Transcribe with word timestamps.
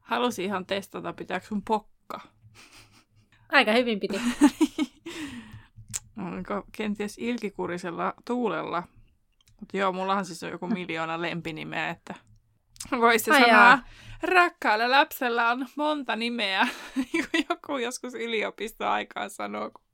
Halusin 0.00 0.44
ihan 0.44 0.66
testata, 0.66 1.12
pitääkö 1.12 1.46
sun 1.46 1.62
pokka. 1.62 2.20
Aika 3.52 3.72
hyvin 3.72 4.00
piti. 4.00 4.20
Onko 6.26 6.64
kenties 6.72 7.18
ilkikurisella 7.18 8.14
tuulella? 8.24 8.82
Mutta 9.60 9.76
joo, 9.76 9.92
mullahan 9.92 10.24
siis 10.24 10.42
on 10.42 10.50
joku 10.50 10.66
miljoona 10.66 11.22
lempinimeä, 11.22 11.88
että 11.90 12.14
voisi 12.90 13.24
sanoa, 13.24 13.48
jaa. 13.48 13.84
rakkaalla 14.22 14.90
lapsella 14.90 15.50
on 15.50 15.66
monta 15.76 16.16
nimeä. 16.16 16.68
joku 17.50 17.76
joskus 17.76 18.14
yliopistoaikaan 18.14 19.30
sanoo, 19.30 19.70
kun 19.70 19.84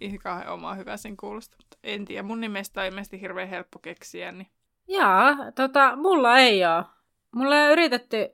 ihan 0.00 0.18
kauhean 0.18 0.48
oma 0.48 0.74
hyvä 0.74 0.96
sen 0.96 1.16
kuulostaa. 1.16 1.58
Mutta 1.62 1.78
en 1.82 2.04
tiedä, 2.04 2.22
mun 2.22 2.40
nimestä 2.40 2.80
on 2.80 2.86
ilmeisesti 2.86 3.20
hirveän 3.20 3.48
helppo 3.48 3.78
keksiä, 3.78 4.32
niin 4.32 4.50
Jaa, 4.88 5.52
tota, 5.54 5.96
mulla 5.96 6.38
ei 6.38 6.66
ole. 6.66 6.84
Mulla 7.34 7.56
on 7.56 7.70
yritetty 7.70 8.28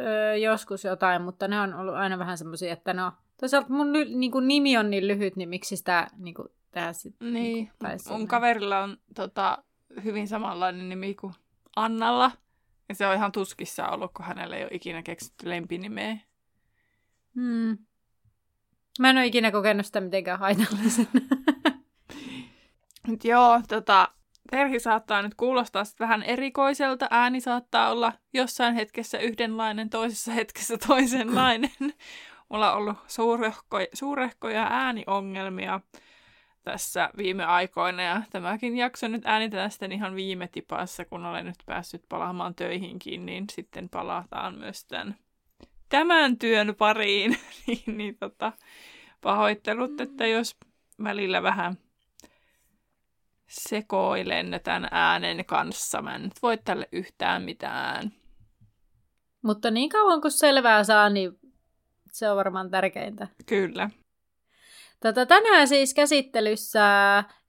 öö, 0.00 0.36
joskus 0.36 0.84
jotain, 0.84 1.22
mutta 1.22 1.48
ne 1.48 1.60
on 1.60 1.74
ollut 1.74 1.94
aina 1.94 2.18
vähän 2.18 2.38
semmoisia, 2.38 2.72
että 2.72 2.94
no, 2.94 3.12
toisaalta 3.40 3.72
mun 3.72 3.92
niin 3.92 4.30
kuin, 4.30 4.48
nimi 4.48 4.76
on 4.76 4.90
niin 4.90 5.08
lyhyt, 5.08 5.36
niin 5.36 5.48
miksi 5.48 5.76
sitä 5.76 6.06
niin 6.16 6.34
kuin, 6.34 6.48
tehdä 6.70 6.92
sitten. 6.92 7.32
Niin, 7.32 7.54
niin 7.54 7.70
kuin, 7.80 8.18
mun 8.18 8.28
kaverilla 8.28 8.78
on 8.78 8.96
tota, 9.14 9.58
hyvin 10.04 10.28
samanlainen 10.28 10.88
nimi 10.88 11.14
kuin 11.14 11.32
Annalla. 11.76 12.30
Ja 12.88 12.94
se 12.94 13.06
on 13.06 13.14
ihan 13.14 13.32
tuskissa 13.32 13.88
ollut, 13.88 14.10
kun 14.12 14.24
hänellä 14.24 14.56
ei 14.56 14.62
ole 14.62 14.70
ikinä 14.72 15.02
keksitty 15.02 15.50
lempinimeä. 15.50 16.16
Hmm. 17.34 17.78
Mä 18.98 19.10
en 19.10 19.16
ole 19.16 19.26
ikinä 19.26 19.50
kokenut 19.50 19.86
sitä 19.86 20.00
mitenkään 20.00 20.38
haitallisen. 20.38 21.08
joo, 23.24 23.60
tota, 23.68 24.08
Terhi 24.50 24.80
saattaa 24.80 25.22
nyt 25.22 25.34
kuulostaa 25.34 25.82
vähän 26.00 26.22
erikoiselta, 26.22 27.08
ääni 27.10 27.40
saattaa 27.40 27.90
olla 27.90 28.12
jossain 28.32 28.74
hetkessä 28.74 29.18
yhdenlainen, 29.18 29.90
toisessa 29.90 30.32
hetkessä 30.32 30.78
toisenlainen. 30.88 31.94
Mulla 32.48 32.72
on 32.72 32.78
ollut 32.78 32.96
suurehkoja, 33.06 33.86
suurehkoja 33.92 34.66
ääniongelmia 34.70 35.80
tässä 36.62 37.10
viime 37.16 37.44
aikoina 37.44 38.02
ja 38.02 38.22
tämäkin 38.30 38.76
jakso 38.76 39.08
nyt 39.08 39.22
äänitään 39.26 39.70
sitten 39.70 39.92
ihan 39.92 40.14
viime 40.14 40.48
tipassa, 40.48 41.04
kun 41.04 41.26
olen 41.26 41.46
nyt 41.46 41.56
päässyt 41.66 42.02
palaamaan 42.08 42.54
töihinkin, 42.54 43.26
niin 43.26 43.44
sitten 43.52 43.88
palataan 43.88 44.58
myös 44.58 44.84
tämän, 44.84 45.16
tämän 45.88 46.38
työn 46.38 46.74
pariin. 46.78 47.38
niin, 47.66 47.96
niin 47.98 48.16
tota, 48.16 48.52
pahoittelut, 49.20 50.00
että 50.00 50.26
jos 50.26 50.56
välillä 51.04 51.42
vähän 51.42 51.78
sekoilen 53.48 54.60
tämän 54.64 54.88
äänen 54.90 55.44
kanssa. 55.44 56.02
Mä 56.02 56.14
en 56.14 56.22
nyt 56.22 56.42
voi 56.42 56.58
tälle 56.58 56.88
yhtään 56.92 57.42
mitään. 57.42 58.12
Mutta 59.42 59.70
niin 59.70 59.88
kauan 59.88 60.20
kuin 60.20 60.32
selvää 60.32 60.84
saa, 60.84 61.10
niin 61.10 61.38
se 62.12 62.30
on 62.30 62.36
varmaan 62.36 62.70
tärkeintä. 62.70 63.28
Kyllä. 63.46 63.90
Tota, 65.02 65.26
tänään 65.26 65.68
siis 65.68 65.94
käsittelyssä 65.94 66.84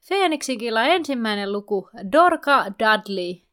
Phoenixin 0.07 0.59
ensimmäinen 0.89 1.51
luku 1.51 1.89
Dorka 2.11 2.65
Dudley 2.65 3.46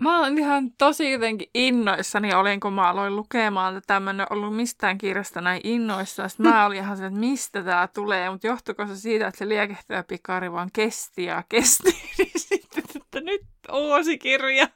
Mä 0.00 0.20
oon 0.20 0.38
ihan 0.38 0.72
tosi 0.78 1.12
jotenkin 1.12 1.50
innoissani, 1.54 2.34
olin 2.34 2.60
kun 2.60 2.72
mä 2.72 2.88
aloin 2.88 3.16
lukemaan 3.16 3.74
tätä. 3.74 4.00
Mä 4.00 4.10
en 4.10 4.26
ollut 4.30 4.56
mistään 4.56 4.98
kirjasta 4.98 5.40
näin 5.40 5.60
innoissa. 5.64 6.28
Sitten 6.28 6.48
mä 6.48 6.66
olin 6.66 6.78
ihan 6.78 6.96
se, 6.96 7.06
että 7.06 7.18
mistä 7.18 7.62
tää 7.62 7.88
tulee. 7.88 8.30
Mutta 8.30 8.46
johtuiko 8.46 8.86
se 8.86 8.96
siitä, 8.96 9.26
että 9.26 9.38
se 9.38 9.48
liekehtävä 9.48 10.02
pikari 10.02 10.52
vaan 10.52 10.70
kesti 10.72 11.24
ja 11.24 11.42
kesti. 11.48 11.90
niin 12.18 12.30
sitten, 12.36 12.82
että 12.96 13.20
nyt 13.20 13.42
uusi 13.72 14.18
kirja. 14.18 14.68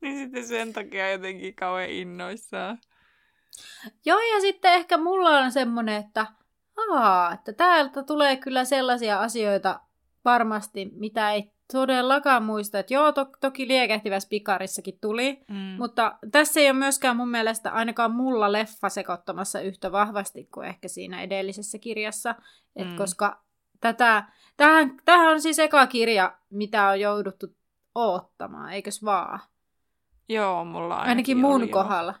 niin 0.00 0.18
sitten 0.18 0.46
sen 0.46 0.72
takia 0.72 1.10
jotenkin 1.10 1.54
kauhean 1.54 1.90
innoissaan. 1.90 2.78
Joo, 4.04 4.18
ja 4.18 4.40
sitten 4.40 4.72
ehkä 4.72 4.98
mulla 4.98 5.38
on 5.38 5.52
semmonen, 5.52 5.96
että 5.96 6.26
aa, 6.90 7.32
että 7.32 7.52
täältä 7.52 8.02
tulee 8.02 8.36
kyllä 8.36 8.64
sellaisia 8.64 9.20
asioita 9.20 9.80
varmasti, 10.24 10.90
mitä 10.92 11.32
ei 11.32 11.57
todellakaan 11.72 12.42
muista, 12.42 12.78
että 12.78 12.94
joo, 12.94 13.12
to- 13.12 13.30
toki 13.40 13.68
liekehtivässä 13.68 14.28
pikarissakin 14.28 14.98
tuli, 15.00 15.40
mm. 15.48 15.56
mutta 15.56 16.18
tässä 16.32 16.60
ei 16.60 16.70
ole 16.70 16.78
myöskään 16.78 17.16
mun 17.16 17.28
mielestä 17.28 17.72
ainakaan 17.72 18.12
mulla 18.12 18.52
leffa 18.52 18.88
sekoittamassa 18.88 19.60
yhtä 19.60 19.92
vahvasti 19.92 20.48
kuin 20.54 20.68
ehkä 20.68 20.88
siinä 20.88 21.22
edellisessä 21.22 21.78
kirjassa, 21.78 22.34
Et 22.76 22.88
mm. 22.88 22.96
koska 22.96 23.42
tätä, 23.80 24.24
tähän, 24.56 24.96
tähän 25.04 25.28
on 25.28 25.40
siis 25.40 25.58
eka 25.58 25.86
kirja, 25.86 26.38
mitä 26.50 26.88
on 26.88 27.00
jouduttu 27.00 27.46
oottamaan, 27.94 28.72
eikös 28.72 29.04
vaan? 29.04 29.40
Joo, 30.28 30.64
mulla 30.64 30.94
ainakin, 30.94 31.08
ainakin 31.08 31.38
mun 31.38 31.62
oli, 31.62 31.68
kohdalla. 31.68 32.14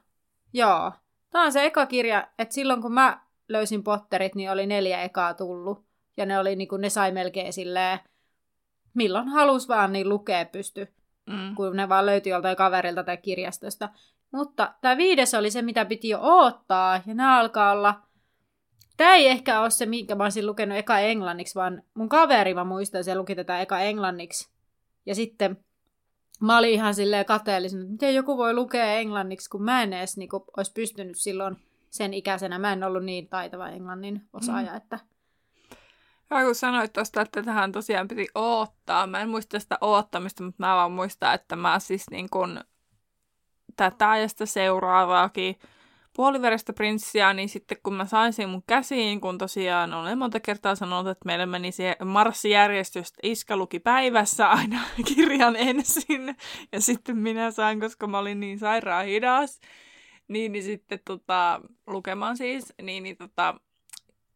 Joo. 0.52 0.70
joo. 0.70 0.92
Tämä 1.30 1.44
on 1.44 1.52
se 1.52 1.64
eka 1.64 1.86
kirja, 1.86 2.28
että 2.38 2.54
silloin 2.54 2.82
kun 2.82 2.92
mä 2.92 3.20
löysin 3.48 3.82
Potterit, 3.82 4.34
niin 4.34 4.50
oli 4.50 4.66
neljä 4.66 5.02
ekaa 5.02 5.34
tullut. 5.34 5.84
Ja 6.16 6.26
ne, 6.26 6.38
oli, 6.38 6.56
niin 6.56 6.68
kuin, 6.68 6.80
ne 6.80 6.90
sai 6.90 7.12
melkein 7.12 7.52
silleen 7.52 7.98
milloin 8.94 9.28
halus 9.28 9.68
vaan, 9.68 9.92
niin 9.92 10.08
lukea 10.08 10.44
pysty, 10.44 10.92
mm. 11.26 11.54
kun 11.54 11.76
ne 11.76 11.88
vaan 11.88 12.06
löytyi 12.06 12.32
joltain 12.32 12.56
kaverilta 12.56 13.04
tai 13.04 13.16
kirjastosta. 13.16 13.88
Mutta 14.32 14.74
tämä 14.80 14.96
viides 14.96 15.34
oli 15.34 15.50
se, 15.50 15.62
mitä 15.62 15.84
piti 15.84 16.08
jo 16.08 16.20
odottaa, 16.20 17.00
ja 17.06 17.14
nämä 17.14 17.38
alkaa 17.38 17.72
olla... 17.72 18.02
Tämä 18.96 19.14
ei 19.14 19.28
ehkä 19.28 19.60
ole 19.60 19.70
se, 19.70 19.86
minkä 19.86 20.14
mä 20.14 20.22
olisin 20.22 20.46
lukenut 20.46 20.78
eka 20.78 20.98
englanniksi, 20.98 21.54
vaan 21.54 21.82
mun 21.94 22.08
kaveri, 22.08 22.54
mä 22.54 22.64
muistan, 22.64 23.04
se 23.04 23.14
luki 23.14 23.34
tätä 23.34 23.60
eka 23.60 23.80
englanniksi. 23.80 24.48
Ja 25.06 25.14
sitten 25.14 25.64
mä 26.40 26.58
olin 26.58 26.70
ihan 26.70 26.94
silleen 26.94 27.24
kateellisen, 27.24 27.80
että 27.80 27.92
miten 27.92 28.14
joku 28.14 28.36
voi 28.36 28.54
lukea 28.54 28.92
englanniksi, 28.92 29.50
kun 29.50 29.62
mä 29.62 29.82
en 29.82 29.92
edes 29.92 30.16
niin 30.16 30.28
kuin, 30.28 30.42
olisi 30.56 30.72
pystynyt 30.72 31.16
silloin 31.16 31.56
sen 31.90 32.14
ikäisenä. 32.14 32.58
Mä 32.58 32.72
en 32.72 32.84
ollut 32.84 33.04
niin 33.04 33.28
taitava 33.28 33.68
englannin 33.68 34.22
osaaja, 34.32 34.70
mm. 34.70 34.76
että 34.76 34.98
ja 36.30 36.44
kun 36.44 36.54
sanoit 36.54 36.92
tuosta, 36.92 37.20
että 37.20 37.42
tähän 37.42 37.72
tosiaan 37.72 38.08
piti 38.08 38.26
oottaa, 38.34 39.06
mä 39.06 39.20
en 39.20 39.28
muista 39.28 39.60
sitä 39.60 39.78
oottamista, 39.80 40.44
mutta 40.44 40.66
mä 40.66 40.76
vaan 40.76 40.92
muistan, 40.92 41.34
että 41.34 41.56
mä 41.56 41.78
siis 41.78 42.10
niin 42.10 42.30
kun 42.30 42.64
tätä 43.76 44.10
ajasta 44.10 44.46
seuraavaakin 44.46 45.58
puoliveristä 46.18 46.72
prinssiä, 46.72 47.32
niin 47.32 47.48
sitten 47.48 47.78
kun 47.82 47.94
mä 47.94 48.04
sain 48.04 48.32
sen 48.32 48.48
mun 48.48 48.62
käsiin, 48.66 49.20
kun 49.20 49.38
tosiaan 49.38 49.94
olen 49.94 50.18
monta 50.18 50.40
kertaa 50.40 50.74
sanonut, 50.74 51.08
että 51.08 51.26
meille 51.26 51.46
meni 51.46 51.72
se 51.72 51.96
marssijärjestys, 52.04 53.12
Iska 53.22 53.56
luki 53.56 53.80
päivässä 53.80 54.50
aina 54.50 54.80
kirjan 55.14 55.56
ensin, 55.56 56.36
ja 56.72 56.80
sitten 56.80 57.16
minä 57.16 57.50
sain, 57.50 57.80
koska 57.80 58.06
mä 58.06 58.18
olin 58.18 58.40
niin 58.40 58.58
sairaan 58.58 59.06
hidas, 59.06 59.60
niin, 60.28 60.52
niin 60.52 60.64
sitten 60.64 60.98
tota, 61.04 61.60
lukemaan 61.86 62.36
siis, 62.36 62.74
niin, 62.82 63.02
niin 63.02 63.16
tota, 63.16 63.54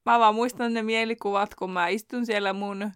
mä 0.06 0.18
vaan 0.18 0.34
muistan 0.34 0.74
ne 0.74 0.82
mielikuvat, 0.82 1.54
kun 1.54 1.70
mä 1.70 1.88
istun 1.88 2.26
siellä 2.26 2.52
mun 2.52 2.82
ö, 2.82 2.90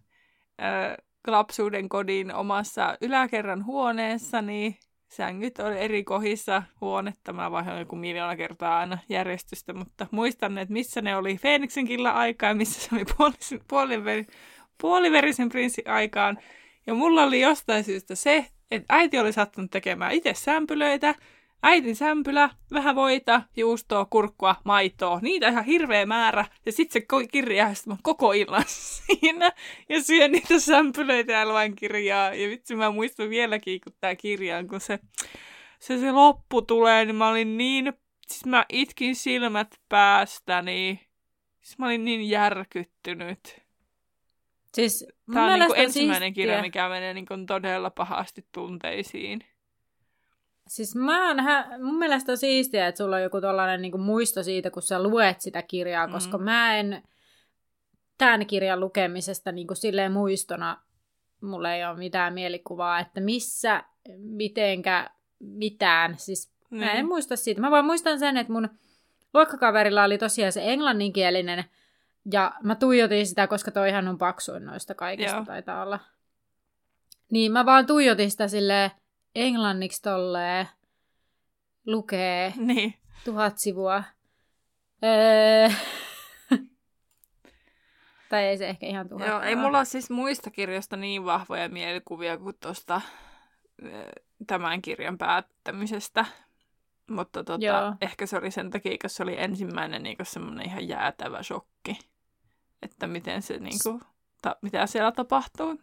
lapsuuden 1.26 1.88
kodin 1.88 2.34
omassa 2.34 2.96
yläkerran 3.00 3.64
huoneessani. 3.64 4.78
Sängyt 5.08 5.58
oli 5.58 5.78
eri 5.78 6.04
kohissa 6.04 6.62
huonetta. 6.80 7.32
Mä 7.32 7.50
vaihoin 7.50 7.78
joku 7.78 7.96
miljoona 7.96 8.36
kertaa 8.36 8.78
aina 8.78 8.98
järjestystä, 9.08 9.72
mutta 9.72 10.06
muistan, 10.10 10.58
että 10.58 10.72
missä 10.72 11.02
ne 11.02 11.16
oli 11.16 11.36
Feeniksen 11.36 11.86
killa 11.86 12.10
aikaa 12.10 12.48
ja 12.48 12.54
missä 12.54 12.80
se 12.80 12.88
oli 12.94 13.04
puoliverisen, 13.16 13.60
puoliver, 13.68 14.24
puoliverisen 14.80 15.48
prinssin 15.48 15.90
aikaan. 15.90 16.38
Ja 16.86 16.94
mulla 16.94 17.22
oli 17.22 17.40
jostain 17.40 17.84
syystä 17.84 18.14
se, 18.14 18.46
että 18.70 18.94
äiti 18.94 19.18
oli 19.18 19.32
sattunut 19.32 19.70
tekemään 19.70 20.12
itse 20.12 20.34
sämpylöitä, 20.34 21.14
äitin 21.62 21.96
sämpylä, 21.96 22.50
vähän 22.72 22.96
voita, 22.96 23.42
juustoa, 23.56 24.04
kurkkua, 24.04 24.56
maitoa, 24.64 25.18
niitä 25.22 25.48
ihan 25.48 25.64
hirveä 25.64 26.06
määrä. 26.06 26.44
Ja 26.66 26.72
sitten 26.72 27.02
se 27.02 27.26
kirja 27.32 27.68
koko 28.02 28.32
illan 28.32 28.64
siinä. 29.06 29.52
Ja 29.88 30.02
syön 30.02 30.32
niitä 30.32 30.58
sämpylöitä 30.58 31.32
ja 31.32 31.46
luen 31.46 31.76
kirjaa. 31.76 32.34
Ja 32.34 32.48
vitsi 32.48 32.74
mä 32.76 32.90
muistan 32.90 33.30
vieläkin, 33.30 33.80
kun 33.80 33.92
tää 34.00 34.16
kirja 34.16 34.64
kun 34.64 34.80
se, 34.80 34.98
se, 35.78 35.98
se 35.98 36.12
loppu 36.12 36.62
tulee, 36.62 37.04
niin 37.04 37.16
mä 37.16 37.28
olin 37.28 37.58
niin, 37.58 37.92
siis 38.28 38.46
mä 38.46 38.64
itkin 38.68 39.16
silmät 39.16 39.80
päästäni. 39.88 41.00
Siis 41.62 41.78
mä 41.78 41.86
olin 41.86 42.04
niin 42.04 42.28
järkyttynyt. 42.28 43.66
Siis, 44.74 45.06
Tämä 45.32 45.52
on 45.52 45.60
niin 45.60 45.70
ensimmäinen 45.76 46.28
siistiä. 46.28 46.42
kirja, 46.42 46.62
mikä 46.62 46.88
menee 46.88 47.14
niin 47.14 47.46
todella 47.46 47.90
pahasti 47.90 48.46
tunteisiin. 48.52 49.55
Siis 50.68 50.96
mä 50.96 51.28
oon, 51.28 51.36
mun 51.82 51.98
mielestä 51.98 52.32
on 52.32 52.38
siistiä, 52.38 52.86
että 52.86 52.98
sulla 52.98 53.16
on 53.16 53.22
joku 53.22 53.40
tollainen 53.40 53.82
niin 53.82 54.00
muisto 54.00 54.42
siitä, 54.42 54.70
kun 54.70 54.82
sä 54.82 55.02
luet 55.02 55.40
sitä 55.40 55.62
kirjaa, 55.62 56.06
mm. 56.06 56.12
koska 56.12 56.38
mä 56.38 56.76
en 56.76 57.02
tämän 58.18 58.46
kirjan 58.46 58.80
lukemisesta 58.80 59.52
niin 59.52 59.66
kuin 59.66 59.76
silleen 59.76 60.12
muistona, 60.12 60.82
mulla 61.40 61.74
ei 61.74 61.84
ole 61.84 61.98
mitään 61.98 62.34
mielikuvaa, 62.34 63.00
että 63.00 63.20
missä, 63.20 63.84
mitenkä, 64.18 65.10
mitään. 65.38 66.14
Siis 66.18 66.52
mm. 66.70 66.78
mä 66.78 66.90
en 66.90 66.96
niin. 66.96 67.06
muista 67.06 67.36
siitä. 67.36 67.60
Mä 67.60 67.70
vaan 67.70 67.84
muistan 67.84 68.18
sen, 68.18 68.36
että 68.36 68.52
mun 68.52 68.68
luokkakaverilla 69.34 70.04
oli 70.04 70.18
tosiaan 70.18 70.52
se 70.52 70.60
englanninkielinen, 70.64 71.64
ja 72.32 72.52
mä 72.62 72.74
tuijotin 72.74 73.26
sitä, 73.26 73.46
koska 73.46 73.70
toihan 73.70 74.08
on 74.08 74.18
paksuin 74.18 74.64
noista 74.64 74.94
kaikista 74.94 75.36
Joo. 75.36 75.44
taitaa 75.44 75.82
olla. 75.82 76.00
Niin 77.30 77.52
mä 77.52 77.66
vaan 77.66 77.86
tuijotin 77.86 78.30
sitä 78.30 78.48
silleen 78.48 78.90
englanniksi 79.36 80.02
tolleen 80.02 80.68
lukee 81.86 82.52
niin. 82.56 82.94
tuhat 83.24 83.58
sivua. 83.58 84.04
Öö... 85.04 85.68
tai 88.30 88.44
ei 88.44 88.58
se 88.58 88.68
ehkä 88.68 88.86
ihan 88.86 89.08
tuhat. 89.08 89.28
Joo, 89.28 89.40
ei 89.40 89.56
mulla 89.56 89.84
siis 89.84 90.10
muista 90.10 90.50
kirjoista 90.50 90.96
niin 90.96 91.24
vahvoja 91.24 91.68
mielikuvia 91.68 92.38
kuin 92.38 92.56
tuosta 92.60 93.00
tämän 94.46 94.82
kirjan 94.82 95.18
päättämisestä. 95.18 96.24
Mutta 97.10 97.44
tota, 97.44 97.96
ehkä 98.00 98.26
se 98.26 98.36
oli 98.36 98.50
sen 98.50 98.70
takia, 98.70 98.92
koska 99.02 99.08
se 99.08 99.22
oli 99.22 99.34
ensimmäinen 99.38 100.02
niin 100.02 100.16
semmoinen 100.22 100.66
ihan 100.66 100.88
jäätävä 100.88 101.42
shokki. 101.42 101.98
Että 102.82 103.06
miten 103.06 103.42
se, 103.42 103.58
niin 103.58 103.78
kuin, 103.82 104.00
ta, 104.42 104.56
mitä 104.62 104.86
siellä 104.86 105.12
tapahtuu. 105.12 105.78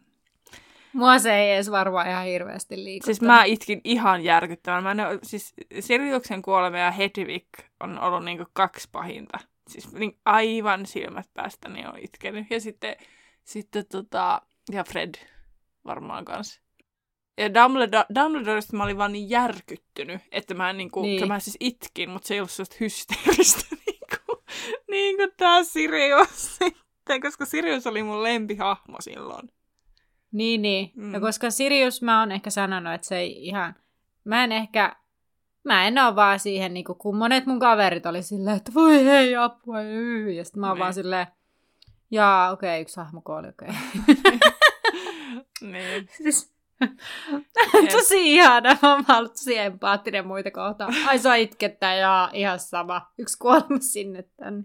Mua 0.94 1.18
se 1.18 1.34
ei 1.34 1.54
edes 1.54 1.70
varmaan 1.70 2.08
ihan 2.08 2.24
hirveästi 2.24 2.84
liikuttaa. 2.84 3.06
Siis 3.06 3.20
mä 3.20 3.44
itkin 3.44 3.80
ihan 3.84 4.24
järkyttävän. 4.24 4.82
Mä 4.82 4.90
en 4.90 5.00
ole, 5.00 5.18
siis 5.22 5.54
Siriuksen 5.80 6.42
kuolema 6.42 6.78
ja 6.78 6.90
Hedvig 6.90 7.46
on 7.80 7.98
ollut 7.98 8.24
niinku 8.24 8.44
kaksi 8.52 8.88
pahinta. 8.92 9.38
Siis 9.68 9.92
niin 9.92 10.18
aivan 10.24 10.86
silmät 10.86 11.26
päästä 11.34 11.68
niin 11.68 11.88
on 11.88 11.98
itkenyt. 11.98 12.46
Ja 12.50 12.60
sitten, 12.60 12.96
sitten 13.44 13.84
tota, 13.92 14.42
ja 14.72 14.84
Fred 14.84 15.14
varmaan 15.84 16.24
kanssa. 16.24 16.60
Ja 17.38 17.54
Dumbledore, 17.54 18.04
Dumbledoresta 18.14 18.76
mä 18.76 18.84
olin 18.84 18.98
vaan 18.98 19.12
niin 19.12 19.30
järkyttynyt, 19.30 20.20
että 20.32 20.54
mä, 20.54 20.72
niinku, 20.72 21.02
niin. 21.02 21.28
mä 21.28 21.40
siis 21.40 21.56
itkin, 21.60 22.10
mutta 22.10 22.28
se 22.28 22.34
ei 22.34 22.40
ollut 22.40 22.50
sellaista 22.50 22.76
hysteeristä 22.80 23.76
niinku, 23.86 24.42
niin 24.90 25.16
kuin 25.16 25.30
tää 25.36 25.64
Sirius 25.64 26.56
sitten, 26.58 27.20
koska 27.20 27.44
Sirius 27.44 27.86
oli 27.86 28.02
mun 28.02 28.22
lempihahmo 28.22 28.96
silloin. 29.00 29.48
Niin, 30.34 30.62
niin. 30.62 30.92
Mm. 30.96 31.14
Ja 31.14 31.20
koska 31.20 31.50
Sirius 31.50 32.02
mä 32.02 32.20
oon 32.20 32.32
ehkä 32.32 32.50
sanonut, 32.50 32.94
että 32.94 33.06
se 33.06 33.16
ei 33.16 33.46
ihan... 33.46 33.74
Mä 34.24 34.44
en 34.44 34.52
ehkä... 34.52 34.96
Mä 35.64 35.86
en 35.86 35.98
oo 35.98 36.16
vaan 36.16 36.40
siihen, 36.40 36.74
niin 36.74 36.84
kun 36.84 37.16
monet 37.16 37.46
mun 37.46 37.58
kaverit 37.58 38.06
oli 38.06 38.22
silleen, 38.22 38.56
että 38.56 38.74
voi 38.74 39.04
hei, 39.04 39.36
apua, 39.36 39.82
yy. 39.82 40.32
Ja 40.32 40.44
sitten 40.44 40.60
mä 40.60 40.66
oon 40.66 40.74
niin. 40.74 40.80
vaan 40.80 40.94
silleen, 40.94 41.26
jaa, 42.10 42.52
okei, 42.52 42.68
okay, 42.68 42.82
yksi 42.82 42.96
hahmo 42.96 43.20
kuoli, 43.20 43.48
okei. 43.48 43.68
Okay. 43.68 44.38
niin. 45.72 46.08
siis, 46.22 46.54
tosi 47.92 48.34
ihana, 48.34 48.76
mä 48.82 48.94
oon 48.94 49.04
ollut 49.08 49.32
tosi 49.32 49.58
empaattinen 49.58 50.26
muita 50.26 50.50
kohtaan. 50.50 50.94
Ai 51.06 51.18
saa 51.18 51.34
itkettää 51.34 51.94
ja 51.94 52.30
ihan 52.32 52.58
sama. 52.58 53.10
Yksi 53.18 53.38
kuolema 53.38 53.78
sinne 53.80 54.24
tänne. 54.36 54.64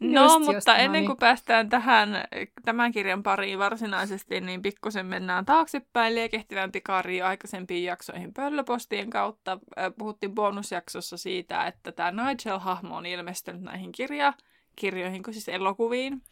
No, 0.00 0.22
just, 0.22 0.38
mutta 0.38 0.52
just, 0.52 0.68
ennen 0.68 1.06
kuin 1.06 1.18
päästään 1.18 1.68
tähän 1.68 2.24
tämän 2.64 2.92
kirjan 2.92 3.22
pariin 3.22 3.58
varsinaisesti, 3.58 4.40
niin 4.40 4.62
pikkusen 4.62 5.06
mennään 5.06 5.44
taaksepäin 5.44 6.14
liekehtivän 6.14 6.72
pikariin 6.72 7.24
aikaisempiin 7.24 7.84
jaksoihin 7.84 8.34
pöllöpostien 8.34 9.10
kautta. 9.10 9.58
Puhuttiin 9.98 10.34
bonusjaksossa 10.34 11.16
siitä, 11.16 11.66
että 11.66 11.92
tämä 11.92 12.10
Nigel-hahmo 12.10 12.94
on 12.94 13.06
ilmestynyt 13.06 13.62
näihin 13.62 13.92
kirja, 13.92 14.32
kirjoihin, 14.76 15.22
kuin 15.22 15.34
siis 15.34 15.48
elokuviin. 15.48 16.22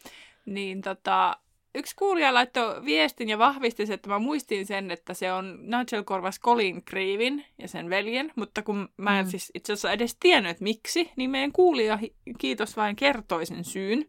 Niin 0.46 0.82
tota, 0.82 1.36
yksi 1.76 1.96
kuulija 1.96 2.34
laittoi 2.34 2.84
viestin 2.84 3.28
ja 3.28 3.38
vahvisti, 3.38 3.82
että 3.92 4.08
mä 4.08 4.18
muistin 4.18 4.66
sen, 4.66 4.90
että 4.90 5.14
se 5.14 5.32
on 5.32 5.58
Nigel 5.62 6.04
korvas 6.04 6.40
Colin 6.40 6.84
Creevin 6.84 7.44
ja 7.58 7.68
sen 7.68 7.90
veljen, 7.90 8.32
mutta 8.36 8.62
kun 8.62 8.88
mä 8.96 9.18
en 9.18 9.26
mm. 9.26 9.30
siis 9.30 9.50
itse 9.54 9.72
asiassa 9.72 9.92
edes 9.92 10.16
tiennyt, 10.20 10.50
että 10.50 10.64
miksi, 10.64 11.10
niin 11.16 11.30
meidän 11.30 11.52
kuulija, 11.52 11.98
kiitos 12.38 12.76
vain, 12.76 12.96
kertoi 12.96 13.46
sen 13.46 13.64
syyn. 13.64 14.08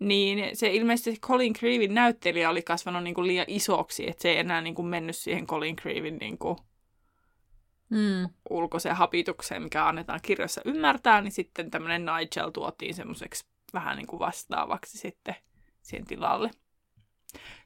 Niin 0.00 0.56
se 0.56 0.70
ilmeisesti 0.72 1.20
Colin 1.20 1.52
Creevin 1.52 1.94
näyttelijä 1.94 2.50
oli 2.50 2.62
kasvanut 2.62 3.02
niin 3.02 3.14
kuin 3.14 3.26
liian 3.26 3.46
isoksi, 3.48 4.10
että 4.10 4.22
se 4.22 4.30
ei 4.30 4.38
enää 4.38 4.60
niin 4.60 4.74
kuin 4.74 4.88
mennyt 4.88 5.16
siihen 5.16 5.46
Colin 5.46 5.76
Creevin 5.76 6.16
niin 6.16 6.38
kuin 6.38 6.56
mm. 7.90 8.28
ulkoiseen 8.50 8.96
hapitukseen, 8.96 9.62
mikä 9.62 9.86
annetaan 9.86 10.20
kirjoissa 10.22 10.60
ymmärtää, 10.64 11.20
niin 11.20 11.32
sitten 11.32 11.70
tämmöinen 11.70 12.06
Nigel 12.06 12.50
tuotiin 12.50 12.94
semmoiseksi 12.94 13.46
vähän 13.72 13.96
niin 13.96 14.06
kuin 14.06 14.20
vastaavaksi 14.20 14.98
sitten 14.98 15.34
siihen 15.82 16.06
tilalle. 16.06 16.50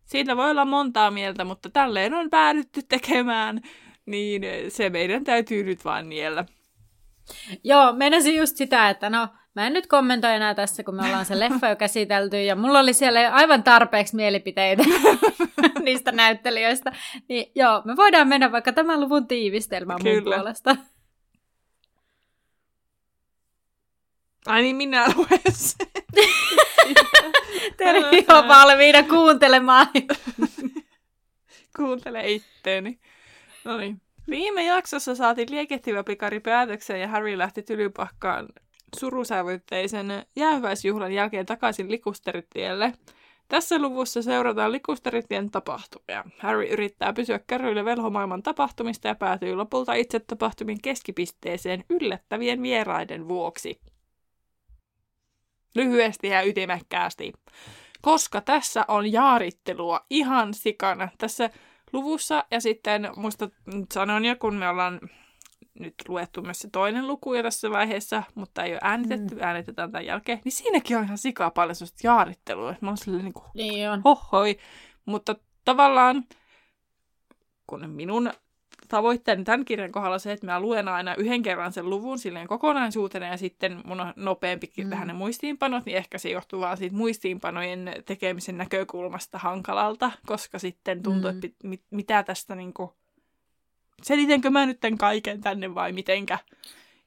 Siitä 0.04 0.36
voi 0.36 0.50
olla 0.50 0.64
montaa 0.64 1.10
mieltä, 1.10 1.44
mutta 1.44 1.70
tälleen 1.70 2.14
on 2.14 2.30
päädytty 2.30 2.82
tekemään, 2.88 3.60
niin 4.06 4.42
se 4.68 4.90
meidän 4.90 5.24
täytyy 5.24 5.64
nyt 5.64 5.84
vaan 5.84 6.08
niellä. 6.08 6.44
Joo, 7.64 7.92
meinasin 7.92 8.36
just 8.36 8.56
sitä, 8.56 8.90
että 8.90 9.10
no, 9.10 9.28
mä 9.54 9.66
en 9.66 9.72
nyt 9.72 9.86
kommentoi 9.86 10.34
enää 10.34 10.54
tässä, 10.54 10.84
kun 10.84 10.94
me 10.94 11.06
ollaan 11.06 11.26
se 11.26 11.40
leffa 11.40 11.68
jo 11.68 11.76
käsitelty, 11.76 12.42
ja 12.42 12.56
mulla 12.56 12.80
oli 12.80 12.92
siellä 12.92 13.30
aivan 13.32 13.62
tarpeeksi 13.62 14.16
mielipiteitä 14.16 14.82
niistä 15.84 16.12
näyttelijöistä. 16.12 16.92
Niin 17.28 17.52
joo, 17.54 17.82
me 17.84 17.96
voidaan 17.96 18.28
mennä 18.28 18.52
vaikka 18.52 18.72
tämän 18.72 19.00
luvun 19.00 19.26
tiivistelmään 19.26 19.98
Kyllä. 20.02 20.14
mun 20.14 20.24
puolesta. 20.24 20.76
Ai 24.46 24.62
niin, 24.62 24.76
minä 24.76 25.06
luen 25.16 25.40
sen. 25.52 26.03
Te 27.76 27.84
jo 28.28 28.48
valmiina 28.48 29.02
kuuntelemaan. 29.02 29.86
Kuuntele 31.76 32.30
itteeni. 32.30 32.98
No 33.64 33.76
niin. 33.76 34.00
Viime 34.30 34.64
jaksossa 34.64 35.14
saatiin 35.14 35.50
liekehtivä 35.50 36.04
pikari 36.04 36.40
päätöksen 36.40 37.00
ja 37.00 37.08
Harry 37.08 37.38
lähti 37.38 37.62
tylypahkaan 37.62 38.48
surusävytteisen 38.96 40.26
jäähyväisjuhlan 40.36 41.12
jälkeen 41.12 41.46
takaisin 41.46 41.90
likusteritielle. 41.90 42.92
Tässä 43.48 43.78
luvussa 43.78 44.22
seurataan 44.22 44.72
likusteritien 44.72 45.50
tapahtumia. 45.50 46.24
Harry 46.38 46.64
yrittää 46.64 47.12
pysyä 47.12 47.40
kärryillä 47.46 47.84
velhomaailman 47.84 48.42
tapahtumista 48.42 49.08
ja 49.08 49.14
päätyy 49.14 49.54
lopulta 49.54 49.94
itse 49.94 50.20
tapahtumien 50.20 50.80
keskipisteeseen 50.82 51.84
yllättävien 51.90 52.62
vieraiden 52.62 53.28
vuoksi 53.28 53.80
lyhyesti 55.74 56.28
ja 56.28 56.42
ytimekkäästi, 56.42 57.32
koska 58.02 58.40
tässä 58.40 58.84
on 58.88 59.12
jaarittelua 59.12 60.06
ihan 60.10 60.54
sikana 60.54 61.08
tässä 61.18 61.50
luvussa. 61.92 62.44
Ja 62.50 62.60
sitten 62.60 63.10
muista 63.16 63.48
sanoin 63.92 64.24
jo, 64.24 64.36
kun 64.36 64.54
me 64.54 64.68
ollaan 64.68 65.00
nyt 65.78 65.94
luettu 66.08 66.42
myös 66.42 66.58
se 66.58 66.68
toinen 66.70 67.08
luku 67.08 67.34
jo 67.34 67.42
tässä 67.42 67.70
vaiheessa, 67.70 68.22
mutta 68.34 68.64
ei 68.64 68.72
ole 68.72 68.80
äänitetty, 68.82 69.34
mm. 69.34 69.42
äänitetään 69.42 69.92
tämän 69.92 70.06
jälkeen, 70.06 70.40
niin 70.44 70.52
siinäkin 70.52 70.96
on 70.96 71.04
ihan 71.04 71.18
sikaa 71.18 71.50
paljon 71.50 71.74
sellaista 71.74 72.06
jaarittelua. 72.06 72.74
Mä 72.80 72.90
oon 72.90 72.96
silleen 72.96 73.24
niin 73.24 73.34
kuin, 73.34 73.46
niin 73.54 73.90
on. 73.90 74.02
hohoi. 74.04 74.58
Mutta 75.04 75.36
tavallaan, 75.64 76.24
kun 77.66 77.90
minun 77.90 78.32
tavoitteeni 78.88 79.44
tämän 79.44 79.64
kirjan 79.64 79.92
kohdalla 79.92 80.18
se, 80.18 80.32
että 80.32 80.46
mä 80.46 80.60
luen 80.60 80.88
aina 80.88 81.14
yhden 81.14 81.42
kerran 81.42 81.72
sen 81.72 81.90
luvun 81.90 82.18
silleen 82.18 82.46
kokonaisuutena 82.46 83.26
ja 83.26 83.36
sitten 83.36 83.80
mun 83.84 84.00
on 84.00 84.12
nopeampikin 84.16 84.86
mm. 84.86 84.90
vähän 84.90 85.08
ne 85.08 85.12
muistiinpanot, 85.12 85.84
niin 85.84 85.96
ehkä 85.96 86.18
se 86.18 86.30
johtuu 86.30 86.60
vaan 86.60 86.76
siitä 86.76 86.96
muistiinpanojen 86.96 87.92
tekemisen 88.04 88.58
näkökulmasta 88.58 89.38
hankalalta, 89.38 90.10
koska 90.26 90.58
sitten 90.58 91.02
tuntuu, 91.02 91.32
mm. 91.32 91.38
että 91.38 91.68
mit, 91.68 91.82
mitä 91.90 92.22
tästä 92.22 92.54
niinku, 92.54 92.94
selitenkö 94.02 94.50
mä 94.50 94.66
nyt 94.66 94.80
tämän 94.80 94.98
kaiken 94.98 95.40
tänne 95.40 95.74
vai 95.74 95.92
mitenkä. 95.92 96.38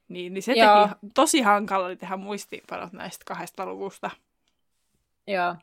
Niin, 0.08 0.34
niin 0.34 0.44
se 0.44 0.54
Joo. 0.54 0.88
teki 0.88 1.12
tosi 1.14 1.42
hankala 1.42 1.96
tehdä 1.96 2.18
muistiinpanot 2.18 2.94
näistä 2.94 3.26
kahdesta 3.26 3.66
luvusta. 3.66 4.10
Joo. 5.28 5.56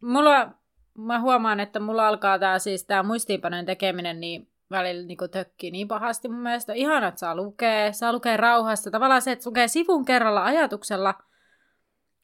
Mulla, 0.00 0.50
mä 0.94 1.20
huomaan, 1.20 1.60
että 1.60 1.80
mulla 1.80 2.08
alkaa 2.08 2.38
tää 2.38 2.58
siis 2.58 2.84
tää 2.84 3.02
muistiinpanojen 3.02 3.66
tekeminen, 3.66 4.20
niin 4.20 4.51
välillä 4.72 5.06
niin 5.06 5.18
tökkii 5.32 5.70
niin 5.70 5.88
pahasti 5.88 6.28
mun 6.28 6.42
mielestä. 6.42 6.72
Ihana, 6.72 7.08
että 7.08 7.18
saa 7.18 7.36
lukea, 7.36 7.92
saa 7.92 8.12
lukea 8.12 8.36
rauhassa. 8.36 8.90
Tavallaan 8.90 9.22
se, 9.22 9.32
että 9.32 9.50
lukee 9.50 9.68
sivun 9.68 10.04
kerralla 10.04 10.44
ajatuksella. 10.44 11.14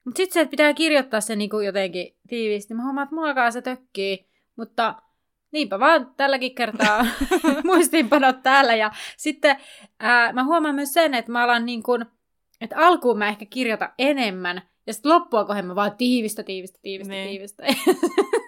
Mutta 0.04 0.16
sitten 0.16 0.34
se, 0.34 0.40
että 0.40 0.50
pitää 0.50 0.74
kirjoittaa 0.74 1.20
se 1.20 1.36
niin 1.36 1.50
jotenkin 1.64 2.16
tiiviisti. 2.28 2.74
Mä 2.74 2.84
huomaan, 2.84 3.04
että 3.04 3.14
mulla 3.14 3.50
se 3.50 3.62
tökkii. 3.62 4.28
Mutta 4.56 4.94
niinpä 5.52 5.78
vaan 5.80 6.14
tälläkin 6.16 6.54
kertaa 6.54 7.06
muistiinpanot 7.64 8.42
täällä. 8.42 8.74
Ja 8.74 8.90
sitten 9.16 9.56
ää, 10.00 10.32
mä 10.32 10.44
huomaan 10.44 10.74
myös 10.74 10.92
sen, 10.92 11.14
että 11.14 11.32
mä 11.32 11.44
alan 11.44 11.66
niin 11.66 11.82
kuin, 11.82 12.04
että 12.60 12.76
alkuun 12.78 13.18
mä 13.18 13.28
ehkä 13.28 13.46
kirjoita 13.50 13.92
enemmän. 13.98 14.62
Ja 14.86 14.92
sitten 14.92 15.12
loppua 15.12 15.44
kohden 15.44 15.66
mä 15.66 15.74
vaan 15.74 15.96
tiivistä, 15.96 16.42
tiivistä, 16.42 16.78
tiivistä, 16.82 17.14
niin. 17.14 17.28
tiivistä. 17.28 17.62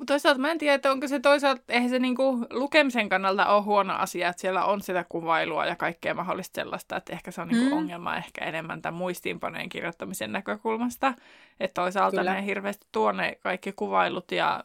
Mutta 0.00 0.12
toisaalta 0.12 0.40
mä 0.40 0.50
en 0.50 0.58
tiedä, 0.58 0.74
että 0.74 0.92
onko 0.92 1.08
se 1.08 1.20
toisaalta, 1.20 1.62
eihän 1.68 1.90
se 1.90 1.98
niinku 1.98 2.46
lukemisen 2.50 3.08
kannalta 3.08 3.46
ole 3.46 3.62
huono 3.62 3.94
asia, 3.94 4.28
että 4.28 4.40
siellä 4.40 4.64
on 4.64 4.80
sitä 4.80 5.04
kuvailua 5.08 5.66
ja 5.66 5.76
kaikkea 5.76 6.14
mahdollista 6.14 6.60
sellaista, 6.60 6.96
että 6.96 7.12
ehkä 7.12 7.30
se 7.30 7.40
on 7.40 7.48
niinku 7.48 7.70
mm. 7.70 7.72
ongelma 7.76 8.16
ehkä 8.16 8.44
enemmän 8.44 8.82
tämän 8.82 8.98
muistiinpanojen 8.98 9.68
kirjoittamisen 9.68 10.32
näkökulmasta. 10.32 11.14
Että 11.60 11.82
toisaalta 11.82 12.16
Kyllä. 12.16 12.34
ne 12.34 12.44
hirveästi 12.44 12.86
tuo 12.92 13.12
ne 13.12 13.38
kaikki 13.40 13.72
kuvailut 13.72 14.32
ja, 14.32 14.64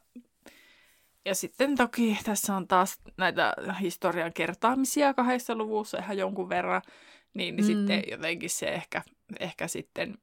ja 1.25 1.35
sitten 1.35 1.75
toki 1.75 2.17
tässä 2.23 2.55
on 2.55 2.67
taas 2.67 2.99
näitä 3.17 3.53
historian 3.81 4.33
kertaamisia 4.33 5.13
kahdessa 5.13 5.55
luvussa 5.55 5.97
ihan 5.97 6.17
jonkun 6.17 6.49
verran, 6.49 6.81
niin, 7.33 7.55
niin 7.55 7.65
mm. 7.65 7.67
sitten 7.67 8.03
jotenkin 8.11 8.49
se 8.49 8.67
ehkä, 8.67 9.01
ehkä 9.39 9.67
sitten 9.67 10.17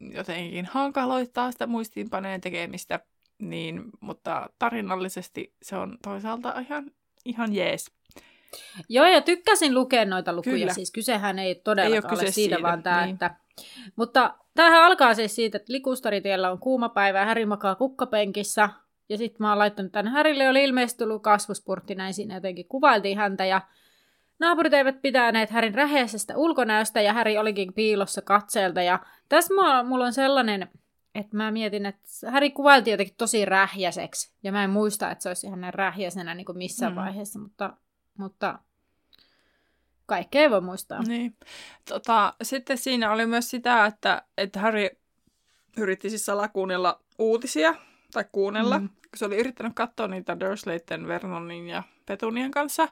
jotenkin 0.00 0.66
hankaloittaa 0.66 1.52
sitä 1.52 1.66
muistiinpanojen 1.66 2.40
tekemistä, 2.40 3.00
niin, 3.38 3.82
mutta 4.00 4.50
tarinallisesti 4.58 5.54
se 5.62 5.76
on 5.76 5.98
toisaalta 6.02 6.60
ihan, 6.60 6.90
ihan 7.24 7.54
jees. 7.54 7.90
Joo, 8.88 9.06
ja 9.06 9.20
tykkäsin 9.20 9.74
lukea 9.74 10.04
noita 10.04 10.32
lukuja. 10.32 10.56
Kyllä. 10.56 10.72
Siis 10.72 10.90
kysehän 10.92 11.38
ei 11.38 11.54
todellakaan 11.54 12.14
ei 12.14 12.16
ole, 12.16 12.22
ole 12.22 12.32
siitä, 12.32 12.54
siitä, 12.54 12.62
vaan 12.62 12.82
tämä, 12.82 13.04
niin. 13.04 13.14
että... 13.14 13.36
Mutta 13.96 14.34
tämähän 14.54 14.84
alkaa 14.84 15.14
siis 15.14 15.34
siitä, 15.34 15.56
että 15.56 15.72
likustaritiellä 15.72 16.50
on 16.50 16.58
kuuma 16.58 16.88
päivä 16.88 17.18
ja 17.18 17.24
Häri 17.24 17.46
makaa 17.46 17.74
kukkapenkissä. 17.74 18.68
Ja 19.08 19.18
sitten 19.18 19.36
mä 19.40 19.48
oon 19.48 19.58
laittanut 19.58 19.92
tänne 19.92 20.10
Härille, 20.10 20.48
oli 20.48 20.64
ilmeisesti 20.64 20.98
tullut 20.98 21.22
kasvuspurtti, 21.22 21.94
näin 21.94 22.14
siinä 22.14 22.34
jotenkin 22.34 22.68
kuvailtiin 22.68 23.18
häntä. 23.18 23.44
Ja 23.44 23.60
naapurit 24.38 24.74
eivät 24.74 25.02
pitäneet 25.02 25.50
Härin 25.50 25.74
räheisestä 25.74 26.36
ulkonäöstä 26.36 27.00
ja 27.00 27.12
Häri 27.12 27.38
olikin 27.38 27.72
piilossa 27.74 28.22
katseelta. 28.22 28.82
Ja 28.82 28.98
tässä 29.28 29.54
mulla 29.84 30.04
on 30.04 30.12
sellainen 30.12 30.68
et 31.14 31.32
mä 31.32 31.50
mietin, 31.50 31.86
että 31.86 32.08
Häri 32.30 32.50
kuvailtiin 32.50 32.92
jotenkin 32.92 33.16
tosi 33.18 33.44
rähjäseksi, 33.44 34.32
ja 34.42 34.52
mä 34.52 34.64
en 34.64 34.70
muista, 34.70 35.10
että 35.10 35.22
se 35.22 35.28
olisi 35.28 35.46
ihan 35.46 35.60
näin 35.60 35.74
rähjäisenä 35.74 36.34
niin 36.34 36.44
kuin 36.44 36.58
missään 36.58 36.92
mm. 36.92 36.96
vaiheessa, 36.96 37.38
mutta, 37.38 37.76
mutta 38.18 38.58
kaikkea 40.06 40.42
ei 40.42 40.50
voi 40.50 40.60
muistaa. 40.60 41.02
Niin. 41.02 41.36
Tota, 41.88 42.34
sitten 42.42 42.78
siinä 42.78 43.12
oli 43.12 43.26
myös 43.26 43.50
sitä, 43.50 43.86
että, 43.86 44.22
että 44.38 44.60
Harry 44.60 44.88
yritti 45.76 46.10
siis 46.10 46.26
salakuunnella 46.26 47.00
uutisia, 47.18 47.74
tai 48.12 48.24
kuunnella, 48.32 48.78
mm. 48.78 48.88
kun 48.88 49.16
se 49.16 49.24
oli 49.24 49.36
yrittänyt 49.36 49.72
katsoa 49.74 50.08
niitä 50.08 50.40
Dursleyten, 50.40 51.08
Vernonin 51.08 51.68
ja 51.68 51.82
Petunian 52.06 52.50
kanssa. 52.50 52.88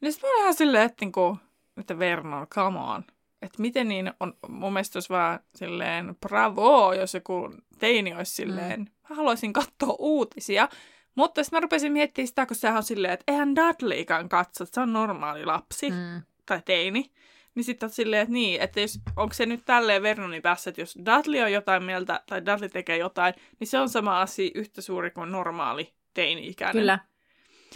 Niin 0.00 0.12
sitten 0.12 0.28
mä 0.28 0.34
olin 0.34 0.42
ihan 0.42 0.54
silleen, 0.54 0.84
että, 0.84 1.04
niinku, 1.04 1.38
että 1.76 1.98
Vernon, 1.98 2.46
come 2.46 2.78
on 2.78 3.04
että 3.42 3.62
miten 3.62 3.88
niin 3.88 4.12
on, 4.20 4.34
mun 4.48 4.72
mielestä 4.72 4.96
olisi 4.96 5.08
vaan 5.08 5.40
silleen 5.54 6.16
bravo, 6.20 6.92
jos 6.92 7.14
joku 7.14 7.54
teini 7.78 8.14
olisi 8.14 8.34
silleen, 8.34 8.80
mm. 8.80 8.86
mä 9.10 9.16
haluaisin 9.16 9.52
katsoa 9.52 9.96
uutisia. 9.98 10.68
Mutta 11.14 11.44
sitten 11.44 11.56
mä 11.56 11.60
rupesin 11.60 11.92
miettimään 11.92 12.28
sitä, 12.28 12.46
kun 12.46 12.56
sehän 12.56 12.76
on 12.76 12.82
silleen, 12.82 13.14
että 13.14 13.24
eihän 13.28 13.56
Dudleykaan 13.56 14.28
katso, 14.28 14.64
että 14.64 14.74
se 14.74 14.80
on 14.80 14.92
normaali 14.92 15.44
lapsi 15.44 15.90
mm. 15.90 16.22
tai 16.46 16.62
teini. 16.64 17.10
Niin 17.54 17.64
sitten 17.64 17.86
on 17.86 17.90
silleen, 17.90 18.22
että 18.22 18.32
niin, 18.32 18.60
että 18.60 18.80
jos, 18.80 18.98
onko 19.16 19.34
se 19.34 19.46
nyt 19.46 19.64
tälleen 19.64 20.02
Vernonin 20.02 20.42
päässä, 20.42 20.70
että 20.70 20.80
jos 20.80 20.98
Dudley 21.06 21.42
on 21.42 21.52
jotain 21.52 21.82
mieltä 21.82 22.20
tai 22.26 22.46
Dudley 22.46 22.68
tekee 22.68 22.96
jotain, 22.96 23.34
niin 23.60 23.68
se 23.68 23.78
on 23.78 23.88
sama 23.88 24.20
asia 24.20 24.50
yhtä 24.54 24.80
suuri 24.80 25.10
kuin 25.10 25.32
normaali 25.32 25.94
teini-ikäinen. 26.14 26.80
Kyllä. 26.82 26.98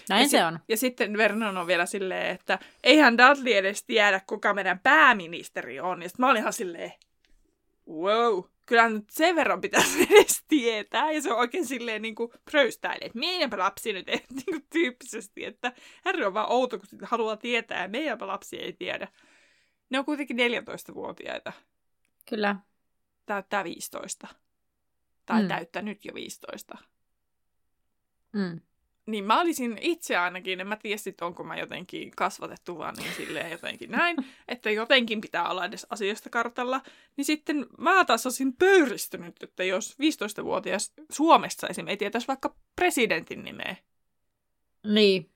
Näin 0.09 0.23
ja 0.23 0.29
se 0.29 0.37
si- 0.37 0.43
on. 0.43 0.59
Ja 0.69 0.77
sitten 0.77 1.17
Vernon 1.17 1.57
on 1.57 1.67
vielä 1.67 1.87
silleen, 1.87 2.35
että 2.35 2.59
eihän 2.85 3.19
Dudley 3.19 3.55
edes 3.55 3.85
tiedä, 3.85 4.21
kuka 4.27 4.55
meidän 4.55 4.79
pääministeri 4.79 5.81
on. 5.81 6.03
Ja 6.03 6.09
sitten 6.09 6.25
mä 6.25 6.31
olin 6.31 6.41
ihan 6.41 6.53
silleen, 6.53 6.93
wow, 7.89 8.45
kyllä 8.67 8.89
nyt 8.89 9.11
sen 9.11 9.37
verran 9.37 9.61
pitäisi 9.61 10.03
edes 10.11 10.45
tietää. 10.49 11.13
Ja 11.13 11.23
se 11.23 11.33
on 11.33 11.39
oikein 11.39 11.67
silleen 11.67 12.03
niin 12.03 12.15
kuin 12.15 12.33
pröystäilee, 12.51 13.07
että 13.07 13.19
meidänpä 13.19 13.59
lapsi 13.59 13.93
nyt 13.93 14.09
ei 14.09 14.17
niin 14.35 14.45
kuin 14.45 14.67
tyyppisesti, 14.71 15.45
että 15.45 15.73
hän 16.05 16.25
on 16.25 16.35
vaan 16.35 16.53
outo, 16.53 16.79
kun 16.79 16.89
haluaa 17.03 17.37
tietää 17.37 17.83
ja 17.83 17.89
meidänpä 17.89 18.27
lapsi 18.27 18.57
ei 18.57 18.73
tiedä. 18.73 19.09
Ne 19.91 19.99
on 19.99 20.05
kuitenkin 20.05 20.37
14-vuotiaita. 20.37 21.53
Kyllä. 22.29 22.57
Täyttää 23.27 23.65
15. 23.65 24.29
Tai 25.27 25.43
mm. 25.43 25.49
täyttää 25.49 25.83
nyt 25.83 26.05
jo 26.05 26.15
15. 26.15 26.79
Mm 28.33 28.61
niin 29.07 29.25
mä 29.25 29.41
olisin 29.41 29.79
itse 29.81 30.17
ainakin, 30.17 30.61
en 30.61 30.67
mä 30.67 30.77
tiedä 30.77 30.97
sit, 30.97 31.23
onko 31.23 31.45
mä 31.45 31.57
jotenkin 31.57 32.11
kasvatettu 32.17 32.79
vaan 32.79 32.95
niin 32.95 33.13
silleen 33.17 33.51
jotenkin 33.51 33.91
näin, 33.91 34.17
että 34.49 34.71
jotenkin 34.71 35.21
pitää 35.21 35.49
olla 35.51 35.65
edes 35.65 35.87
asioista 35.91 36.31
kartalla, 36.31 36.81
niin 37.17 37.25
sitten 37.25 37.67
mä 37.79 38.05
taas 38.05 38.27
olisin 38.27 38.57
pöyristynyt, 38.57 39.43
että 39.43 39.65
jos 39.65 39.97
15-vuotias 40.41 40.93
Suomessa 41.11 41.69
esimerkiksi 41.69 41.93
ei 41.93 41.97
tietäisi 41.97 42.29
vaikka 42.29 42.55
presidentin 42.77 43.45
nimeä. 43.45 43.77
Niin. 44.87 45.31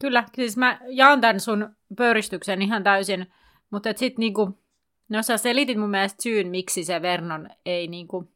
Kyllä, 0.00 0.24
siis 0.34 0.56
mä 0.56 0.80
jaan 0.88 1.20
tämän 1.20 1.40
sun 1.40 1.76
pöyristyksen 1.96 2.62
ihan 2.62 2.82
täysin, 2.82 3.26
mutta 3.70 3.90
sitten 3.96 4.20
niinku, 4.20 4.58
no 5.08 5.22
sä 5.22 5.36
selitit 5.36 5.78
mun 5.78 5.90
mielestä 5.90 6.22
syyn, 6.22 6.48
miksi 6.48 6.84
se 6.84 7.02
Vernon 7.02 7.48
ei 7.66 7.88
niinku 7.88 8.33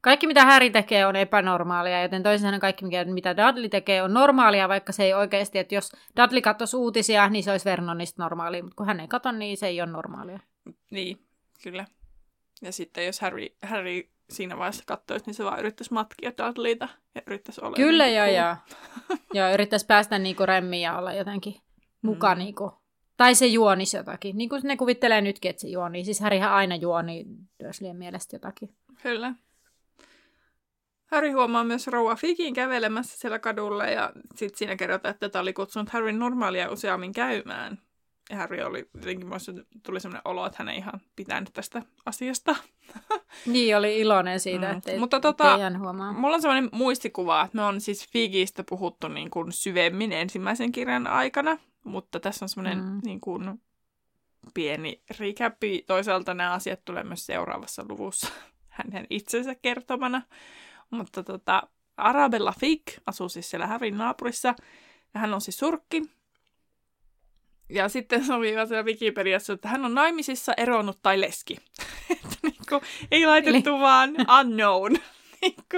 kaikki, 0.00 0.26
mitä 0.26 0.44
Harry 0.44 0.70
tekee, 0.70 1.06
on 1.06 1.16
epänormaalia, 1.16 2.02
joten 2.02 2.22
toisin 2.22 2.42
sanoen 2.42 2.60
kaikki, 2.60 2.84
mitä 3.04 3.36
Dudley 3.36 3.68
tekee, 3.68 4.02
on 4.02 4.14
normaalia, 4.14 4.68
vaikka 4.68 4.92
se 4.92 5.04
ei 5.04 5.14
oikeasti, 5.14 5.58
että 5.58 5.74
jos 5.74 5.92
Dudley 6.16 6.40
katsoisi 6.40 6.76
uutisia, 6.76 7.28
niin 7.28 7.44
se 7.44 7.50
olisi 7.50 7.64
Vernonista 7.64 8.22
normaalia, 8.22 8.62
mutta 8.62 8.76
kun 8.76 8.86
hän 8.86 9.00
ei 9.00 9.08
katso, 9.08 9.32
niin 9.32 9.56
se 9.56 9.66
ei 9.66 9.80
ole 9.80 9.90
normaalia. 9.90 10.40
Niin, 10.90 11.18
kyllä. 11.62 11.84
Ja 12.62 12.72
sitten 12.72 13.06
jos 13.06 13.20
Harry, 13.20 13.46
Harry 13.62 14.02
siinä 14.30 14.58
vaiheessa 14.58 14.84
katsoisi, 14.86 15.26
niin 15.26 15.34
se 15.34 15.44
vaan 15.44 15.58
yrittäisi 15.58 15.92
matkia 15.92 16.32
Dudleyta 16.38 16.88
ja 17.14 17.22
yrittäisi 17.26 17.60
olla 17.64 17.76
Kyllä, 17.76 18.04
niin 18.04 18.16
joo, 18.16 18.26
joo. 18.26 18.56
joo, 19.34 19.54
yrittäisi 19.54 19.86
päästä 19.86 20.18
niinku 20.18 20.46
remmiin 20.46 20.82
ja 20.82 20.98
olla 20.98 21.12
jotenkin 21.12 21.54
mukaan 22.02 22.38
mm. 22.38 22.44
niinku 22.44 22.72
tai 23.16 23.34
se 23.34 23.46
juonisi 23.46 23.96
jotakin. 23.96 24.38
Niin 24.38 24.48
kuin 24.48 24.62
ne 24.64 24.76
kuvittelee 24.76 25.20
nytkin, 25.20 25.50
että 25.50 25.60
se 25.60 25.68
juoni. 25.68 26.04
Siis 26.04 26.20
Härihän 26.20 26.52
aina 26.52 26.76
juoni 26.76 27.26
Dursleyn 27.64 27.96
mielestä 27.96 28.36
jotakin. 28.36 28.74
Kyllä. 29.02 29.34
Harry 31.10 31.30
huomaa 31.30 31.64
myös 31.64 31.86
rouva 31.86 32.16
Fikin 32.16 32.54
kävelemässä 32.54 33.18
siellä 33.18 33.38
kadulla 33.38 33.86
ja 33.86 34.12
sitten 34.34 34.58
siinä 34.58 34.76
kerrotaan, 34.76 35.10
että 35.10 35.28
tätä 35.28 35.40
oli 35.40 35.52
kutsunut 35.52 35.88
Harryn 35.88 36.18
normaalia 36.18 36.70
useammin 36.70 37.12
käymään. 37.12 37.78
Ja 38.30 38.36
Harry 38.36 38.62
oli 38.62 38.88
jotenkin, 38.94 39.28
tuli 39.82 40.00
sellainen 40.00 40.22
olo, 40.24 40.46
että 40.46 40.56
hän 40.58 40.68
ei 40.68 40.76
ihan 40.76 41.00
pitänyt 41.16 41.50
tästä 41.52 41.82
asiasta. 42.06 42.56
Niin, 43.46 43.76
oli 43.76 43.98
iloinen 43.98 44.40
siitä, 44.40 44.72
mm. 44.72 44.78
että 44.78 44.98
Mutta 44.98 45.20
tota, 45.20 45.58
huomaa. 45.78 46.12
mulla 46.12 46.34
on 46.34 46.42
sellainen 46.42 46.70
muistikuva, 46.72 47.42
että 47.42 47.56
me 47.56 47.62
on 47.62 47.80
siis 47.80 48.08
Figistä 48.08 48.64
puhuttu 48.68 49.08
niin 49.08 49.30
kuin 49.30 49.52
syvemmin 49.52 50.12
ensimmäisen 50.12 50.72
kirjan 50.72 51.06
aikana, 51.06 51.58
mutta 51.84 52.20
tässä 52.20 52.44
on 52.44 52.48
semmoinen 52.48 52.84
mm. 52.84 53.00
niin 53.04 53.20
kuin 53.20 53.60
pieni 54.54 55.02
recapi. 55.18 55.84
Toisaalta 55.86 56.34
nämä 56.34 56.52
asiat 56.52 56.84
tulee 56.84 57.04
myös 57.04 57.26
seuraavassa 57.26 57.84
luvussa 57.88 58.28
hänen 58.68 59.06
itsensä 59.10 59.54
kertomana. 59.54 60.22
Mutta 60.90 61.22
tota, 61.22 61.62
Arabella 61.96 62.54
Fig 62.60 62.82
asuu 63.06 63.28
siis 63.28 63.50
siellä 63.50 63.66
Härin 63.66 63.98
naapurissa, 63.98 64.54
ja 65.14 65.20
hän 65.20 65.34
on 65.34 65.40
siis 65.40 65.58
surkki. 65.58 66.02
Ja 67.68 67.88
sitten 67.88 68.24
se 68.24 68.34
oli 68.34 68.48
siellä 68.48 68.82
Wikipediassa, 68.82 69.52
että 69.52 69.68
hän 69.68 69.84
on 69.84 69.94
naimisissa, 69.94 70.52
eronnut 70.56 70.98
tai 71.02 71.20
leski. 71.20 71.56
että 72.10 72.36
niinku, 72.42 72.80
ei 73.10 73.26
laitettu 73.26 73.70
Eli... 73.70 73.80
vaan 73.80 74.10
unknown 74.40 74.96
niinku, 75.42 75.76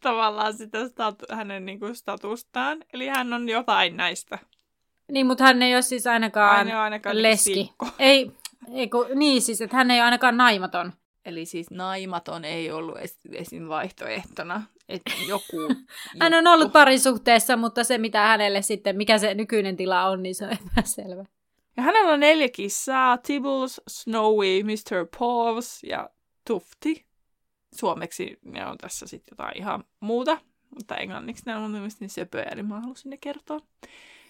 tavallaan 0.00 0.54
sitä 0.54 0.78
statu- 0.84 1.36
hänen 1.36 1.66
niinku, 1.66 1.94
statustaan. 1.94 2.84
Eli 2.92 3.06
hän 3.06 3.32
on 3.32 3.48
jotain 3.48 3.96
näistä. 3.96 4.38
Niin, 5.12 5.26
mutta 5.26 5.44
hän 5.44 5.62
ei 5.62 5.74
ole 5.74 5.82
siis 5.82 6.06
ainakaan, 6.06 6.66
ole 6.66 6.74
ainakaan 6.74 7.16
niinku 7.16 7.28
leski. 7.28 7.72
Ei, 7.98 8.32
ei 8.72 8.88
kun, 8.88 9.06
niin 9.14 9.42
siis, 9.42 9.60
että 9.60 9.76
hän 9.76 9.90
ei 9.90 9.98
ole 9.98 10.04
ainakaan 10.04 10.36
naimaton. 10.36 10.92
Eli 11.24 11.44
siis 11.44 11.70
naimaton 11.70 12.44
ei 12.44 12.70
ollut 12.70 12.98
esim. 13.32 13.68
vaihtoehtona, 13.68 14.62
että 14.88 15.12
joku... 15.28 15.74
Hän 16.20 16.34
on 16.34 16.46
ollut 16.46 16.72
parisuhteessa, 16.72 17.56
mutta 17.56 17.84
se 17.84 17.98
mitä 17.98 18.20
hänelle 18.20 18.62
sitten, 18.62 18.96
mikä 18.96 19.18
se 19.18 19.34
nykyinen 19.34 19.76
tila 19.76 20.04
on, 20.04 20.22
niin 20.22 20.34
se 20.34 20.44
on 20.44 20.52
epäselvä. 20.72 21.24
Ja 21.76 21.82
hänellä 21.82 22.12
on 22.12 22.20
neljä 22.20 22.48
kissaa, 22.48 23.18
Tibbles, 23.18 23.80
Snowy, 23.88 24.62
Mr. 24.62 25.06
Paws 25.18 25.82
ja 25.84 26.10
Tufti. 26.46 27.06
Suomeksi 27.74 28.38
ne 28.44 28.66
on 28.66 28.78
tässä 28.78 29.06
sitten 29.06 29.32
jotain 29.32 29.58
ihan 29.58 29.84
muuta, 30.00 30.38
mutta 30.74 30.96
englanniksi 30.96 31.42
ne 31.46 31.56
on 31.56 31.70
mielestäni 31.70 32.00
niin 32.00 32.14
söpöjä, 32.14 32.48
eli 32.52 32.62
mä 32.62 32.80
halusin 32.80 33.10
ne 33.10 33.16
kertoa. 33.16 33.60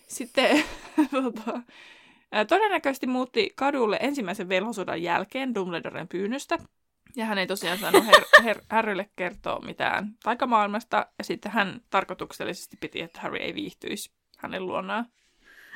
Sitten 0.08 0.64
tota, 1.10 1.62
todennäköisesti 2.48 3.06
muutti 3.06 3.52
kadulle 3.54 3.98
ensimmäisen 4.00 4.48
velhosodan 4.48 5.02
jälkeen 5.02 5.54
Dumbledoren 5.54 6.08
pyynnöstä, 6.08 6.58
ja 7.16 7.24
hän 7.24 7.38
ei 7.38 7.46
tosiaan 7.46 7.78
saanut 7.78 8.04
her- 8.04 8.42
her- 8.44 8.64
Harrylle 8.70 9.10
kertoa 9.16 9.60
mitään 9.60 10.14
taikamaailmasta, 10.22 11.06
ja 11.18 11.24
sitten 11.24 11.52
hän 11.52 11.80
tarkoituksellisesti 11.90 12.76
piti, 12.80 13.00
että 13.00 13.20
Harry 13.20 13.36
ei 13.38 13.54
viihtyisi 13.54 14.12
hänen 14.38 14.66
luonaan. 14.66 15.06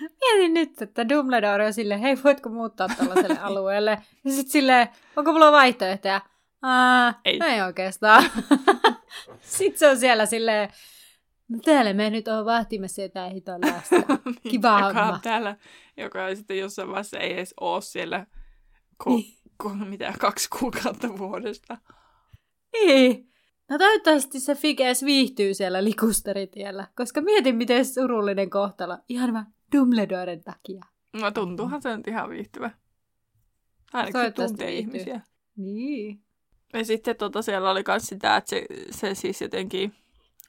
Mietin 0.00 0.54
nyt, 0.54 0.82
että 0.82 1.08
Dumbledore 1.08 1.66
on 1.66 1.72
silleen, 1.72 2.00
hei 2.00 2.16
voitko 2.24 2.48
muuttaa 2.48 2.88
tällaiselle 2.88 3.38
alueelle? 3.48 3.90
Ja 4.24 4.30
sitten 4.30 4.52
silleen, 4.52 4.88
onko 5.16 5.32
mulla 5.32 5.52
vaihtoehtoja? 5.52 6.20
Ei. 7.24 7.38
No 7.38 7.46
ei 7.46 7.62
oikeastaan. 7.62 8.24
sitten 9.40 9.78
se 9.78 9.88
on 9.88 9.96
siellä 9.98 10.26
silleen, 10.26 10.68
No 11.48 11.58
täällä 11.64 11.92
me 11.92 12.10
nyt 12.10 12.28
on 12.28 12.44
vahtimassa 12.44 13.02
jotain 13.02 13.32
hiton 13.32 13.60
lasta. 13.60 13.96
Niin, 14.24 14.50
Kiva 14.50 14.80
joka 14.88 15.04
homma. 15.04 15.20
täällä, 15.22 15.56
joka 15.96 16.34
sitten 16.34 16.58
jossain 16.58 16.88
vaiheessa 16.88 17.18
ei 17.18 17.32
edes 17.32 17.54
ole 17.60 17.82
siellä 17.82 18.26
ko, 18.96 19.10
Niin. 19.64 19.78
ko, 19.78 19.84
mitä, 19.84 20.14
kaksi 20.20 20.48
kuukautta 20.58 21.18
vuodesta. 21.18 21.78
Niin. 22.72 23.32
No 23.68 23.78
toivottavasti 23.78 24.40
se 24.40 24.54
Figes 24.54 25.04
viihtyy 25.04 25.54
siellä 25.54 25.84
likusteritiellä, 25.84 26.86
koska 26.96 27.20
mietin, 27.20 27.56
miten 27.56 27.86
surullinen 27.86 28.50
kohtalo. 28.50 28.98
Ihan 29.08 29.32
vaan 29.32 29.46
Dumbledoren 29.76 30.44
takia. 30.44 30.80
No 31.12 31.30
tuntuuhan 31.30 31.82
se 31.82 31.96
nyt 31.96 32.08
ihan 32.08 32.30
viihtyvä. 32.30 32.70
Ainakin 33.92 34.20
se 34.20 34.30
tuntee 34.30 34.66
viihtyy. 34.66 34.80
ihmisiä. 34.80 35.20
Niin. 35.56 36.22
Ja 36.72 36.84
sitten 36.84 37.16
tota, 37.16 37.42
siellä 37.42 37.70
oli 37.70 37.82
myös 37.88 38.06
sitä, 38.06 38.36
että 38.36 38.50
se, 38.50 38.66
se 38.90 39.14
siis 39.14 39.40
jotenkin 39.40 39.94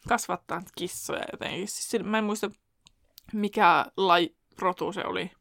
kasvattaa 0.07 0.61
kissoja 0.77 1.23
jotenkin. 1.31 1.67
Siis, 1.67 2.03
mä 2.03 2.17
en 2.17 2.23
muista, 2.23 2.51
mikä 3.33 3.85
lai, 3.97 4.29
rotu 4.59 4.93
se 4.93 5.05
oli. 5.05 5.31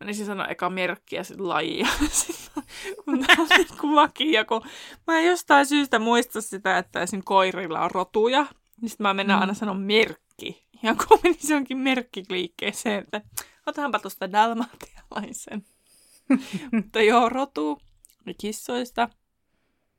Menisin 0.00 0.26
sanoa 0.26 0.46
eka 0.46 0.70
merkki 0.70 1.16
ja 1.16 1.24
sitten 1.24 1.48
laji. 1.48 1.78
Ja 1.78 1.86
sitten 3.56 3.78
kun 3.80 3.96
laki, 3.96 4.32
ja 4.32 4.44
kun 4.44 4.62
mä 5.06 5.18
en 5.18 5.26
jostain 5.26 5.66
syystä 5.66 5.98
muista 5.98 6.40
sitä, 6.40 6.78
että 6.78 7.00
esim. 7.00 7.22
koirilla 7.24 7.80
on 7.80 7.90
rotuja, 7.90 8.46
niin 8.80 8.88
sitten 8.88 9.04
mä 9.04 9.14
menen 9.14 9.36
Mm. 9.36 9.40
aina 9.40 9.54
sanoa 9.54 9.74
merkki. 9.74 10.66
Ja 10.82 10.94
kun 10.94 11.18
menisin 11.24 11.54
jonkin 11.54 11.78
merkkiliikkeeseen, 11.78 12.98
että 12.98 13.22
otaanpa 13.66 13.98
tuosta 13.98 14.32
dalmatialaisen. 14.32 15.66
Mutta 16.72 17.02
joo, 17.02 17.28
rotu 17.28 17.78
ja 18.26 18.34
kissoista. 18.40 19.08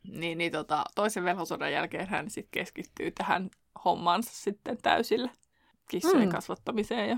Niin, 0.04 0.38
niin 0.38 0.52
tota, 0.52 0.84
toisen 0.96 1.24
velhosodan 1.24 1.72
jälkeen 1.72 2.08
hän 2.08 2.30
sitten 2.30 2.52
keskittyy 2.52 3.12
tähän 3.12 3.50
hommaansa 3.86 4.32
sitten 4.34 4.78
täysillä. 4.82 5.30
Kissojen 5.90 6.28
mm. 6.28 6.32
kasvattamiseen 6.32 7.10
ja 7.10 7.18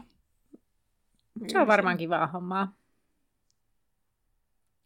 Se 1.47 1.59
on 1.59 1.67
varmaan 1.67 1.97
kivaa 1.97 2.27
hommaa. 2.27 2.73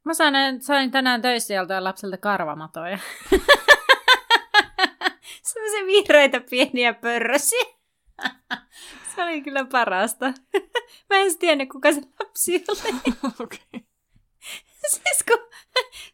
Mä 0.03 0.13
sain, 0.13 0.61
sain 0.61 0.91
tänään 0.91 1.21
töissä 1.21 1.53
joltain 1.53 1.83
lapselta 1.83 2.17
karvamatoja. 2.17 2.97
Sellaisia 5.43 5.85
vihreitä 5.85 6.41
pieniä 6.49 6.93
pörrösiä. 6.93 7.65
Se 9.15 9.23
oli 9.23 9.41
kyllä 9.41 9.65
parasta. 9.65 10.25
Mä 11.09 11.17
en 11.17 11.37
tiennyt, 11.39 11.69
kuka 11.69 11.91
se 11.93 12.01
lapsi 12.19 12.63
oli. 12.67 13.13
Okei. 13.43 13.85
Siis 14.87 15.23
kun 15.27 15.49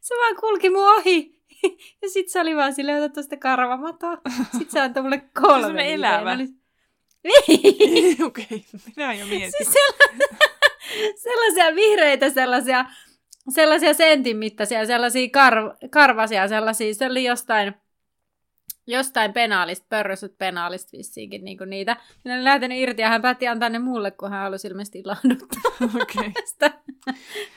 se 0.01 0.15
vaan 0.15 0.35
kulki 0.35 0.69
mun 0.69 0.93
ohi. 0.97 1.41
Ja 2.01 2.09
sit 2.09 2.29
se 2.29 2.39
oli 2.41 2.55
vaan 2.55 2.73
silleen, 2.73 3.03
ota 3.03 3.13
tosta 3.13 3.37
karvamatoa. 3.37 4.17
Sit 4.57 4.71
se 4.71 4.79
antoi 4.81 5.03
mulle 5.03 5.29
kolme. 5.41 5.61
semmonen 5.61 5.85
niitä, 5.85 5.93
elävä. 6.17 6.31
oli- 6.33 6.60
Niin. 7.23 8.23
Okei, 8.27 8.65
minä 8.95 9.13
jo 9.13 9.25
mietin. 9.25 9.51
Siis 9.57 9.73
sella- 9.73 10.27
sellaisia 11.23 11.75
vihreitä, 11.75 12.29
sellaisia, 12.29 12.85
sellaisia 13.49 13.93
sentin 13.93 14.37
mittaisia, 14.37 14.85
sellaisia 14.85 15.27
kar- 15.27 15.87
karvasia, 15.89 16.47
sellaisia, 16.47 16.93
se 16.93 17.05
oli 17.05 17.23
jostain, 17.23 17.73
jostain 18.87 19.33
penaalista, 19.33 19.85
pörrösyt 19.89 20.37
penaalista 20.37 20.97
vissiinkin 20.97 21.43
niin 21.45 21.57
niitä. 21.65 21.97
Minä 22.23 22.35
olin 22.35 22.43
lähtenyt 22.43 22.77
irti 22.77 23.01
ja 23.01 23.09
hän 23.09 23.21
päätti 23.21 23.47
antaa 23.47 23.69
ne 23.69 23.79
mulle, 23.79 24.11
kun 24.11 24.29
hän 24.31 24.41
halusi 24.41 24.67
ilmeisesti 24.67 24.99
ilahduttaa 24.99 25.71
Okei. 26.01 26.33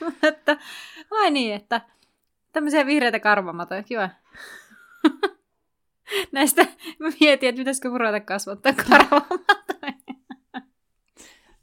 Mutta 0.00 0.57
vai 1.11 1.31
niin, 1.31 1.55
että 1.55 1.81
tämmöisiä 2.53 2.87
vihreitä 2.87 3.20
karvamatoja, 3.20 3.83
kiva. 3.83 4.11
Näistä 6.33 6.67
mä 6.99 7.09
mietin, 7.21 7.49
että 7.49 7.59
pitäisikö 7.59 7.90
mun 7.90 8.01
ruveta 8.01 8.21
kasvattaa 8.21 8.73
karvamatoja. 8.73 9.95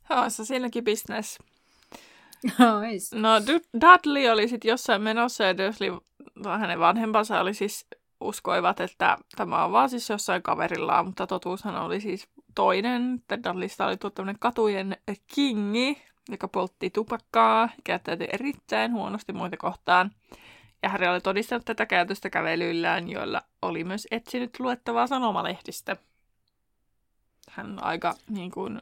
Joo, 0.09 0.29
se 0.29 0.45
siinäkin 0.45 0.83
business. 0.83 1.39
Ois. 2.79 3.11
No 3.13 3.39
Du- 3.39 3.79
Dudley 3.81 4.29
oli 4.29 4.47
sitten 4.47 4.69
jossain 4.69 5.01
menossa 5.01 5.43
ja 5.43 5.57
Dursley, 5.57 5.97
hänen 6.59 6.79
vanhempansa 6.79 7.39
oli 7.39 7.53
siis 7.53 7.85
uskoivat, 8.21 8.79
että 8.79 9.17
tämä 9.35 9.63
on 9.63 9.71
vaan 9.71 9.89
siis 9.89 10.09
jossain 10.09 10.43
kaverillaan, 10.43 11.05
mutta 11.05 11.27
totuushan 11.27 11.75
oli 11.75 12.01
siis 12.01 12.27
toinen, 12.55 13.15
että 13.15 13.43
Dudleysta 13.43 13.85
oli 13.85 13.97
tämmöinen 13.97 14.39
katujen 14.39 14.97
kingi, 15.35 16.01
joka 16.29 16.47
poltti 16.47 16.89
tupakkaa 16.89 17.61
ja 17.61 17.69
käyttäytyi 17.83 18.27
erittäin 18.31 18.93
huonosti 18.93 19.33
muita 19.33 19.57
kohtaan. 19.57 20.11
Ja 20.83 20.89
Harry 20.89 21.07
oli 21.07 21.21
todistanut 21.21 21.65
tätä 21.65 21.85
käytöstä 21.85 22.29
kävelyillään, 22.29 23.09
joilla 23.09 23.41
oli 23.61 23.83
myös 23.83 24.07
etsinyt 24.11 24.59
luettavaa 24.59 25.07
sanomalehdistä. 25.07 25.97
Hän 27.49 27.65
on 27.65 27.83
aika 27.83 28.15
niin 28.29 28.51
kuin, 28.51 28.81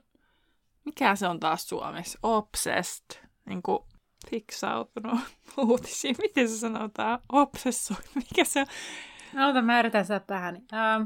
mikä 0.85 1.15
se 1.15 1.27
on 1.27 1.39
taas 1.39 1.69
suomessa? 1.69 2.19
Obsessed. 2.23 3.27
Niin 3.45 3.62
kuin 3.62 3.83
fiksautunut 4.29 5.19
uutisiin. 5.57 6.15
Miten 6.21 6.49
se 6.49 6.57
sanotaan? 6.57 7.19
Obsessoi. 7.31 7.97
Mikä 8.15 8.43
se 8.43 8.59
on? 8.59 8.67
Aloita 9.38 9.62
mä 9.62 9.79
yritän 9.79 10.05
saada 10.05 10.25
päähän. 10.27 10.55
Ähm, 10.73 11.03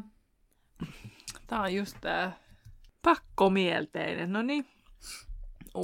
Tää 1.48 1.62
on 1.62 1.74
just 1.74 1.98
tää 2.02 2.38
pakkomielteinen. 3.02 4.34
No 4.34 4.42
niin. 4.42 4.66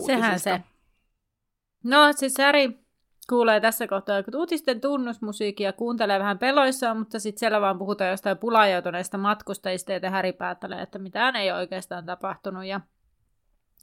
sehän 0.05 0.39
se. 0.39 0.61
No 1.83 2.13
siis 2.13 2.33
Harry 2.37 2.79
kuulee 3.29 3.59
tässä 3.59 3.87
kohtaa 3.87 4.23
kun 4.23 4.35
uutisten 4.35 4.81
tunnusmusiikkia 4.81 5.73
kuuntelee 5.73 6.19
vähän 6.19 6.39
peloissaan, 6.39 6.97
mutta 6.97 7.19
sitten 7.19 7.39
siellä 7.39 7.61
vaan 7.61 7.77
puhutaan 7.77 8.09
jostain 8.09 8.37
pulajoutuneista 8.37 9.17
matkustajista, 9.17 9.91
ja 9.91 10.11
Harry 10.11 10.33
päättelee, 10.33 10.81
että 10.81 10.99
mitään 10.99 11.35
ei 11.35 11.51
oikeastaan 11.51 12.05
tapahtunut. 12.05 12.65
Ja 12.65 12.81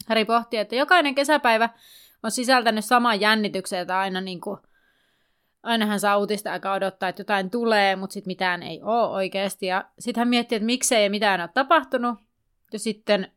Harry 0.09 0.25
pohtii, 0.25 0.61
että 0.61 0.77
jokainen 0.77 1.15
kesäpäivä 1.15 1.69
on 2.23 2.31
sisältänyt 2.31 2.85
saman 2.85 3.21
jännityksen, 3.21 3.81
että 3.81 3.99
aina 3.99 4.21
niin 4.21 4.41
kuin, 4.41 4.59
aina 5.63 5.87
hän 5.87 6.01
saa 6.01 6.19
uutista 6.19 6.53
aika 6.53 6.73
odottaa, 6.73 7.09
että 7.09 7.21
jotain 7.21 7.51
tulee, 7.51 7.97
mutta 7.97 8.15
sitten 8.15 8.31
mitään 8.31 8.63
ei 8.63 8.83
ole 8.83 9.09
oikeasti. 9.09 9.67
Ja 9.67 9.85
sitten 9.99 10.21
hän 10.21 10.29
miettii, 10.29 10.57
että 10.57 10.67
miksei 10.67 11.05
ja 11.05 11.11
mitään 11.11 11.41
ole 11.41 11.51
tapahtunut. 11.55 12.19
Ja 12.73 12.79
sitten 12.79 13.33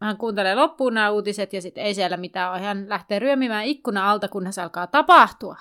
hän 0.00 0.16
kuuntelee 0.16 0.54
loppuun 0.54 0.94
nämä 0.94 1.10
uutiset 1.10 1.52
ja 1.52 1.62
sitten 1.62 1.84
ei 1.84 1.94
siellä 1.94 2.16
mitään 2.16 2.52
ole. 2.52 2.60
Hän 2.60 2.88
lähtee 2.88 3.18
ryömimään 3.18 3.64
ikkuna 3.64 4.10
alta, 4.10 4.28
kunnes 4.28 4.58
alkaa 4.58 4.86
tapahtua. 4.86 5.56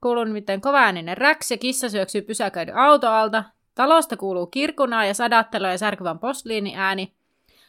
Kuuluu 0.00 0.24
nimittäin 0.24 0.60
kovaääninen 0.60 1.16
räks 1.16 1.50
ja 1.50 1.58
kissa 1.58 1.88
syöksyy 1.88 2.22
pysäköidyn 2.22 2.76
auto 2.76 3.08
alta. 3.08 3.44
Talosta 3.74 4.16
kuuluu 4.16 4.46
kirkunaa 4.46 5.04
ja 5.04 5.14
sadattelua 5.14 5.68
ja 5.68 5.78
särkyvän 5.78 6.18
posliiniääni. 6.18 7.14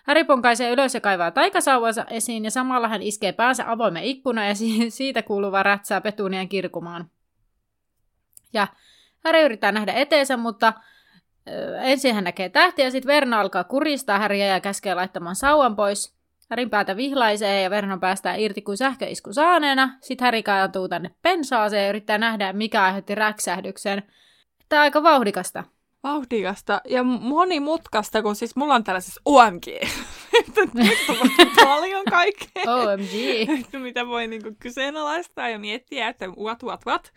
Häri 0.04 0.24
ponkaisee 0.24 0.72
ylös 0.72 0.94
ja 0.94 1.02
kaivaa 1.02 1.32
taikasauvansa 1.32 2.06
esiin 2.10 2.44
ja 2.44 2.52
samalla 2.52 2.88
hän 2.88 3.02
iskee 3.02 3.32
päänsä 3.32 3.72
avoimen 3.72 4.04
ikkuna 4.04 4.48
ja 4.48 4.56
si- 4.56 4.89
siitä 5.00 5.24
kuuluva 5.24 5.63
rätsää 5.63 6.02
Petunian 6.02 6.50
kirkumaan. 6.50 7.10
Ja 8.54 8.68
Häri 9.26 9.42
yrittää 9.42 9.72
nähdä 9.72 9.94
eteensä, 9.94 10.38
mutta 10.38 10.74
ensin 11.81 12.15
hän 12.15 12.23
näkee 12.23 12.49
tähtiä 12.49 12.85
ja 12.85 12.91
sitten 12.91 13.07
Verna 13.07 13.39
alkaa 13.39 13.63
kuristaa 13.63 14.19
Häriä 14.19 14.45
ja 14.45 14.59
käskee 14.59 14.95
laittamaan 14.95 15.35
sauvan 15.35 15.75
pois. 15.75 16.19
Härin 16.49 16.69
päätä 16.69 16.97
vihlaisee 16.97 17.62
ja 17.62 17.69
Vernon 17.69 17.99
päästään 17.99 18.39
irti 18.39 18.62
kuin 18.62 18.77
sähköisku 18.77 19.33
saaneena. 19.33 19.97
Sitten 20.01 20.25
Häri 20.25 20.43
kaatuu 20.43 20.89
tänne 20.89 21.12
pensaaseen 21.21 21.83
ja 21.83 21.89
yrittää 21.89 22.17
nähdä, 22.17 22.53
mikä 22.53 22.83
aiheutti 22.83 23.15
räksähdyksen. 23.15 24.03
Tämä 24.69 24.81
on 24.81 24.83
aika 24.83 25.03
vauhdikasta. 25.03 25.63
Vauhdikasta 26.03 26.81
ja 26.85 27.03
monimutkaista, 27.03 28.21
kun 28.21 28.35
siis 28.35 28.55
mulla 28.55 28.75
on 28.75 28.83
tällaisessa 28.83 29.21
OMG. 29.25 29.65
Paljon 31.65 32.05
kaikkea. 32.09 32.63
OMG. 32.75 33.79
Mitä 33.83 34.07
voi 34.07 34.27
niinku 34.27 34.49
kyseenalaistaa 34.59 35.49
ja 35.49 35.59
miettiä, 35.59 36.09
että 36.09 36.27
what, 36.27 36.63
what, 36.63 36.85
what. 36.88 37.13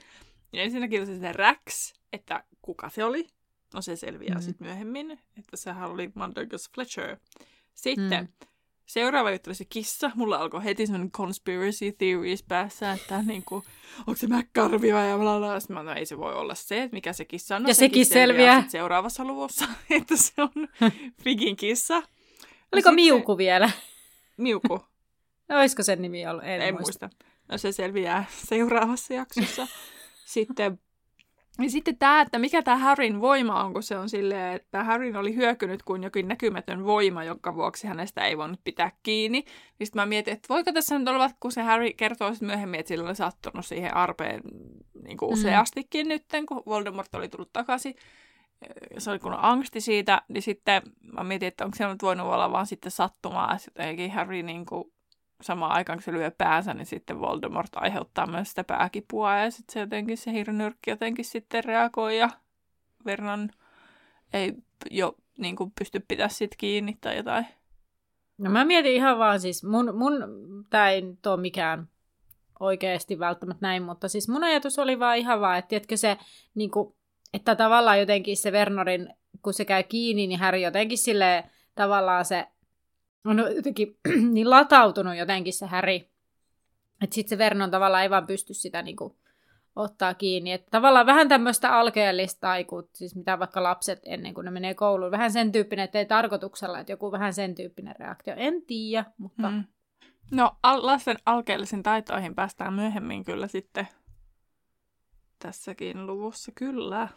Ja 0.53 0.63
ensinnäkin 0.63 1.01
on 1.01 1.07
se 1.07 1.33
Rax, 1.33 1.93
että 2.13 2.45
kuka 2.63 2.89
se 2.89 3.05
oli. 3.05 3.27
No 3.75 3.83
se 3.83 3.97
selviää 3.97 4.35
Mm. 4.35 4.43
sitten 4.43 4.67
myöhemmin, 4.67 5.11
että 5.39 5.57
sehän 5.57 5.91
oli 5.91 6.11
Mundungus 6.15 6.71
Fletcher. 6.75 7.17
Sitten 7.75 8.25
Mm. 8.41 8.47
seuraava 8.87 9.31
juttu 9.31 9.51
oli 9.51 9.55
se 9.55 9.65
kissa. 9.65 10.11
Mulla 10.15 10.37
alkoi 10.37 10.65
heti 10.65 10.87
semmoinen 10.87 11.11
conspiracy 11.11 11.93
theories 11.93 12.43
päässä, 12.43 12.93
että 12.93 13.23
niinku, 13.23 13.55
onko 13.99 14.15
se 14.17 14.29
vai 14.29 15.09
ja 15.09 15.19
bla 15.19 15.39
bla. 15.39 15.61
Sitten 15.61 15.75
mä, 15.77 15.83
no 15.83 15.93
ei 15.93 16.07
se 16.07 16.19
voi 16.19 16.35
olla 16.35 16.55
se, 16.55 16.83
että 16.83 16.95
mikä 16.97 17.13
se 17.13 17.25
kissa 17.25 17.57
on. 17.57 17.63
No, 17.63 17.69
Ja 17.69 17.75
sekin 17.75 18.07
selviää. 18.07 18.61
sit 18.63 18.71
seuraavassa 18.71 19.25
luvussa, 19.25 19.65
että 19.91 20.17
se 20.17 20.33
on 20.39 20.51
Figin 21.25 21.57
kissa. 21.57 21.95
Oliko 21.97 22.11
sitten- 22.91 22.95
Miuku 22.95 23.39
vielä? 23.39 23.71
Miuku. 24.37 24.81
Olisiko 25.61 25.83
sen 25.83 26.03
nimi 26.03 26.27
ollut? 26.27 26.45
En, 26.45 26.63
En 26.63 26.75
muista. 26.75 27.11
No 27.49 27.59
se 27.59 27.73
selviää 27.73 28.25
seuraavassa 28.45 29.15
jaksossa. 29.15 29.67
sitten, 30.25 30.81
ja 31.59 31.71
sitten 31.71 31.97
tämä, 31.99 32.21
että 32.21 32.39
mikä 32.39 32.63
tämä 32.63 32.77
Harryn 32.77 33.21
voima 33.21 33.65
on, 33.65 33.73
kun 33.73 33.83
se 33.83 33.99
on 33.99 34.09
silleen, 34.09 34.57
että 34.57 34.85
Harryn 34.85 35.17
oli 35.17 35.35
hyökynyt 35.35 35.83
kuin 35.83 36.03
jokin 36.03 36.29
näkymätön 36.29 36.85
voima, 36.85 37.25
jonka 37.25 37.55
vuoksi 37.55 37.87
hänestä 37.87 38.25
ei 38.25 38.39
voinut 38.39 38.61
pitää 38.65 38.93
kiinni. 39.03 39.39
Niin 39.79 39.87
sitten 39.87 40.03
mä 40.03 40.07
mietin, 40.07 40.35
että 40.35 40.49
voiko 40.49 40.73
tässä 40.73 40.99
nyt 40.99 41.09
olla, 41.09 41.31
kun 41.41 41.53
se 41.53 41.63
Harry 41.63 41.93
kertoo 41.93 42.31
sitten 42.31 42.47
myöhemmin, 42.47 42.81
että 42.81 42.89
sillä 42.89 43.09
oli 43.09 43.17
sattunut 43.17 43.67
siihen 43.67 43.97
arpeen 43.97 44.41
niin 45.05 45.17
kuin 45.17 45.29
Mm. 45.31 45.33
useastikin 45.33 46.09
nyt, 46.09 46.25
kun 46.49 46.63
Voldemort 46.67 47.15
oli 47.15 47.29
tullut 47.29 47.53
takaisin. 47.53 47.95
se 48.99 49.11
oli 49.11 49.19
kun 49.19 49.35
angsti 49.39 49.81
siitä, 49.81 50.23
niin 50.29 50.43
sitten 50.43 50.83
mä 51.13 51.25
mietin, 51.25 51.49
että 51.49 51.65
onko 51.65 51.77
se 51.77 51.87
nyt 51.87 52.03
voinut 52.03 52.27
olla 52.27 52.53
vaan 52.53 52.67
sitten 52.67 52.91
sattumaa, 52.91 53.55
että 53.55 53.71
jotenkin 53.83 54.11
Harry 54.11 54.43
niin 54.43 54.67
kuin, 54.67 54.93
samaan 55.43 55.73
aikaan, 55.73 55.99
kun 55.99 56.03
se 56.03 56.13
lyö 56.13 56.31
päänsä, 56.31 56.75
niin 56.75 56.87
sitten 56.87 57.21
Voldemort 57.21 57.71
aiheuttaa 57.75 58.27
myös 58.27 58.49
sitä 58.49 58.65
pääkipua 58.65 59.37
ja 59.37 59.51
sitten 59.51 59.73
se 59.73 59.81
jotenkin 59.81 60.19
se 60.19 60.33
hirnyrkki 60.33 60.91
jotenkin 60.91 61.25
sitten 61.25 61.65
reagoi 61.65 62.19
ja 62.19 62.29
Vernon 63.07 63.49
ei 64.33 64.55
jo 64.91 65.17
niin 65.39 65.57
kuin, 65.57 65.73
pysty 65.79 66.05
pitää 66.09 66.29
sit 66.29 66.57
kiinni 66.57 66.99
tai 67.01 67.17
jotain. 67.17 67.47
No 68.39 68.51
mä 68.51 68.65
mietin 68.65 68.93
ihan 68.93 69.19
vaan 69.19 69.41
siis, 69.41 69.65
mun, 69.65 69.97
mun 69.97 70.15
tää 70.71 70.91
ei 70.91 71.03
ole 71.27 71.41
mikään 71.41 71.89
oikeasti 72.61 73.19
välttämättä 73.19 73.67
näin, 73.67 73.83
mutta 73.83 74.09
siis 74.09 74.29
mun 74.29 74.45
ajatus 74.45 74.79
oli 74.79 74.99
vaan 74.99 75.19
ihan 75.19 75.41
vaan, 75.41 75.59
että 75.59 75.69
tiedätkö 75.69 75.97
se, 75.97 76.19
niin 76.55 76.71
kuin, 76.71 76.95
että 77.35 77.55
tavallaan 77.57 78.01
jotenkin 78.01 78.37
se 78.37 78.53
Vernorin, 78.53 79.15
kun 79.43 79.55
se 79.55 79.65
käy 79.65 79.83
kiinni, 79.83 80.27
niin 80.27 80.41
Harry 80.41 80.59
jotenkin 80.59 80.99
sille 80.99 81.45
tavallaan 81.75 82.25
se 82.25 82.47
on 83.25 83.39
jotenkin 83.57 83.99
niin 84.35 84.51
latautunut 84.51 85.17
jotenkin 85.17 85.53
se 85.53 85.67
Harry, 85.67 85.95
että 87.03 87.15
sitten 87.15 87.29
se 87.29 87.39
Vernon 87.39 87.71
tavallaan 87.71 88.03
ei 88.03 88.11
vaan 88.11 88.27
pysty 88.27 88.55
sitä 88.55 88.83
niin 88.83 88.97
kuin, 88.97 89.17
ottaa 89.77 90.15
kiinni. 90.15 90.53
Että 90.53 90.71
tavallaan 90.71 91.07
vähän 91.07 91.29
tämmöistä 91.29 91.77
alkeellista, 91.79 92.49
siis 92.95 93.17
mitä 93.17 93.39
vaikka 93.39 93.63
lapset 93.63 94.01
ennen 94.05 94.35
kuin 94.35 94.45
ne 94.45 94.51
menee 94.51 94.75
kouluun, 94.75 95.11
vähän 95.11 95.33
sen 95.33 95.53
tyyppinen, 95.53 95.85
että 95.85 95.99
ei 95.99 96.07
tarkoituksella, 96.07 96.79
että 96.79 96.93
joku 96.93 97.13
vähän 97.13 97.35
sen 97.35 97.55
tyyppinen 97.55 97.95
reaktio. 97.99 98.35
En 98.37 98.63
tiedä, 98.67 99.05
mutta... 99.19 99.51
Mm. 99.51 99.65
No, 100.31 100.57
al- 100.63 100.87
lasten 100.87 101.17
alkeellisiin 101.27 101.83
taitoihin 101.83 102.35
päästään 102.35 102.75
myöhemmin 102.75 103.25
kyllä 103.25 103.49
sitten 103.49 103.89
tässäkin 105.39 106.07
luvussa, 106.07 106.53
kyllä. 106.55 107.09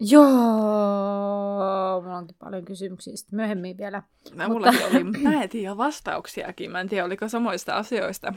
Joo, 0.00 2.00
mulla 2.02 2.16
onkin 2.16 2.36
paljon 2.38 2.64
kysymyksiä 2.64 3.16
sitten 3.16 3.36
myöhemmin 3.36 3.78
vielä. 3.78 4.02
No, 4.34 4.48
mutta... 4.48 4.72
oli, 4.90 5.04
mä 5.04 5.42
en 5.42 5.48
tiedä 5.48 5.76
vastauksiakin, 5.76 6.70
mä 6.70 6.80
en 6.80 6.88
tiedä 6.88 7.04
oliko 7.04 7.28
samoista 7.28 7.76
asioista. 7.76 8.28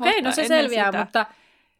Okei, 0.00 0.10
okay, 0.10 0.20
no 0.20 0.32
se 0.32 0.48
selviää, 0.48 0.86
sitä... 0.86 0.98
mutta 0.98 1.26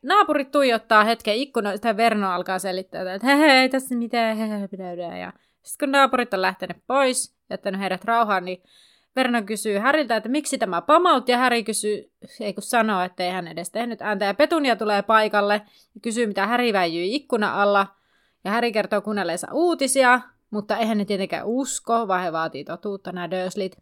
naapurit 0.02 0.50
tuijottaa 0.50 1.04
hetken 1.04 1.36
ikkunoista 1.36 1.88
ja 1.88 1.96
Verno 1.96 2.30
alkaa 2.30 2.58
selittää, 2.58 3.14
että 3.14 3.26
hei, 3.26 3.38
hei, 3.38 3.68
tässä 3.68 3.94
mitään, 3.94 4.36
hei, 4.36 4.48
hei, 4.48 4.68
pidä, 4.68 4.94
ja 4.94 5.32
sitten 5.62 5.86
kun 5.86 5.92
naapurit 5.92 6.34
on 6.34 6.42
lähtenyt 6.42 6.76
pois, 6.86 7.36
jättänyt 7.50 7.80
heidät 7.80 8.04
rauhaan, 8.04 8.44
niin 8.44 8.62
Vernon 9.16 9.46
kysyy 9.46 9.78
Häriltä, 9.78 10.16
että 10.16 10.28
miksi 10.28 10.58
tämä 10.58 10.82
pamautti, 10.82 11.32
ja 11.32 11.38
Häri 11.38 11.64
kysyy, 11.64 12.12
ei 12.40 12.54
kun 12.54 12.62
sanoo, 12.62 13.02
että 13.02 13.24
ei 13.24 13.30
hän 13.30 13.48
edes 13.48 13.70
tehnyt 13.70 14.02
ääntä, 14.02 14.24
ja 14.24 14.34
Petunia 14.34 14.76
tulee 14.76 15.02
paikalle 15.02 15.54
ja 15.94 16.00
kysyy, 16.02 16.26
mitä 16.26 16.46
Häri 16.46 16.72
väijyy 16.72 17.04
ikkuna 17.04 17.62
alla, 17.62 17.86
ja 18.44 18.50
Häri 18.50 18.72
kertoo 18.72 19.00
kuunnelleensa 19.00 19.46
uutisia, 19.52 20.20
mutta 20.50 20.76
eihän 20.76 20.98
ne 20.98 21.04
tietenkään 21.04 21.46
usko, 21.46 22.08
vaan 22.08 22.22
he 22.22 22.32
vaatii 22.32 22.64
totuutta, 22.64 23.12
nämä 23.12 23.30
Durslit. 23.30 23.76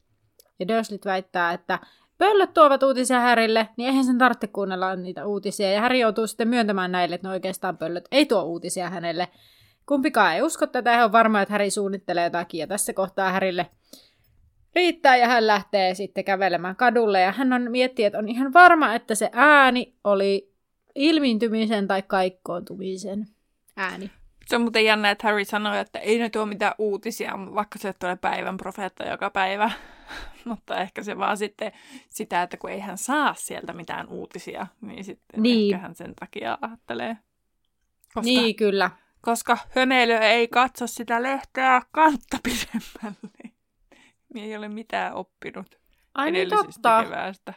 Ja 0.59 0.69
Durslit 0.69 1.05
väittää, 1.05 1.53
että 1.53 1.79
pöllöt 2.19 2.55
tuovat 2.55 2.83
uutisia 2.83 3.21
Härille, 3.21 3.69
niin 3.77 3.88
eihän 3.88 4.05
sen 4.05 4.19
tarvitse 4.19 4.47
kuunnella 4.47 4.97
niitä 4.97 5.27
uutisia. 5.27 5.73
Ja 5.73 5.81
Häri 5.81 6.01
joutuu 6.01 6.27
sitten 6.27 6.49
myöntämään 6.49 6.92
näille, 6.92 7.14
että 7.14 7.29
no 7.29 7.33
oikeastaan 7.33 7.79
pöllöt 7.79 8.05
ei 8.11 8.27
tuo 8.27 8.42
uutisia 8.42 8.90
hänelle. 8.90 9.29
Kumpikaan 9.87 10.35
ei 10.35 10.42
usko 10.42 10.66
tätä, 10.66 10.97
hän 10.97 11.05
on 11.05 11.12
varma, 11.12 11.42
että 11.42 11.53
Häri 11.53 11.71
suunnittelee 11.71 12.25
jotakin. 12.25 12.59
Ja 12.59 12.66
tässä 12.66 12.92
kohtaa 12.92 13.33
Härille 13.33 13.66
riittää 14.75 15.16
ja 15.16 15.27
hän 15.27 15.47
lähtee 15.47 15.95
sitten 15.95 16.25
kävelemään 16.25 16.77
kadulle. 16.77 17.21
Ja 17.21 17.33
hän 17.33 17.53
on 17.53 17.71
miettii, 17.71 18.05
että 18.05 18.19
on 18.19 18.29
ihan 18.29 18.53
varma, 18.53 18.95
että 18.95 19.14
se 19.14 19.31
ääni 19.33 19.95
oli 20.05 20.53
ilmiintymisen 20.95 21.88
tai 21.88 22.03
kaikkoontumisen 22.03 23.27
ääni. 23.77 24.11
Se 24.46 24.56
on 24.56 24.62
muuten 24.62 24.85
jännä, 24.85 25.11
että 25.11 25.26
Harry 25.26 25.44
sanoi, 25.44 25.78
että 25.78 25.98
ei 25.98 26.18
ne 26.18 26.30
tuo 26.30 26.46
mitään 26.46 26.74
uutisia, 26.78 27.32
vaikka 27.54 27.78
se 27.78 27.92
tulee 27.92 28.16
päivän 28.16 28.56
profeetta 28.56 29.04
joka 29.04 29.30
päivä. 29.30 29.70
Mutta 30.44 30.80
ehkä 30.80 31.02
se 31.02 31.18
vaan 31.18 31.37
sitten 31.37 31.72
sitä, 32.09 32.42
että 32.42 32.56
kun 32.56 32.70
ei 32.70 32.80
hän 32.80 32.98
saa 32.98 33.35
sieltä 33.35 33.72
mitään 33.72 34.09
uutisia, 34.09 34.66
niin 34.80 35.04
sitten 35.04 35.42
niin. 35.42 35.74
ehkä 35.74 35.82
hän 35.82 35.94
sen 35.94 36.14
takia 36.14 36.59
ajattelee. 36.61 37.16
Koska, 38.14 38.20
niin, 38.20 38.56
kyllä. 38.56 38.90
Koska 39.20 39.59
hömeily 39.76 40.12
ei 40.12 40.48
katso 40.48 40.87
sitä 40.87 41.22
lehteä 41.22 41.82
kantta 41.92 42.38
pidemmälle. 42.42 43.30
Niin 44.35 44.46
ei 44.46 44.56
ole 44.56 44.68
mitään 44.68 45.14
oppinut 45.14 45.78
Ai 46.14 46.30
niin, 46.30 46.48
totta. 46.48 47.02
keväästä. 47.04 47.54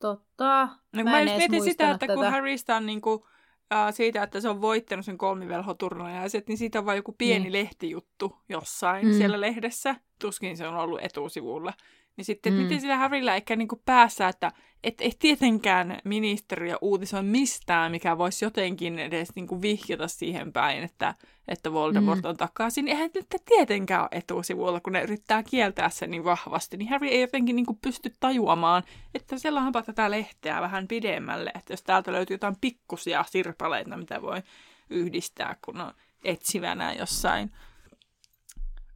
Totta. 0.00 0.68
No, 0.92 1.04
mä, 1.04 1.10
mä 1.10 1.24
mietin 1.24 1.62
sitä, 1.62 1.90
että 1.90 2.06
tätä. 2.06 2.14
kun 2.14 2.30
Harrysta 2.30 2.76
on 2.76 2.86
niinku 2.86 3.26
äh, 3.72 3.94
siitä, 3.94 4.22
että 4.22 4.40
se 4.40 4.48
on 4.48 4.60
voittanut 4.60 5.04
sen 5.04 5.18
kolmivelhoturnajaiset, 5.18 6.48
niin 6.48 6.58
siitä 6.58 6.78
on 6.78 6.86
vain 6.86 6.96
joku 6.96 7.14
pieni 7.18 7.42
niin. 7.42 7.52
lehtijuttu 7.52 8.38
jossain 8.48 9.06
mm. 9.06 9.12
siellä 9.12 9.40
lehdessä. 9.40 9.96
Tuskin 10.20 10.56
se 10.56 10.68
on 10.68 10.76
ollut 10.76 11.00
etusivulla. 11.02 11.72
Niin 12.16 12.24
sitten, 12.24 12.52
mm. 12.52 12.58
miten 12.58 12.80
sillä 12.80 12.96
Harryllä 12.96 13.36
ehkä 13.36 13.56
niinku 13.56 13.82
päässä, 13.84 14.28
että 14.28 14.52
et, 14.84 15.00
ei 15.00 15.12
tietenkään 15.18 15.98
ministeriö 16.04 16.76
uutisoi 16.80 17.22
mistään, 17.22 17.90
mikä 17.90 18.18
voisi 18.18 18.44
jotenkin 18.44 18.98
edes 18.98 19.28
niinku 19.34 19.62
vihjata 19.62 20.08
siihen 20.08 20.52
päin, 20.52 20.82
että, 20.82 21.14
että 21.48 21.72
Voldemort 21.72 22.22
mm. 22.22 22.28
on 22.28 22.36
takaisin. 22.36 22.88
Eihän 22.88 23.10
nyt 23.14 23.26
tietenkään 23.44 24.02
ole 24.02 24.08
etusivulla, 24.10 24.80
kun 24.80 24.92
ne 24.92 25.02
yrittää 25.02 25.42
kieltää 25.42 25.90
sen 25.90 26.10
niin 26.10 26.24
vahvasti. 26.24 26.76
Niin 26.76 26.88
Harry 26.88 27.06
ei 27.06 27.20
jotenkin 27.20 27.56
niinku 27.56 27.78
pysty 27.82 28.12
tajuamaan, 28.20 28.82
että 29.14 29.38
sellaanpa 29.38 29.82
tätä 29.82 30.10
lehteä 30.10 30.60
vähän 30.60 30.88
pidemmälle. 30.88 31.52
Että 31.54 31.72
jos 31.72 31.82
täältä 31.82 32.12
löytyy 32.12 32.34
jotain 32.34 32.56
pikkusia 32.60 33.24
sirpaleita, 33.30 33.96
mitä 33.96 34.22
voi 34.22 34.42
yhdistää, 34.90 35.56
kun 35.64 35.80
on 35.80 35.92
etsivänä 36.24 36.92
jossain 36.92 37.50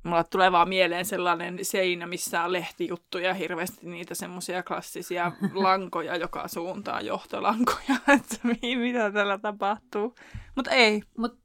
Mulla 0.07 0.25
tulee 0.25 0.53
vaan 0.53 0.69
mieleen 0.69 1.05
sellainen 1.05 1.59
seinä, 1.63 2.07
missä 2.07 2.43
on 2.43 2.53
lehtijuttuja, 2.53 3.35
hirveästi 3.35 3.87
niitä 3.87 4.15
semmoisia 4.15 4.63
klassisia 4.63 5.33
lankoja 5.55 6.17
joka 6.17 6.49
suuntaan, 6.49 7.07
johtolankoja, 7.07 7.97
että 8.17 8.37
mitä 8.63 9.11
tällä 9.13 9.39
tapahtuu. 9.39 10.15
Mutta 10.55 10.71
ei. 10.71 11.03
Mut, 11.19 11.39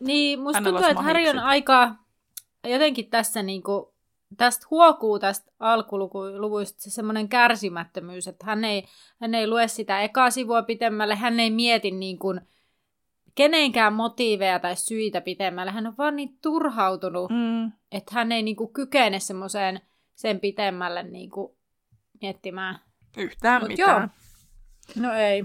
niin, 0.00 0.40
musta 0.40 0.62
tuntuu, 0.62 0.84
että 0.84 1.02
Harry 1.02 1.28
on 1.28 1.38
aika 1.38 1.94
jotenkin 2.64 3.10
tässä 3.10 3.42
niinku, 3.42 3.94
tästä 4.36 4.66
huokuu 4.70 5.18
tästä 5.18 5.52
alkuluvuista 5.58 6.82
se 6.82 6.90
semmoinen 6.90 7.28
kärsimättömyys, 7.28 8.28
että 8.28 8.46
hän 8.46 8.64
ei, 8.64 8.84
hän 9.20 9.34
ei 9.34 9.46
lue 9.46 9.68
sitä 9.68 10.02
ekaa 10.02 10.30
sivua 10.30 10.62
pitemmälle, 10.62 11.14
hän 11.14 11.40
ei 11.40 11.50
mieti 11.50 11.90
niin 11.90 12.18
kuin, 12.18 12.40
kenenkään 13.34 13.92
motiiveja 13.92 14.58
tai 14.58 14.76
syitä 14.76 15.20
pitemmälle. 15.20 15.72
Hän 15.72 15.86
on 15.86 15.94
vaan 15.98 16.16
niin 16.16 16.38
turhautunut, 16.42 17.30
mm. 17.30 17.72
että 17.92 18.14
hän 18.14 18.32
ei 18.32 18.42
niinku 18.42 18.68
kykene 18.68 19.20
semmoiseen 19.20 19.80
sen 20.14 20.40
pitemmälle 20.40 21.02
niinku 21.02 21.58
miettimään. 22.20 22.78
Yhtään 23.16 23.62
Mut 23.62 23.68
mitään. 23.68 24.10
Joo. 24.96 25.08
No 25.08 25.14
ei. 25.14 25.44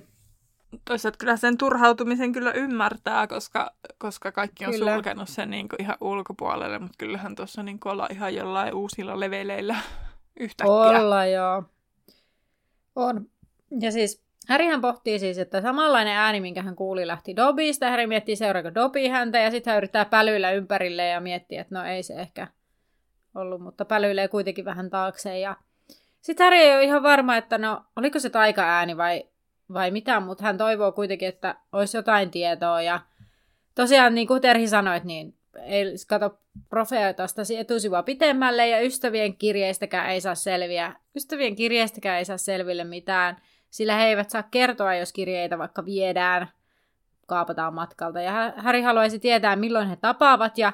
Toisaalta 0.85 1.17
kyllä 1.17 1.37
sen 1.37 1.57
turhautumisen 1.57 2.31
kyllä 2.31 2.51
ymmärtää, 2.51 3.27
koska, 3.27 3.71
koska 3.97 4.31
kaikki 4.31 4.65
on 4.65 4.71
kyllä. 4.71 4.93
sulkenut 4.93 5.29
sen 5.29 5.49
niin 5.49 5.69
kuin 5.69 5.81
ihan 5.81 5.97
ulkopuolelle, 6.01 6.79
mutta 6.79 6.95
kyllähän 6.97 7.35
tuossa 7.35 7.63
niin 7.63 7.79
ollaan 7.85 8.11
ihan 8.11 8.35
jollain 8.35 8.73
uusilla 8.73 9.19
leveleillä 9.19 9.75
yhtäkkiä. 10.39 10.73
Olla 10.73 11.25
joo. 11.25 11.63
On. 12.95 13.29
Ja 13.79 13.91
siis 13.91 14.28
Härihän 14.49 14.81
pohtii 14.81 15.19
siis, 15.19 15.37
että 15.37 15.61
samanlainen 15.61 16.15
ääni, 16.15 16.41
minkä 16.41 16.61
hän 16.61 16.75
kuuli, 16.75 17.07
lähti 17.07 17.35
Dobista. 17.35 17.89
Häri 17.89 18.07
miettii, 18.07 18.35
seuraako 18.35 18.73
Dobi 18.75 19.07
häntä, 19.07 19.39
ja 19.39 19.51
sitten 19.51 19.71
hän 19.71 19.77
yrittää 19.77 20.05
pälyillä 20.05 20.51
ympärille 20.51 21.07
ja 21.07 21.19
miettii, 21.19 21.57
että 21.57 21.75
no 21.75 21.85
ei 21.85 22.03
se 22.03 22.13
ehkä 22.13 22.47
ollut, 23.35 23.61
mutta 23.61 23.85
pälyilee 23.85 24.27
kuitenkin 24.27 24.65
vähän 24.65 24.89
taakse. 24.89 25.39
Ja 25.39 25.55
sitten 26.21 26.43
Häri 26.43 26.57
ei 26.57 26.75
ole 26.75 26.83
ihan 26.83 27.03
varma, 27.03 27.37
että 27.37 27.57
no, 27.57 27.83
oliko 27.95 28.19
se 28.19 28.29
taika-ääni 28.29 28.97
vai, 28.97 29.23
vai 29.73 29.91
mitä, 29.91 30.19
mutta 30.19 30.43
hän 30.43 30.57
toivoo 30.57 30.91
kuitenkin, 30.91 31.27
että 31.27 31.55
olisi 31.73 31.97
jotain 31.97 32.31
tietoa. 32.31 32.81
Ja 32.81 32.99
tosiaan, 33.75 34.15
niin 34.15 34.27
kuin 34.27 34.41
Terhi 34.41 34.67
sanoi, 34.67 35.01
niin 35.03 35.35
ei 35.63 35.85
kato 36.07 36.39
profeetasta 36.69 37.41
etusivua 37.59 38.03
pitemmälle, 38.03 38.67
ja 38.67 38.81
ystävien 38.81 39.37
kirjeistäkään 39.37 40.09
ei 40.09 40.21
saa 40.21 40.35
selviä. 40.35 40.95
Ystävien 41.15 41.55
kirjeistäkään 41.55 42.17
ei 42.17 42.25
saa 42.25 42.37
selville 42.37 42.83
mitään 42.83 43.37
sillä 43.69 43.95
he 43.95 44.05
eivät 44.05 44.29
saa 44.29 44.43
kertoa, 44.43 44.95
jos 44.95 45.13
kirjeitä 45.13 45.57
vaikka 45.57 45.85
viedään, 45.85 46.49
kaapataan 47.27 47.73
matkalta. 47.73 48.21
Ja 48.21 48.53
Häri 48.57 48.81
haluaisi 48.81 49.19
tietää, 49.19 49.55
milloin 49.55 49.89
he 49.89 49.95
tapaavat, 49.95 50.57
ja 50.57 50.73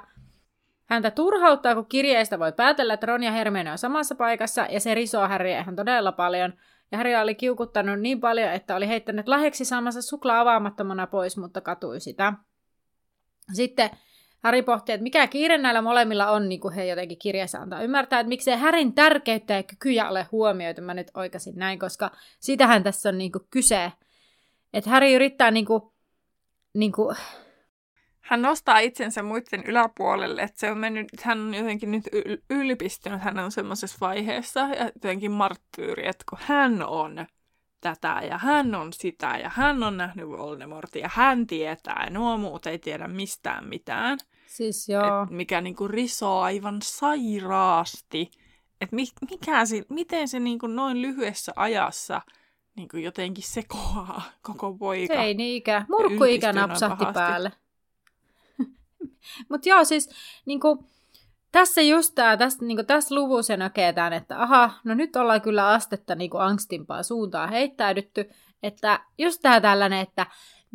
häntä 0.85 1.11
turhauttaa, 1.11 1.75
kun 1.75 1.85
kirjeistä 1.85 2.39
voi 2.39 2.53
päätellä, 2.53 2.93
että 2.93 3.05
Ron 3.05 3.23
ja 3.23 3.31
Hermione 3.31 3.71
on 3.71 3.77
samassa 3.77 4.15
paikassa, 4.15 4.67
ja 4.69 4.79
se 4.79 4.95
risoo 4.95 5.27
Häriä 5.27 5.59
ihan 5.59 5.75
todella 5.75 6.11
paljon. 6.11 6.53
Ja 6.91 6.97
Harry 6.97 7.15
oli 7.15 7.35
kiukuttanut 7.35 7.99
niin 7.99 8.19
paljon, 8.19 8.51
että 8.51 8.75
oli 8.75 8.87
heittänyt 8.87 9.27
lahjaksi 9.27 9.65
saamansa 9.65 10.01
suklaa 10.01 10.39
avaamattomana 10.39 11.07
pois, 11.07 11.37
mutta 11.37 11.61
katui 11.61 11.99
sitä. 11.99 12.33
Sitten 13.53 13.89
Harry 14.45 14.61
pohti, 14.61 14.91
että 14.91 15.03
mikä 15.03 15.27
kiire 15.27 15.57
näillä 15.57 15.81
molemmilla 15.81 16.31
on, 16.31 16.49
niin 16.49 16.59
kuin 16.59 16.73
he 16.73 16.85
jotenkin 16.85 17.19
kirjassa 17.19 17.57
antaa 17.59 17.81
ymmärtää, 17.81 18.19
että 18.19 18.29
miksei 18.29 18.57
Härin 18.57 18.93
tärkeyttä 18.93 19.53
ja 19.53 19.63
kykyjä 19.63 20.09
ole 20.09 20.27
huomioitu. 20.31 20.81
Mä 20.81 20.93
nyt 20.93 21.11
oikaisin 21.13 21.55
näin, 21.55 21.79
koska 21.79 22.11
sitähän 22.39 22.83
tässä 22.83 23.09
on 23.09 23.17
niin 23.17 23.31
kuin 23.31 23.47
kyse. 23.49 23.91
Että 24.73 24.89
Harry 24.89 25.13
yrittää 25.13 25.51
niin 25.51 25.65
kuin, 25.65 25.83
niin 26.73 26.91
kuin... 26.91 27.17
hän 28.19 28.41
nostaa 28.41 28.79
itsensä 28.79 29.23
muiden 29.23 29.63
yläpuolelle, 29.65 30.41
että 30.41 30.59
se 30.59 30.71
on 30.71 30.77
mennyt, 30.77 31.07
hän 31.21 31.39
on 31.39 31.53
jotenkin 31.53 31.91
nyt 31.91 32.03
ylpistynyt, 32.49 33.21
hän 33.21 33.39
on 33.39 33.51
semmoisessa 33.51 33.97
vaiheessa 34.01 34.59
ja 34.59 34.85
jotenkin 34.85 35.31
marttyyri, 35.31 36.07
että 36.07 36.23
kun 36.29 36.39
hän 36.41 36.83
on 36.87 37.25
tätä 37.81 38.21
ja 38.29 38.37
hän 38.37 38.75
on 38.75 38.93
sitä 38.93 39.37
ja 39.37 39.51
hän 39.53 39.83
on 39.83 39.97
nähnyt 39.97 40.29
Voldemortin 40.29 41.01
ja 41.01 41.09
hän 41.13 41.47
tietää 41.47 42.03
ja 42.05 42.09
nuo 42.09 42.37
muut 42.37 42.65
ei 42.65 42.79
tiedä 42.79 43.07
mistään 43.07 43.67
mitään. 43.67 44.17
Siis 44.47 44.89
joo. 44.89 45.23
Et 45.23 45.29
mikä 45.29 45.61
niinku 45.61 45.87
risoo 45.87 46.39
aivan 46.39 46.81
sairaasti. 46.83 48.31
Että 48.81 48.95
mi, 48.95 49.05
mikä 49.31 49.65
se, 49.65 49.83
miten 49.89 50.27
se 50.27 50.39
niinku 50.39 50.67
noin 50.67 51.01
lyhyessä 51.01 51.53
ajassa 51.55 52.21
niinku 52.75 52.97
jotenkin 52.97 53.43
sekoaa 53.43 54.21
koko 54.47 54.73
poika. 54.73 55.13
Se 55.13 55.19
ei 55.21 55.33
niinkään. 55.33 55.85
Murkkuikä 55.89 56.53
napsahti 56.53 57.05
päälle. 57.13 57.51
Mutta 59.49 59.69
joo, 59.69 59.83
siis 59.83 60.09
niinku, 60.45 60.87
tässä 61.51 61.81
just 61.81 62.15
tää, 62.15 62.37
tästä, 62.37 62.65
niinku, 62.65 62.83
tässä 62.83 63.15
luvussa 63.15 63.57
näkee 63.57 63.93
tämän, 63.93 64.13
että 64.13 64.41
aha, 64.41 64.73
no 64.83 64.93
nyt 64.93 65.15
ollaan 65.15 65.41
kyllä 65.41 65.67
astetta 65.67 66.15
niinku 66.15 66.37
angstimpaa 66.37 67.03
suuntaan 67.03 67.49
heittäydytty, 67.49 68.29
että 68.63 68.99
just 69.17 69.41
tää 69.41 69.61
tällainen, 69.61 69.99
että 69.99 70.25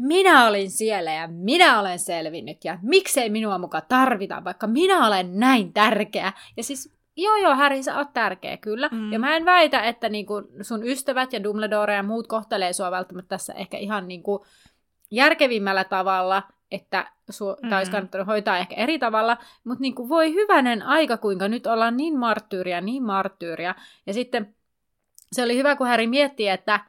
minä 0.00 0.46
olin 0.46 0.70
siellä 0.70 1.12
ja 1.12 1.28
minä 1.28 1.80
olen 1.80 1.98
selvinnyt 1.98 2.64
ja 2.64 2.78
miksei 2.82 3.30
minua 3.30 3.58
muka 3.58 3.80
tarvita, 3.80 4.44
vaikka 4.44 4.66
minä 4.66 5.06
olen 5.06 5.40
näin 5.40 5.72
tärkeä. 5.72 6.32
Ja 6.56 6.62
siis 6.62 6.94
joo 7.16 7.36
joo, 7.36 7.54
Harry, 7.54 7.82
sä 7.82 7.98
oot 7.98 8.12
tärkeä, 8.12 8.56
kyllä. 8.56 8.88
Mm. 8.92 9.12
Ja 9.12 9.18
mä 9.18 9.36
en 9.36 9.44
väitä, 9.44 9.82
että 9.82 10.08
niinku 10.08 10.42
sun 10.62 10.86
ystävät 10.86 11.32
ja 11.32 11.42
Dumbledore 11.42 11.94
ja 11.94 12.02
muut 12.02 12.26
kohtelee 12.26 12.72
sua 12.72 12.90
välttämättä 12.90 13.28
tässä 13.28 13.52
ehkä 13.52 13.78
ihan 13.78 14.08
niinku 14.08 14.46
järkevimmällä 15.10 15.84
tavalla, 15.84 16.42
että 16.70 17.06
su- 17.32 17.66
mm. 17.66 17.72
olisi 17.76 17.90
kannattanut 17.90 18.26
hoitaa 18.26 18.58
ehkä 18.58 18.74
eri 18.74 18.98
tavalla, 18.98 19.36
mutta 19.64 19.82
niin 19.82 19.94
kuin 19.94 20.08
voi 20.08 20.34
hyvänen 20.34 20.82
aika, 20.82 21.16
kuinka 21.16 21.48
nyt 21.48 21.66
ollaan 21.66 21.96
niin 21.96 22.18
marttyyriä, 22.18 22.80
niin 22.80 23.02
marttyyriä. 23.02 23.74
Ja 24.06 24.12
sitten 24.12 24.54
se 25.32 25.42
oli 25.42 25.56
hyvä, 25.56 25.76
kun 25.76 25.86
Häri 25.86 26.06
mietti, 26.06 26.48
että, 26.48 26.80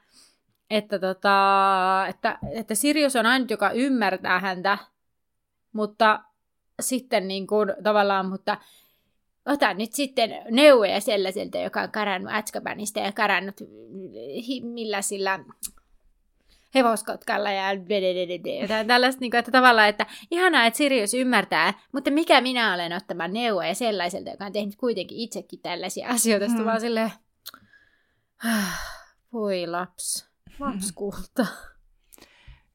että, 0.72 1.00
tota, 1.00 2.06
että, 2.10 2.40
että 2.52 2.76
Sirius 2.76 3.16
on 3.16 3.26
ainut, 3.26 3.52
joka 3.52 3.72
ymmärtää 3.72 4.40
häntä, 4.40 4.78
mutta 5.74 6.20
sitten 6.82 7.28
niin 7.28 7.48
kuin, 7.48 7.74
tavallaan, 7.84 8.30
mutta 8.30 8.58
ota 9.46 9.74
nyt 9.74 9.94
sitten 9.94 10.30
neuvoja 10.52 11.02
sellaiselta, 11.02 11.58
joka 11.58 11.82
on 11.82 11.92
karannut 11.92 12.34
Atskabanista 12.34 13.00
ja 13.00 13.12
karannut 13.12 13.56
millä 14.62 15.02
sillä 15.02 15.40
hevoskotkalla 16.76 17.52
ja 17.52 17.74
jotain 18.62 18.88
tällaista, 18.88 19.20
niin 19.20 19.32
kuin, 19.32 19.40
että 19.40 19.52
tavallaan, 19.52 19.90
että 19.90 20.06
ihanaa, 20.32 20.66
että 20.66 20.78
Sirius 20.78 21.14
ymmärtää, 21.14 21.74
mutta 21.92 22.12
mikä 22.12 22.42
minä 22.42 22.74
olen 22.74 22.94
ottamaan 22.94 23.34
neuvoja 23.34 23.76
sellaiselta, 23.76 24.30
joka 24.30 24.46
on 24.46 24.52
tehnyt 24.52 24.76
kuitenkin 24.76 25.18
itsekin 25.18 25.60
tällaisia 25.60 26.08
asioita, 26.08 26.48
mm. 26.48 26.66
vaan 26.66 26.82
silleen, 26.82 27.12
voi 29.34 29.68
laps, 29.68 30.31
lapskulta. 30.60 31.46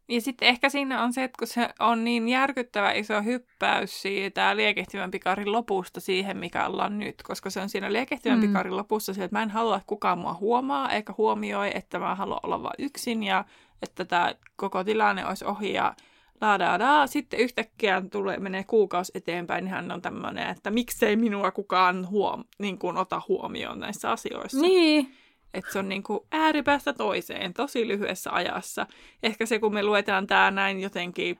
Ja 0.09 0.21
sitten 0.21 0.49
ehkä 0.49 0.69
siinä 0.69 1.03
on 1.03 1.13
se, 1.13 1.25
että 1.25 1.39
kun 1.39 1.47
se 1.47 1.69
on 1.81 2.05
niin 2.05 2.29
järkyttävä 2.29 2.93
iso 2.93 3.23
hyppäys 3.23 4.03
siitä 4.03 4.57
liekehtivän 4.57 5.11
pikarin 5.11 5.53
lopusta 5.53 6.01
siihen, 6.01 6.37
mikä 6.37 6.67
ollaan 6.67 6.99
nyt, 6.99 7.23
koska 7.23 7.51
se 7.51 7.61
on 7.61 7.69
siinä 7.69 7.93
liekehtivän 7.93 8.39
mm. 8.39 8.47
pikarin 8.47 8.77
lopussa 8.77 9.15
se, 9.15 9.25
että 9.25 9.37
mä 9.37 9.43
en 9.43 9.51
halua, 9.51 9.77
että 9.77 9.87
kukaan 9.87 10.19
mua 10.19 10.35
huomaa 10.35 10.91
eikä 10.91 11.15
huomioi, 11.19 11.71
että 11.75 11.99
mä 11.99 12.15
haluan 12.15 12.41
olla 12.43 12.63
vain 12.63 12.75
yksin 12.79 13.23
ja 13.23 13.45
että 13.83 14.05
tämä 14.05 14.35
koko 14.57 14.85
tilanne 14.85 15.27
olisi 15.27 15.45
ohi 15.45 15.73
ja 15.73 15.95
laadaadaa. 16.41 17.07
Sitten 17.07 17.41
yhtäkkiä 17.41 18.03
tulee, 18.13 18.39
menee 18.39 18.65
kuukausi 18.65 19.13
eteenpäin, 19.15 19.65
niin 19.65 19.73
hän 19.73 19.93
on 19.93 20.03
tämmöinen, 20.03 20.49
että 20.49 20.71
miksei 20.71 21.17
minua 21.17 21.51
kukaan 21.51 22.09
huom, 22.09 22.45
niin 22.59 22.79
kuin 22.79 22.97
ota 22.97 23.23
huomioon 23.29 23.81
näissä 23.81 24.11
asioissa. 24.11 24.61
Niin. 24.61 25.15
Että 25.57 25.73
se 25.73 25.79
on 25.79 25.89
niin 25.89 26.03
kuin 26.03 26.21
ääripäästä 26.31 26.93
toiseen 26.93 27.55
tosi 27.55 27.89
lyhyessä 27.89 28.31
ajassa. 28.33 28.87
Ehkä 29.23 29.47
se, 29.47 29.59
kun 29.59 29.75
me 29.75 29.83
luetaan 29.83 30.27
tämä 30.27 30.51
näin 30.51 30.81
jotenkin 30.81 31.39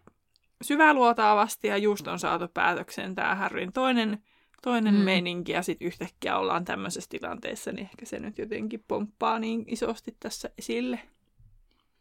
syväluotaavasti 0.63 1.69
ja 1.69 1.77
just 1.77 2.09
on 2.09 2.19
saatu 2.19 2.49
päätökseen 2.55 3.15
tämä 3.15 3.35
Harryn 3.35 3.73
toinen, 3.73 4.23
toinen 4.63 4.95
mm. 4.95 5.01
meininki 5.01 5.53
ja 5.53 5.63
sitten 5.63 5.87
yhtäkkiä 5.87 6.39
ollaan 6.39 6.65
tämmöisessä 6.65 7.11
tilanteessa, 7.11 7.73
niin 7.73 7.89
ehkä 7.93 8.07
se 8.07 8.19
nyt 8.19 8.39
jotenkin 8.39 8.85
pomppaa 8.89 9.39
niin 9.39 9.65
isosti 9.67 10.17
tässä 10.21 10.51
esille. 10.59 11.01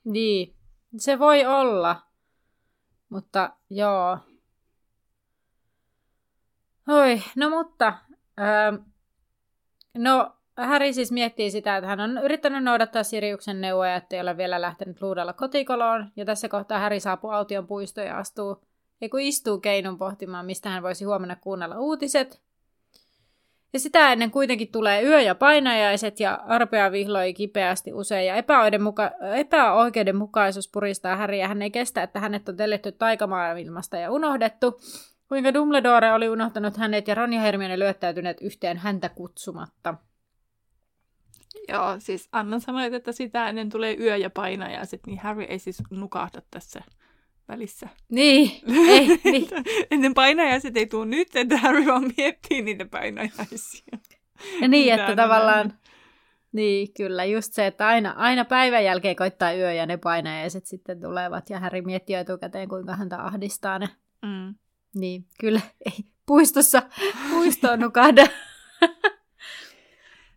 Niin, 0.03 0.55
se 0.97 1.19
voi 1.19 1.45
olla. 1.45 2.01
Mutta 3.09 3.53
joo. 3.69 4.17
Oi, 6.87 7.21
no 7.35 7.49
mutta... 7.49 7.97
Öö, 8.39 8.79
no, 9.97 10.34
Häri 10.57 10.93
siis 10.93 11.11
miettii 11.11 11.51
sitä, 11.51 11.77
että 11.77 11.87
hän 11.87 11.99
on 11.99 12.17
yrittänyt 12.23 12.63
noudattaa 12.63 13.03
Siriuksen 13.03 13.61
neuvoja, 13.61 13.95
ettei 13.95 14.21
ole 14.21 14.37
vielä 14.37 14.61
lähtenyt 14.61 15.01
luudalla 15.01 15.33
kotikoloon. 15.33 16.11
Ja 16.15 16.25
tässä 16.25 16.49
kohtaa 16.49 16.79
Häri 16.79 16.99
saapuu 16.99 17.29
Aution 17.29 17.67
puistoon 17.67 18.07
ja 18.07 18.17
astuu, 18.17 18.61
ja 19.01 19.09
kun 19.09 19.19
istuu 19.19 19.59
keinun 19.59 19.97
pohtimaan, 19.97 20.45
mistä 20.45 20.69
hän 20.69 20.83
voisi 20.83 21.05
huomenna 21.05 21.35
kuunnella 21.35 21.79
uutiset. 21.79 22.41
Ja 23.73 23.79
sitä 23.79 24.11
ennen 24.11 24.31
kuitenkin 24.31 24.71
tulee 24.71 25.03
yö- 25.03 25.21
ja 25.21 25.35
painajaiset 25.35 26.19
ja 26.19 26.33
arpea 26.47 26.91
vihloi 26.91 27.33
kipeästi 27.33 27.93
usein 27.93 28.27
ja 28.27 28.35
epäoikeudenmuka- 28.35 29.35
epäoikeudenmukaisuus 29.35 30.69
puristaa 30.71 31.15
Häriä. 31.15 31.47
Hän 31.47 31.61
ei 31.61 31.71
kestä, 31.71 32.03
että 32.03 32.19
hänet 32.19 32.49
on 32.49 32.57
telletty 32.57 32.91
taikamaailmasta 32.91 33.97
ja 33.97 34.11
unohdettu. 34.11 34.81
Kuinka 35.27 35.53
Dumbledore 35.53 36.13
oli 36.13 36.29
unohtanut 36.29 36.77
hänet 36.77 37.07
ja 37.07 37.15
Ron 37.15 37.33
ja 37.33 37.41
Hermione 37.41 37.79
lyöttäytyneet 37.79 38.41
yhteen 38.41 38.77
häntä 38.77 39.09
kutsumatta. 39.09 39.95
Joo, 41.67 41.95
siis 41.99 42.29
Anna 42.31 42.59
sanoi, 42.59 42.95
että 42.95 43.11
sitä 43.11 43.49
ennen 43.49 43.69
tulee 43.69 43.97
yö- 43.99 44.17
ja 44.17 44.29
painajaiset, 44.29 45.07
niin 45.07 45.19
Harry 45.19 45.43
ei 45.43 45.59
siis 45.59 45.83
nukahda 45.89 46.41
tässä 46.51 46.81
välissä. 47.47 47.89
Niin, 48.09 48.51
ei, 48.89 49.19
niin. 49.23 49.47
Ennen 49.91 50.13
painajaiset 50.13 50.77
ei 50.77 50.87
tule 50.87 51.05
nyt, 51.05 51.35
että 51.35 51.57
Harry 51.57 51.85
vaan 51.85 52.11
miettii 52.17 52.61
niitä 52.61 52.85
painajaisia. 52.85 53.97
Ja 54.61 54.67
niin, 54.67 54.93
että 54.93 55.15
tavallaan, 55.15 55.73
niin 56.51 56.93
kyllä, 56.93 57.25
just 57.25 57.53
se, 57.53 57.67
että 57.67 57.87
aina, 57.87 58.11
aina 58.17 58.45
päivän 58.45 58.83
jälkeen 58.83 59.15
koittaa 59.15 59.53
yö 59.53 59.73
ja 59.73 59.85
ne 59.85 59.97
painajaiset 59.97 60.65
sitten 60.65 61.01
tulevat 61.01 61.49
ja 61.49 61.59
Harry 61.59 61.81
miettii 61.81 62.15
etukäteen, 62.15 62.69
kuinka 62.69 62.95
häntä 62.95 63.23
ahdistaa 63.23 63.79
ne. 63.79 63.89
Mm. 64.21 64.55
Niin, 64.95 65.25
kyllä, 65.39 65.61
ei 65.85 66.05
puistossa, 66.25 66.81
puistoon 67.29 67.79
nukahda. 67.79 68.27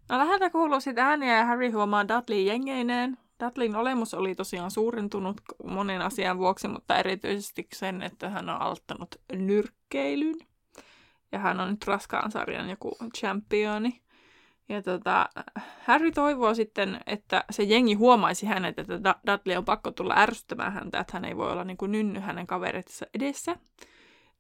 no 0.09 0.18
läheltä 0.18 0.51
kuuluu 0.51 0.81
sitten 0.81 1.05
ääniä 1.05 1.37
ja 1.37 1.44
Harry 1.44 1.71
huomaa 1.71 2.09
Dudley 2.09 2.40
jengeineen. 2.40 3.18
Dudleyn 3.44 3.77
olemus 3.77 4.14
oli 4.14 4.35
tosiaan 4.35 4.71
suurentunut 4.71 5.40
monen 5.64 6.03
asian 6.03 6.38
vuoksi, 6.38 6.68
mutta 6.68 6.97
erityisesti 6.97 7.66
sen, 7.75 8.03
että 8.03 8.31
hän 8.31 8.49
on 8.49 8.62
aloittanut 8.62 9.14
nyrkkeilyn. 9.33 10.37
Ja 11.33 11.38
hän 11.38 11.61
on 11.61 11.71
nyt 11.71 11.87
raskaan 11.87 12.31
sarjan 12.31 12.71
joku 12.71 12.97
championi. 13.18 14.03
Ja 14.68 14.83
tota, 14.83 15.29
Harry 15.85 16.12
toivoo 16.12 16.55
sitten, 16.55 17.01
että 17.07 17.44
se 17.51 17.62
jengi 17.62 17.94
huomaisi 17.94 18.47
hänet, 18.47 18.79
että 18.79 19.14
Dudley 19.27 19.57
on 19.57 19.64
pakko 19.64 19.90
tulla 19.90 20.14
ärsyttämään 20.16 20.73
häntä, 20.73 21.01
että 21.01 21.12
hän 21.12 21.25
ei 21.25 21.37
voi 21.37 21.53
olla 21.53 21.64
niin 21.64 21.77
kuin 21.77 21.92
nynny 21.92 22.21
hänen 22.21 22.47
kaveritsa 22.47 23.07
edessä. 23.14 23.57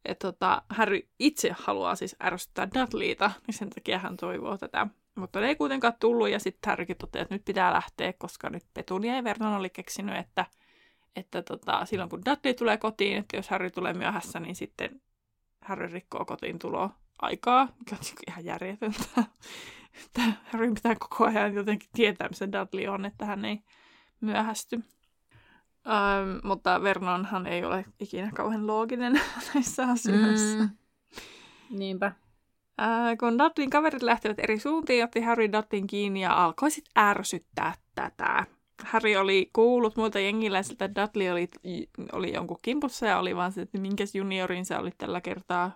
Ja 0.08 0.14
tota, 0.14 0.62
Harry 0.68 1.00
itse 1.18 1.54
haluaa 1.58 1.96
siis 1.96 2.16
ärsyttää 2.22 2.68
Dudleyta, 2.74 3.30
niin 3.46 3.54
sen 3.54 3.70
takia 3.70 3.98
hän 3.98 4.16
toivoo 4.16 4.58
tätä 4.58 4.86
mutta 5.18 5.40
ne 5.40 5.48
ei 5.48 5.56
kuitenkaan 5.56 5.92
tullut 6.00 6.28
ja 6.28 6.40
sitten 6.40 6.70
Harrykin 6.70 6.96
toteaa, 6.96 7.22
että 7.22 7.34
nyt 7.34 7.44
pitää 7.44 7.72
lähteä, 7.72 8.12
koska 8.12 8.50
nyt 8.50 8.64
Petunia 8.74 9.16
ja 9.16 9.24
Vernon 9.24 9.54
oli 9.56 9.70
keksinyt, 9.70 10.16
että, 10.16 10.46
että 11.16 11.42
tota, 11.42 11.84
silloin 11.84 12.10
kun 12.10 12.24
Dudley 12.24 12.54
tulee 12.54 12.76
kotiin, 12.76 13.18
että 13.18 13.36
jos 13.36 13.48
Harry 13.48 13.70
tulee 13.70 13.92
myöhässä, 13.92 14.40
niin 14.40 14.56
sitten 14.56 15.00
Harry 15.60 15.86
rikkoo 15.86 16.24
kotiin 16.24 16.58
tulo 16.58 16.90
aikaa, 17.18 17.68
mikä 17.78 17.96
on 17.96 18.00
niinku 18.04 18.22
ihan 18.28 18.44
järjetöntä. 18.44 19.04
että 20.04 20.22
Harry 20.44 20.74
pitää 20.74 20.94
koko 20.94 21.24
ajan 21.24 21.54
jotenkin 21.54 21.88
tietää, 21.92 22.28
missä 22.28 22.52
Dudley 22.52 22.86
on, 22.86 23.04
että 23.04 23.24
hän 23.24 23.44
ei 23.44 23.62
myöhästy. 24.20 24.80
Ähm, 25.86 26.46
mutta 26.46 26.82
Vernonhan 26.82 27.46
ei 27.46 27.64
ole 27.64 27.84
ikinä 28.00 28.30
kauhean 28.34 28.66
looginen 28.66 29.20
näissä 29.54 29.88
asioissa. 29.88 30.58
Mm. 30.58 30.70
Niinpä. 31.70 32.12
Ää, 32.78 33.16
kun 33.16 33.38
Dudleyn 33.38 33.70
kaverit 33.70 34.02
lähtivät 34.02 34.38
eri 34.38 34.58
suuntiin, 34.58 35.04
otti 35.04 35.20
Harry 35.20 35.52
Dudleyn 35.52 35.86
kiinni 35.86 36.20
ja 36.20 36.44
alkoi 36.44 36.70
sitten 36.70 37.04
ärsyttää 37.04 37.74
tätä. 37.94 38.46
Harry 38.84 39.16
oli 39.16 39.50
kuullut 39.52 39.96
muilta 39.96 40.20
jengiläisiltä, 40.20 40.84
että 40.84 41.02
Dudley 41.02 41.30
oli, 41.30 41.48
oli 42.12 42.32
jonkun 42.34 42.58
kimpussa 42.62 43.06
ja 43.06 43.18
oli 43.18 43.36
vaan 43.36 43.52
se, 43.52 43.62
että 43.62 43.78
minkäs 43.78 44.14
juniorin 44.14 44.64
se 44.64 44.76
oli 44.76 44.90
tällä 44.98 45.20
kertaa 45.20 45.72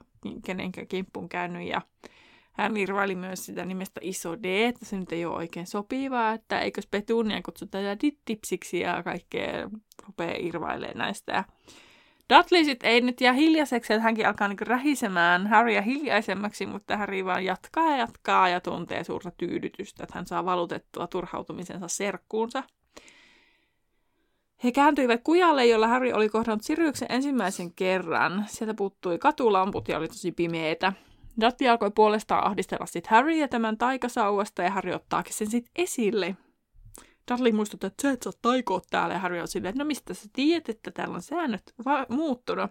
kenenkä 0.46 0.86
kimppun 0.86 1.28
käynyt. 1.28 1.68
Ja 1.68 1.82
hän 2.52 2.76
irvaili 2.76 3.14
myös 3.14 3.46
sitä 3.46 3.64
nimestä 3.64 4.00
Iso 4.04 4.36
D, 4.42 4.44
että 4.44 4.84
se 4.84 4.98
nyt 4.98 5.12
ei 5.12 5.24
ole 5.24 5.36
oikein 5.36 5.66
sopivaa, 5.66 6.32
että 6.32 6.60
eikös 6.60 6.86
Petunia 6.86 7.42
kutsuta 7.44 7.78
ja 7.78 7.96
tipsiksi 8.24 8.80
ja 8.80 9.02
kaikkea 9.02 9.70
rupeaa 10.06 10.36
irvailemaan 10.38 10.98
näistä. 10.98 11.44
Dudley 12.30 12.64
sit 12.64 12.82
ei 12.82 13.00
nyt 13.00 13.20
jää 13.20 13.32
hiljaiseksi, 13.32 13.92
että 13.92 14.02
hänkin 14.02 14.26
alkaa 14.26 14.48
niinku 14.48 14.64
rähisemään 14.64 15.46
Harrya 15.46 15.82
hiljaisemmaksi, 15.82 16.66
mutta 16.66 16.96
Harry 16.96 17.24
vaan 17.24 17.44
jatkaa 17.44 17.90
ja 17.90 17.96
jatkaa 17.96 18.48
ja 18.48 18.60
tuntee 18.60 19.04
suurta 19.04 19.30
tyydytystä, 19.30 20.04
että 20.04 20.18
hän 20.18 20.26
saa 20.26 20.44
valutettua 20.44 21.06
turhautumisensa 21.06 21.88
serkkuunsa. 21.88 22.62
He 24.64 24.72
kääntyivät 24.72 25.20
kujalle, 25.24 25.66
jolla 25.66 25.88
Harry 25.88 26.12
oli 26.12 26.28
kohdannut 26.28 26.64
Siriuksen 26.64 27.12
ensimmäisen 27.12 27.72
kerran. 27.72 28.44
Sieltä 28.48 28.74
puuttui 28.74 29.18
katulamput 29.18 29.88
ja 29.88 29.98
oli 29.98 30.08
tosi 30.08 30.32
pimeetä. 30.32 30.92
Dudley 31.40 31.68
alkoi 31.68 31.90
puolestaan 31.90 32.44
ahdistella 32.44 32.86
sitten 32.86 33.10
Harryä 33.10 33.48
tämän 33.48 33.78
taikasauvasta 33.78 34.62
ja 34.62 34.70
Harry 34.70 34.92
ottaakin 34.92 35.34
sen 35.34 35.50
sitten 35.50 35.72
esille. 35.76 36.36
Dudley 37.30 37.52
muistuttaa, 37.52 37.88
että 37.88 38.02
sä 38.02 38.10
et 38.10 38.22
saa 38.22 38.32
taikoa 38.42 38.80
täällä 38.90 39.14
ja 39.14 39.18
Harry 39.18 39.40
on 39.40 39.48
silleen, 39.48 39.70
että 39.70 39.84
no 39.84 39.86
mistä 39.86 40.14
sä 40.14 40.28
tiedät, 40.32 40.68
että 40.68 40.90
täällä 40.90 41.14
on 41.14 41.22
säännöt 41.22 41.74
va- 41.84 42.06
muuttunut. 42.08 42.70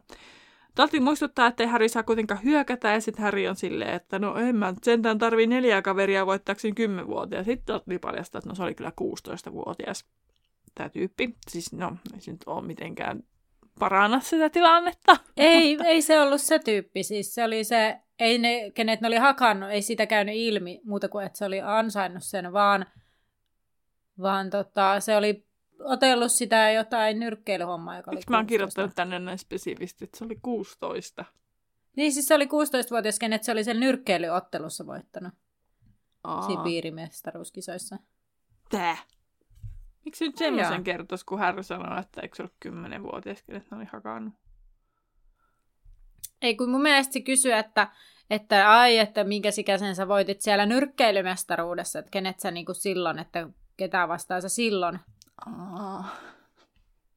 Dudley 0.78 1.00
muistuttaa, 1.00 1.48
että 1.48 1.68
Harry 1.68 1.90
saa 1.90 2.04
kuitenkaan 2.04 2.44
hyökätä 2.44 2.92
ja 2.92 3.02
sitten 3.02 3.24
Harry 3.24 3.48
on 3.48 3.56
silleen, 3.56 3.94
että 3.94 4.20
no 4.20 4.36
en 4.36 4.56
mä 4.56 4.74
sentään 4.84 5.18
tarvii 5.18 5.48
neljä 5.48 5.82
kaveria 5.82 6.26
voittaakseni 6.26 6.88
10-vuotias. 6.88 7.46
Sitten 7.46 7.76
Dudley 7.76 8.00
paljastaa, 8.00 8.40
että 8.40 8.50
no 8.50 8.56
se 8.56 8.64
oli 8.64 8.76
kyllä 8.76 8.92
16-vuotias 9.02 10.06
tämä 10.76 10.90
tyyppi. 10.90 11.36
Siis 11.50 11.74
no, 11.74 11.98
ei 12.14 12.22
se 12.22 12.32
nyt 12.32 12.44
ole 12.46 12.66
mitenkään 12.68 13.24
paranna 13.80 14.20
sitä 14.20 14.50
tilannetta. 14.50 15.18
Ei, 15.38 15.78
ei 15.86 16.02
se 16.02 16.22
ollut 16.22 16.42
se 16.42 16.60
tyyppi. 16.60 17.04
Siis 17.04 17.36
se 17.36 17.44
oli 17.44 17.64
se, 17.64 18.00
ei 18.20 18.38
ne, 18.38 18.72
kenet 18.74 19.02
ne 19.02 19.08
oli 19.08 19.18
hakannut, 19.18 19.70
ei 19.70 19.82
sitä 19.82 20.06
käynyt 20.06 20.36
ilmi 20.38 20.82
muuta 20.84 21.10
kuin, 21.10 21.26
että 21.26 21.38
se 21.38 21.46
oli 21.46 21.62
ansainnut 21.62 22.24
sen, 22.24 22.54
vaan, 22.54 22.86
vaan 24.22 24.50
tota, 24.50 25.00
se 25.00 25.18
oli 25.18 25.46
otellut 25.80 26.32
sitä 26.32 26.72
jotain 26.72 27.20
nyrkkeilyhommaa, 27.20 27.98
joka 27.98 28.12
oli 28.12 28.16
Miksi 28.16 28.30
mä 28.30 28.38
oon 28.38 28.46
16. 28.46 28.50
kirjoittanut 28.50 28.96
tänne 28.96 29.20
näin 29.20 29.38
spesifisti, 29.38 30.06
että 30.06 30.18
se 30.18 30.26
oli 30.26 30.38
16? 30.42 31.26
Niin 31.96 32.14
siis 32.14 32.26
se 32.26 32.36
oli 32.36 32.46
16-vuotias, 32.46 33.20
kenet 33.20 33.44
se 33.44 33.52
oli 33.52 33.64
sen 33.64 33.80
nyrkkeilyottelussa 33.80 34.86
voittanut. 34.86 35.34
Aa, 36.24 36.42
Siinä 36.42 36.64
piirimestaruuskisoissa. 36.64 37.98
tää. 38.70 38.98
Miksi 40.06 40.26
nyt 40.26 40.38
semmoisen 40.38 40.74
jaa. 40.74 40.84
kertoisi, 40.84 41.26
kun 41.26 41.40
Harry 41.40 41.64
sanoi, 41.64 42.00
että 42.00 42.22
eikö 42.22 42.36
se 42.36 42.44
ollut 42.44 42.86
10-vuotias, 42.86 43.44
kenet 43.44 43.72
ne 43.72 43.78
oli 43.78 43.86
hakannut? 43.86 44.34
Ei 46.42 46.56
kun 46.56 46.70
mun 46.70 46.82
mielestä 46.82 47.14
se 47.14 47.22
kysyi, 47.22 47.52
että, 47.52 47.88
että 48.30 48.72
ai, 48.80 48.98
että 48.98 49.24
minkä 49.24 49.50
ikäisen 49.58 49.96
sä 49.96 50.08
voitit 50.08 50.42
siellä 50.42 50.66
nyrkkeilymestaruudessa, 50.66 52.00
että 52.00 52.12
kenet 52.12 52.40
sä 52.40 52.52
niinku 52.52 52.74
silloin, 52.74 53.20
että 53.20 53.50
ketä 53.82 54.08
vastaan 54.08 54.42
sä 54.42 54.50
silloin. 54.50 55.00
Aa. 55.46 56.16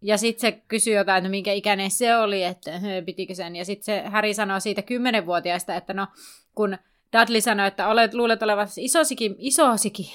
Ja 0.03 0.19
sitten 0.19 0.41
se 0.41 0.63
kysyi 0.69 0.95
jotain, 0.95 1.19
että 1.19 1.31
minkä 1.31 1.53
ikäinen 1.53 1.91
se 1.91 2.17
oli, 2.17 2.45
että 2.45 2.71
pitikö 3.07 3.35
sen. 3.35 3.57
Ja 3.57 3.65
sitten 3.65 3.85
se 3.85 4.09
Häri 4.09 4.35
sanoi 4.35 4.61
siitä 4.61 4.83
kymmenenvuotiaasta, 4.83 5.75
että 5.75 5.95
no 5.95 6.07
kun 6.55 6.79
Dudley 7.13 7.41
sanoi, 7.41 7.67
että 7.67 7.89
olet, 7.89 8.15
luulet 8.15 8.43
olevasi 8.43 8.85
isosikin, 8.85 9.37
isosikin. 9.39 10.07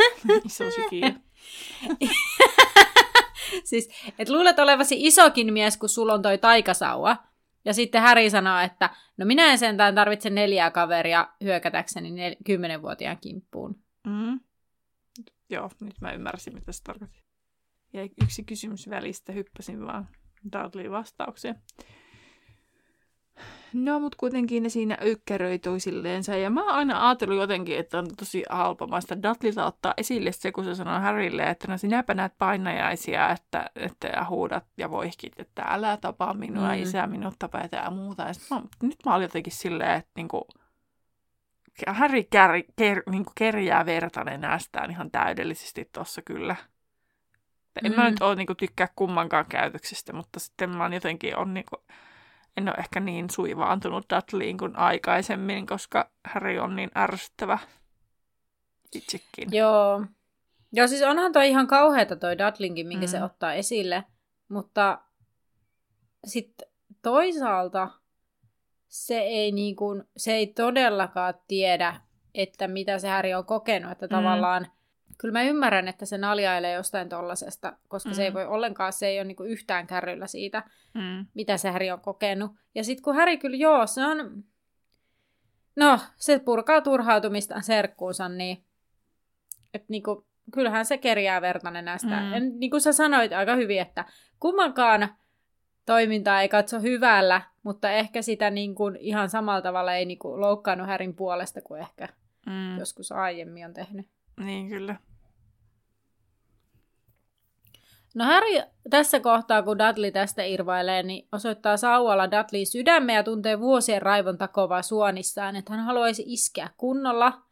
Iso 0.46 0.70
sikiö. 0.70 1.10
siis, 3.70 3.90
että 4.18 4.34
luulet 4.34 4.58
olevasi 4.58 5.06
isokin 5.06 5.52
mies, 5.52 5.76
kun 5.76 5.88
sulla 5.88 6.14
on 6.14 6.22
toi 6.22 6.38
taikasauva. 6.38 7.16
Ja 7.64 7.74
sitten 7.74 8.02
Häri 8.02 8.30
sanoi, 8.30 8.64
että 8.64 8.90
no 9.16 9.26
minä 9.26 9.50
en 9.52 9.58
sentään 9.58 9.94
tarvitse 9.94 10.30
neljää 10.30 10.70
kaveria 10.70 11.28
hyökätäkseni 11.44 12.10
nel- 12.10 12.36
kymmenenvuotiaan 12.44 13.18
kimppuun. 13.20 13.76
Mm. 14.06 14.40
Joo, 15.52 15.70
nyt 15.80 16.00
mä 16.00 16.12
ymmärsin, 16.12 16.54
mitä 16.54 16.72
se 16.72 16.82
tarkoitti. 16.82 17.22
Ja 17.92 18.02
yksi 18.22 18.44
kysymys 18.44 18.90
välistä, 18.90 19.32
hyppäsin 19.32 19.86
vaan 19.86 20.08
Dudley 20.52 20.90
vastaukseen. 20.90 21.54
No, 23.72 24.00
mutta 24.00 24.16
kuitenkin 24.20 24.62
ne 24.62 24.68
siinä 24.68 24.98
ykkeröi 25.00 25.58
toisillensa. 25.58 26.36
Ja 26.36 26.50
mä 26.50 26.64
oon 26.64 26.74
aina 26.74 27.08
ajatellut 27.08 27.36
jotenkin, 27.40 27.78
että 27.78 27.98
on 27.98 28.06
tosi 28.18 28.44
halpamaista 28.50 29.22
Dudleylta 29.22 29.66
ottaa 29.66 29.94
esille 29.96 30.32
se, 30.32 30.52
kun 30.52 30.64
se 30.64 30.74
sanoo 30.74 31.00
Harrylle, 31.00 31.42
että 31.42 31.68
no 31.68 31.78
sinäpä 31.78 32.14
näet 32.14 32.32
painajaisia, 32.38 33.30
että, 33.30 33.70
että 33.76 34.26
huudat 34.28 34.64
ja 34.78 34.90
voihkit, 34.90 35.40
että 35.40 35.62
älä 35.62 35.96
tapaa 35.96 36.34
minua, 36.34 36.68
Mm. 36.74 36.82
isä 36.82 37.06
minut 37.06 37.34
tapaa 37.38 37.68
ja 37.72 37.90
muuta. 37.90 38.22
Ja 38.22 38.32
mä, 38.50 38.62
nyt 38.82 38.96
mä 39.06 39.14
olin 39.14 39.24
jotenkin 39.24 39.52
silleen, 39.52 39.92
että 39.98 40.10
niinku, 40.16 40.46
Harry 41.86 42.22
kär, 42.22 42.50
ker, 42.76 43.02
niin 43.10 43.24
kerjää 43.34 43.86
verta 43.86 44.24
nenästään 44.24 44.90
ihan 44.90 45.10
täydellisesti 45.10 45.88
tuossa 45.92 46.22
kyllä. 46.22 46.56
En 47.84 47.92
Mm. 47.92 47.96
mä 47.96 48.10
nyt 48.10 48.22
ole 48.22 48.34
niin 48.34 48.56
tykkää 48.58 48.88
kummankaan 48.96 49.46
käytöksestä, 49.48 50.12
mutta 50.12 50.40
sitten 50.40 50.70
mä 50.70 50.82
oon 50.82 50.92
jotenkin 50.92 51.36
on 51.36 51.54
niin 51.54 51.66
kuin, 51.70 51.82
en 52.56 52.68
ole 52.68 52.76
ehkä 52.78 53.00
niin 53.00 53.30
suivaantunut 53.30 54.06
Dudleyin 54.10 54.58
kuin 54.58 54.76
aikaisemmin, 54.76 55.66
koska 55.66 56.10
Harry 56.24 56.58
on 56.58 56.76
niin 56.76 56.90
ärsyttävä 56.96 57.58
itsekin. 58.94 59.48
Joo. 59.50 60.06
Joo, 60.72 60.86
siis 60.86 61.02
onhan 61.02 61.32
toi 61.32 61.48
ihan 61.48 61.66
kauheata 61.66 62.16
toi 62.16 62.38
Dudlinkin, 62.38 62.86
minkä 62.86 63.06
mm. 63.06 63.10
se 63.10 63.22
ottaa 63.22 63.52
esille. 63.54 64.04
Mutta 64.48 64.98
sitten 66.26 66.68
toisaalta 67.02 67.90
se 68.92 69.18
ei, 69.18 69.52
niin 69.52 69.76
kuin, 69.76 70.04
se 70.16 70.32
ei 70.32 70.46
todellakaan 70.46 71.34
tiedä, 71.48 71.94
että 72.34 72.68
mitä 72.68 72.98
se 72.98 73.08
Häri 73.08 73.34
on 73.34 73.44
kokenut. 73.44 73.92
Että 73.92 74.06
mm. 74.06 74.10
Tavallaan, 74.10 74.66
kyllä 75.18 75.32
mä 75.32 75.42
ymmärrän, 75.42 75.88
että 75.88 76.06
se 76.06 76.18
naljailee 76.18 76.72
jostain 76.72 77.08
tollasesta, 77.08 77.72
koska 77.88 78.08
mm. 78.10 78.14
se 78.14 78.24
ei 78.24 78.30
Mm. 78.30 78.34
voi 78.34 78.46
ollenkaan, 78.46 78.92
se 78.92 79.06
ei 79.06 79.18
ole 79.18 79.24
niin 79.24 79.36
kuin 79.36 79.50
yhtään 79.50 79.86
kärryllä 79.86 80.26
siitä, 80.26 80.62
Mm. 80.94 81.26
mitä 81.34 81.56
se 81.56 81.70
Häri 81.70 81.90
on 81.90 82.00
kokenut. 82.00 82.52
Ja 82.74 82.84
sitten 82.84 83.02
kun 83.02 83.14
Häri 83.14 83.38
kyllä, 83.38 83.56
joo, 83.56 83.86
se 83.86 84.04
on... 84.06 84.44
No, 85.76 85.98
se 86.16 86.38
purkaa 86.38 86.80
turhautumistaan 86.80 87.62
serkkuunsa, 87.62 88.28
niin... 88.28 88.64
Että 89.74 89.86
niinku, 89.88 90.26
kyllähän 90.54 90.84
se 90.84 90.98
kerjää 90.98 91.40
verta 91.40 91.70
nenästä. 91.70 92.20
Mm. 92.20 92.32
En, 92.32 92.58
niin 92.58 92.70
kuin 92.70 92.80
sä 92.80 92.92
sanoit 92.92 93.32
aika 93.32 93.54
hyvin, 93.54 93.80
että 93.80 94.04
kummankaan 94.40 95.14
toimintaa 95.86 96.42
ei 96.42 96.48
katso 96.48 96.80
hyvällä, 96.80 97.51
mutta 97.62 97.90
ehkä 97.90 98.22
sitä 98.22 98.50
niin 98.50 98.74
kuin 98.74 98.96
ihan 98.96 99.30
samalla 99.30 99.62
tavalla 99.62 99.94
ei 99.94 100.04
niin 100.04 100.18
kuin 100.18 100.40
loukkaannut 100.40 100.86
Härin 100.88 101.14
puolesta 101.16 101.60
kuin 101.60 101.80
ehkä 101.80 102.08
Mm. 102.46 102.78
joskus 102.78 103.12
aiemmin 103.12 103.64
on 103.66 103.74
tehnyt. 103.74 104.06
Niin 104.40 104.68
kyllä. 104.68 104.96
No 108.14 108.24
Harry 108.24 108.62
tässä 108.90 109.20
kohtaa, 109.20 109.62
kun 109.62 109.78
Dudley 109.78 110.10
tästä 110.10 110.44
irvailee, 110.44 111.02
niin 111.02 111.28
osoittaa 111.32 111.76
sauvalla 111.76 112.30
Dudley 112.30 112.64
sydämeä 112.64 113.16
ja 113.16 113.22
tuntee 113.22 113.60
vuosien 113.60 114.02
raivon 114.02 114.38
takovaa 114.38 114.82
suonissaan, 114.82 115.56
että 115.56 115.72
hän 115.72 115.84
haluaisi 115.84 116.22
iskeä 116.26 116.70
kunnolla. 116.76 117.42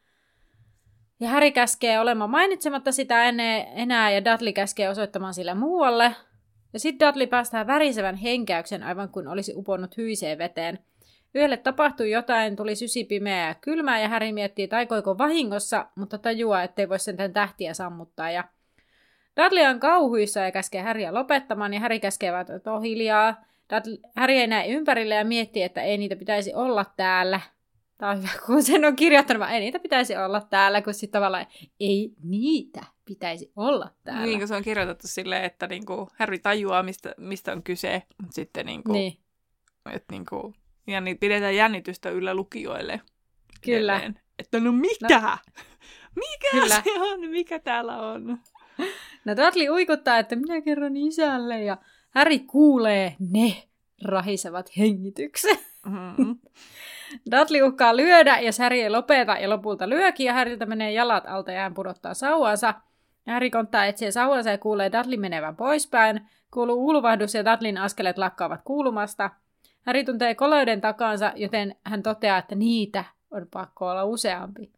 Ja 1.21 1.29
Harry 1.29 1.51
käskee 1.51 2.01
olemaan 2.01 2.31
mainitsematta 2.31 2.93
sitä 2.93 3.25
enää 3.75 4.11
ja 4.11 4.25
Dudley 4.25 4.53
käskee 4.53 4.89
osoittamaan 4.89 5.35
sille 5.35 5.55
muualle. 5.55 6.17
Ja 6.73 6.81
sitten 6.81 7.09
Dudley 7.09 7.27
päästää 7.27 7.67
värisevän 7.67 8.17
henkäyksen 8.17 8.83
aivan 8.83 9.09
kuin 9.09 9.29
olisi 9.29 9.53
uponnut 9.57 9.97
hyiseen 9.97 10.39
veteen. 10.39 10.79
Yölle 11.35 11.57
tapahtui 11.57 12.11
jotain, 12.11 12.57
tuli 12.57 12.77
sysi 12.77 13.05
pimeää 13.05 13.49
ja 13.49 13.55
kylmää 13.55 14.01
ja 14.01 14.09
Harry 14.09 14.33
miettii 14.33 14.69
taikoiko 14.69 15.19
vahingossa, 15.19 15.87
mutta 15.95 16.19
tajuaa, 16.19 16.63
ettei 16.63 16.89
voi 16.89 16.99
sentään 16.99 17.33
tähtiä 17.33 17.75
sammuttaa 17.75 18.31
ja 18.31 18.45
Dudley 19.37 19.67
on 19.67 19.81
kauhuissa 19.81 20.41
ja 20.41 20.51
käskee 20.51 20.83
Häriä 20.83 21.15
lopettamaan, 21.15 21.75
ja 21.75 21.81
Häri 21.81 22.01
käskee 22.01 22.33
vaan, 22.33 22.47
että 22.57 22.73
on 22.73 22.83
hiljaa. 22.83 23.45
Dudley, 23.75 23.99
Häri 24.17 24.39
ei 24.39 24.47
näe 24.47 24.69
ympärille 24.69 25.15
ja 25.15 25.25
miettii, 25.25 25.63
että 25.63 25.83
ei 25.83 25.99
niitä 25.99 26.17
pitäisi 26.17 26.55
olla 26.55 26.85
täällä. 26.97 27.41
Tämä 27.99 28.13
on 28.13 28.19
hyvä, 28.19 28.29
kun 28.47 28.63
sen 28.63 28.85
on 28.85 28.97
kirjoittanut, 28.97 29.51
ei 29.51 29.61
niitä 29.61 29.79
pitäisi 29.79 30.17
olla 30.17 30.41
täällä, 30.41 30.83
kun 30.83 30.95
sitten 30.95 31.21
tavallaan 31.21 31.47
ei 31.81 32.13
niitä 32.23 32.85
pitäisi 33.15 33.53
olla 33.57 33.91
täällä. 34.05 34.27
Niin 34.27 34.39
kuin 34.39 34.49
se 34.49 34.55
on 34.55 34.63
kirjoitettu 34.63 35.09
silleen, 35.09 35.45
että 35.45 35.67
niin 35.67 35.87
kuin 35.87 36.09
Harry 36.19 36.39
tajuaa, 36.39 36.83
mistä, 36.83 37.15
mistä 37.19 37.53
on 37.53 37.63
kyse, 37.63 38.03
mutta 38.23 38.35
sitten 38.35 38.67
niin 38.67 38.85
kuin, 38.85 38.95
niin. 38.95 39.19
että 39.93 40.13
niin 40.13 40.27
kuin, 40.27 40.55
ja 40.87 41.01
niin 41.01 41.19
pidetään 41.19 41.57
jännitystä 41.57 42.11
yllä 42.11 42.35
lukijoille. 42.35 43.01
Kyllä. 43.65 43.97
edelleen. 43.97 44.21
Että 44.39 44.61
no 44.61 44.73
mikä? 44.73 45.21
No. 45.21 45.37
Mikä 46.17 46.49
Kyllä. 46.51 46.83
se 46.85 47.01
on? 47.01 47.31
Mikä 47.31 47.59
täällä 47.59 47.99
on? 47.99 48.39
No 49.25 49.37
Dudley 49.37 49.69
uikuttaa, 49.69 50.19
että 50.19 50.37
minä 50.37 50.61
kerron 50.61 50.97
isälle, 50.97 51.63
ja 51.63 51.79
Häri 52.11 52.39
kuulee 52.39 53.17
ne 53.19 53.63
rahisevat 54.05 54.77
hengitykset. 54.77 55.71
Mm. 55.87 56.39
Dudley 57.31 57.63
uhkaa 57.63 57.97
lyödä, 57.97 58.41
jos 58.41 58.59
Harry 58.59 58.81
ei 58.81 58.91
lopeta 58.91 59.33
ja 59.33 59.51
lopulta 59.51 59.89
lyökin 59.89 60.27
ja 60.27 60.35
Harryltä 60.35 60.67
menee 60.67 60.93
jalat 60.93 61.25
alta 61.27 61.53
ja 61.53 61.61
hän 61.61 61.75
pudottaa 61.75 62.15
sauvansa. 62.15 62.75
Harry 63.27 63.51
konttaa 63.51 63.87
etsiä 63.87 64.11
sauvansa 64.11 64.51
ja 64.51 64.59
kuulee 64.59 64.93
Dudley 64.93 65.17
menevän 65.17 65.57
poispäin. 65.57 66.21
Kuuluu 66.51 66.87
ulvahdus 66.87 67.35
ja 67.35 67.45
Dudleyn 67.45 67.79
askeleet 67.79 68.19
lakkaavat 68.19 68.61
kuulumasta. 68.65 69.31
Harry 69.87 70.05
tuntee 70.05 70.35
koleuden 70.35 70.81
takansa, 70.81 71.33
joten 71.37 71.77
hän 71.85 72.03
toteaa, 72.03 72.39
että 72.39 72.55
niitä 72.55 73.05
on 73.31 73.47
pakko 73.51 73.89
olla 73.89 74.05
useampi. 74.05 74.73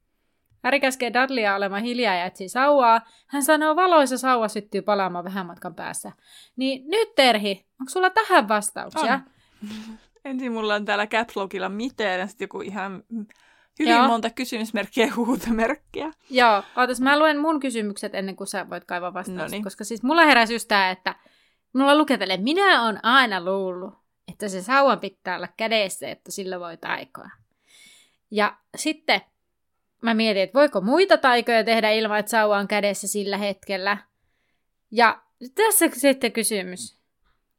Harry 0.63 0.81
käskee 0.81 1.13
Dudleya 1.15 1.57
olemaan 1.57 1.83
hiljaa 1.83 2.15
ja 2.15 2.25
etsii 2.25 2.49
sauvaa. 2.49 3.01
Hän 3.27 3.43
sanoo 3.43 3.77
valoissa 3.77 4.19
sauva 4.19 4.49
syttyy 4.49 4.83
palaamaan 4.83 5.25
vähän 5.25 5.47
matkan 5.47 5.75
päässä. 5.75 6.13
Niin 6.57 6.85
nyt 6.89 7.15
Terhi, 7.15 7.67
onko 7.81 7.91
sulla 7.91 8.11
tähän 8.11 8.49
vastauksia? 8.49 9.15
On. 9.15 9.21
Ensin 10.25 10.53
mulla 10.53 10.75
on 10.75 10.85
täällä 10.85 11.07
caps 11.07 11.35
miten 11.69 12.21
ja 12.21 12.27
sitten 12.27 12.45
joku 12.45 12.61
ihan 12.61 13.03
hyvin 13.79 13.93
Joo. 13.93 14.09
monta 14.09 14.31
kysymysmerkkiä 14.31 15.07
ja 15.07 15.15
huutomerkkiä. 15.15 16.11
Joo, 16.31 16.63
ootas, 16.77 17.01
mä 17.01 17.19
luen 17.19 17.39
mun 17.39 17.61
kysymykset 17.61 18.15
ennen 18.15 18.37
kuin 18.37 18.47
sä 18.47 18.71
voit 18.71 18.85
kaivaa 18.85 19.15
vastaukset. 19.15 19.63
Koska 19.63 19.85
siis 19.85 20.03
mulla 20.03 20.25
heräsi 20.25 20.55
just 20.55 20.69
tää, 20.69 20.91
että 20.91 21.15
mulla 21.73 21.99
luketelle, 21.99 22.37
minä 22.37 22.83
on 22.83 22.99
aina 23.03 23.45
luullut, 23.45 23.95
että 24.29 24.49
se 24.49 24.63
sauvan 24.63 25.01
pitää 25.01 25.37
olla 25.37 25.49
kädessä, 25.57 26.11
että 26.11 26.33
sillä 26.33 26.61
voi 26.61 26.77
taikoa. 26.77 27.31
Ja 28.31 28.57
sitten 28.77 29.21
mä 30.03 30.15
mietin, 30.15 30.43
että 30.43 30.59
voiko 30.59 30.81
muita 30.81 31.19
taikoja 31.19 31.65
tehdä 31.65 31.91
ilman, 31.91 32.19
että 32.19 32.31
sauva 32.31 32.59
on 32.59 32.69
kädessä 32.69 33.09
sillä 33.09 33.37
hetkellä. 33.37 33.99
Ja 34.91 35.23
tässä 35.55 35.89
sitten 35.93 36.33
kysymys. 36.33 36.99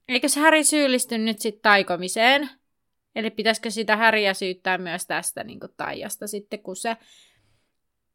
Eikös 0.07 0.35
Häri 0.35 0.63
syyllisty 0.63 1.17
nyt 1.17 1.39
sitten 1.39 1.61
taikomiseen? 1.61 2.49
Eli 3.15 3.29
pitäisikö 3.29 3.69
sitä 3.71 3.97
Häriä 3.97 4.33
syyttää 4.33 4.77
myös 4.77 5.07
tästä 5.07 5.43
niin 5.43 5.59
taijasta 5.77 6.27
sitten, 6.27 6.59
kun 6.59 6.75
se 6.75 6.97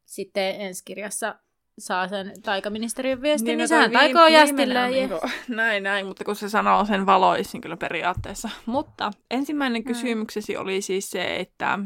sitten 0.05 0.61
ensi 0.61 0.85
kirjassa 0.85 1.35
saa 1.79 2.07
sen 2.07 2.33
taikaministeriön 2.41 3.21
viestin, 3.21 3.45
niin, 3.45 3.57
niin 3.57 3.63
no 3.63 3.67
sehän 3.67 3.91
taikoo 3.91 4.27
Ja... 4.27 4.41
on 4.41 4.91
niinku- 4.91 5.19
Näin, 5.47 5.83
näin, 5.83 6.05
mutta 6.07 6.23
kun 6.23 6.35
se 6.35 6.49
sanoo 6.49 6.85
sen 6.85 7.05
valoisin 7.05 7.61
kyllä 7.61 7.77
periaatteessa. 7.77 8.49
Mutta 8.65 9.11
ensimmäinen 9.31 9.83
kysymyksesi 9.83 10.57
oli 10.57 10.81
siis 10.81 11.09
se, 11.09 11.35
että, 11.35 11.79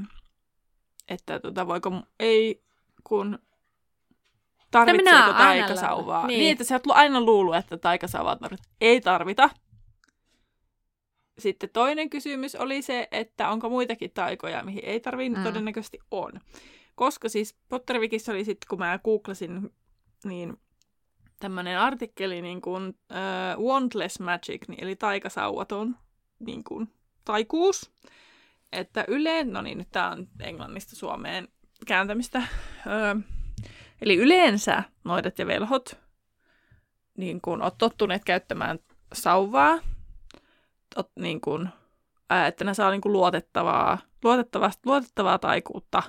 että 1.10 1.40
tota, 1.40 1.68
voiko, 1.68 1.92
ei 2.20 2.64
kun 3.04 3.40
tarvitseeko 4.72 5.34
taikasauvaa. 5.34 6.22
Niin. 6.22 6.28
Niin. 6.28 6.40
niin, 6.40 6.52
että 6.52 6.64
sä 6.64 6.76
oot 6.76 6.84
aina 6.88 7.22
luullut, 7.22 7.56
että 7.56 7.78
taikasauvaa 7.78 8.36
tarvit. 8.36 8.60
Ei 8.82 9.02
tarvita. 9.02 9.50
Sitten 11.40 11.70
toinen 11.74 12.10
kysymys 12.10 12.56
oli 12.56 12.82
se, 12.82 13.08
että 13.12 13.50
onko 13.50 13.70
muitakin 13.70 14.12
taikoja, 14.14 14.64
mihin 14.64 14.86
ei 14.86 15.00
tarvii, 15.00 15.30
mm. 15.30 15.44
Todennäköisesti 15.44 16.00
on. 16.12 16.32
Koska 16.96 17.30
siis 17.30 17.56
Pottervikissä 17.70 18.32
oli 18.32 18.46
sitten, 18.46 18.68
kun 18.70 18.80
mä 18.80 19.00
googlasin, 19.04 19.74
niin 20.24 20.58
tämmöinen 21.40 21.80
artikkeli 21.80 22.42
niin 22.42 22.62
kuin 22.62 22.88
uh, 22.88 23.66
Wantless 23.66 24.20
Magic, 24.20 24.68
niin, 24.68 24.84
eli 24.84 24.96
taikasauvaton 24.96 25.96
niin 26.40 26.64
kuin, 26.64 26.90
taikuus. 27.26 27.92
Että 28.72 29.06
yleen, 29.08 29.54
no 29.54 29.62
niin, 29.62 29.78
nyt 29.78 29.92
tää 29.92 30.12
on 30.12 30.28
englannista 30.40 30.96
suomeen 30.96 31.48
kääntämistä. 31.88 32.42
Eli 34.02 34.16
yleensä 34.16 34.84
noidat 35.04 35.40
ja 35.40 35.48
velhot, 35.48 36.00
niin 37.18 37.42
kun 37.42 37.62
oot 37.62 37.78
tottuneet 37.78 38.26
käyttämään 38.26 38.80
sauvaa, 39.14 39.80
niin 41.16 41.42
ää, 42.30 42.48
että 42.48 42.64
ne 42.64 42.74
saa 42.74 42.92
niin 42.92 43.02
kun 43.02 43.14
luotettavaa, 43.14 43.98
luotettavaa, 44.24 44.72
luotettavaa 44.86 45.40
taikuutta 45.40 46.04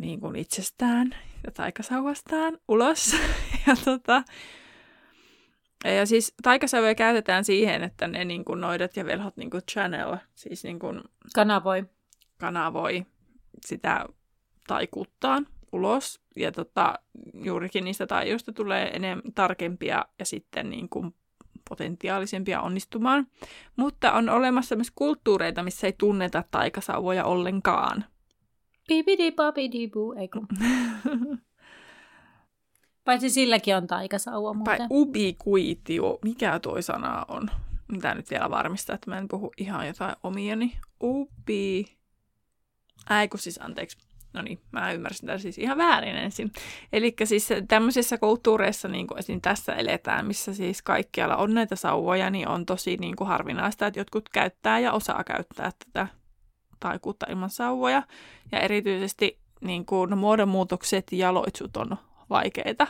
niin 0.00 0.20
kuin 0.20 0.36
itsestään 0.36 1.14
ja 1.44 1.50
taikasauvastaan 1.52 2.58
ulos. 2.68 3.16
ja, 3.66 3.76
tota, 3.84 4.22
ja 5.84 6.06
siis 6.06 6.34
taikasauvoja 6.42 6.94
käytetään 6.94 7.44
siihen, 7.44 7.82
että 7.82 8.08
ne 8.08 8.24
niin 8.24 8.44
kuin 8.44 8.60
noidat 8.60 8.96
ja 8.96 9.04
velhot 9.04 9.36
niin 9.36 9.50
kuin 9.50 9.62
channel, 9.72 10.16
siis 10.34 10.64
niin 10.64 10.78
kuin 10.78 11.00
Kanavoi. 11.34 11.84
kanavoi 12.40 13.06
sitä 13.66 14.06
taikuuttaan 14.66 15.46
ulos. 15.72 16.20
Ja 16.36 16.52
tota, 16.52 16.98
juurikin 17.34 17.84
niistä 17.84 18.06
taijuista 18.06 18.52
tulee 18.52 18.90
enemmän 18.96 19.32
tarkempia 19.34 20.04
ja 20.18 20.26
sitten 20.26 20.70
niin 20.70 20.88
kuin 20.88 21.14
potentiaalisempia 21.68 22.60
onnistumaan. 22.60 23.26
Mutta 23.76 24.12
on 24.12 24.28
olemassa 24.28 24.76
myös 24.76 24.90
kulttuureita, 24.94 25.62
missä 25.62 25.86
ei 25.86 25.92
tunneta 25.98 26.44
taikasauvoja 26.50 27.24
ollenkaan. 27.24 28.04
Bibidi 28.88 29.32
babidi 29.32 29.88
buu, 29.88 30.12
ei 30.12 30.28
kun. 30.28 30.48
Paitsi 33.04 33.30
silläkin 33.30 33.76
on 33.76 33.86
taikasauva 33.86 34.48
Tai 34.64 34.78
muuten. 34.78 34.86
ubiquitio, 34.90 36.18
mikä 36.24 36.58
toi 36.58 36.82
sana 36.82 37.24
on? 37.28 37.50
Mitä 37.88 38.14
nyt 38.14 38.30
vielä 38.30 38.50
varmistaa, 38.50 38.94
että 38.94 39.10
mä 39.10 39.18
en 39.18 39.28
puhu 39.28 39.52
ihan 39.56 39.86
jotain 39.86 40.16
omiani. 40.22 40.78
Ubi... 41.02 41.84
Ai 43.08 43.28
kun 43.28 43.40
siis, 43.40 43.60
anteeksi. 43.62 43.98
No 44.34 44.42
niin, 44.42 44.60
mä 44.72 44.92
ymmärsin 44.92 45.26
tämän 45.26 45.40
siis 45.40 45.58
ihan 45.58 45.78
väärin 45.78 46.16
ensin. 46.16 46.52
Eli 46.92 47.14
siis 47.24 47.48
tämmöisissä 47.68 48.18
kulttuureissa, 48.18 48.88
niin 48.88 49.06
kuin 49.06 49.18
esim. 49.18 49.40
tässä 49.40 49.72
eletään, 49.72 50.26
missä 50.26 50.54
siis 50.54 50.82
kaikkialla 50.82 51.36
on 51.36 51.54
näitä 51.54 51.76
sauvoja, 51.76 52.30
niin 52.30 52.48
on 52.48 52.66
tosi 52.66 52.96
niin 52.96 53.16
kuin 53.16 53.28
harvinaista, 53.28 53.86
että 53.86 54.00
jotkut 54.00 54.28
käyttää 54.28 54.78
ja 54.78 54.92
osaa 54.92 55.24
käyttää 55.24 55.70
tätä 55.84 56.06
taikuutta 56.80 57.26
ilman 57.30 57.50
sauvoja. 57.50 58.02
Ja 58.52 58.60
erityisesti 58.60 59.38
niin 59.60 59.86
kuin, 59.86 60.10
no, 60.10 60.16
muodonmuutokset 60.16 61.12
ja 61.12 61.34
loitsut 61.34 61.76
on 61.76 61.96
vaikeita. 62.30 62.86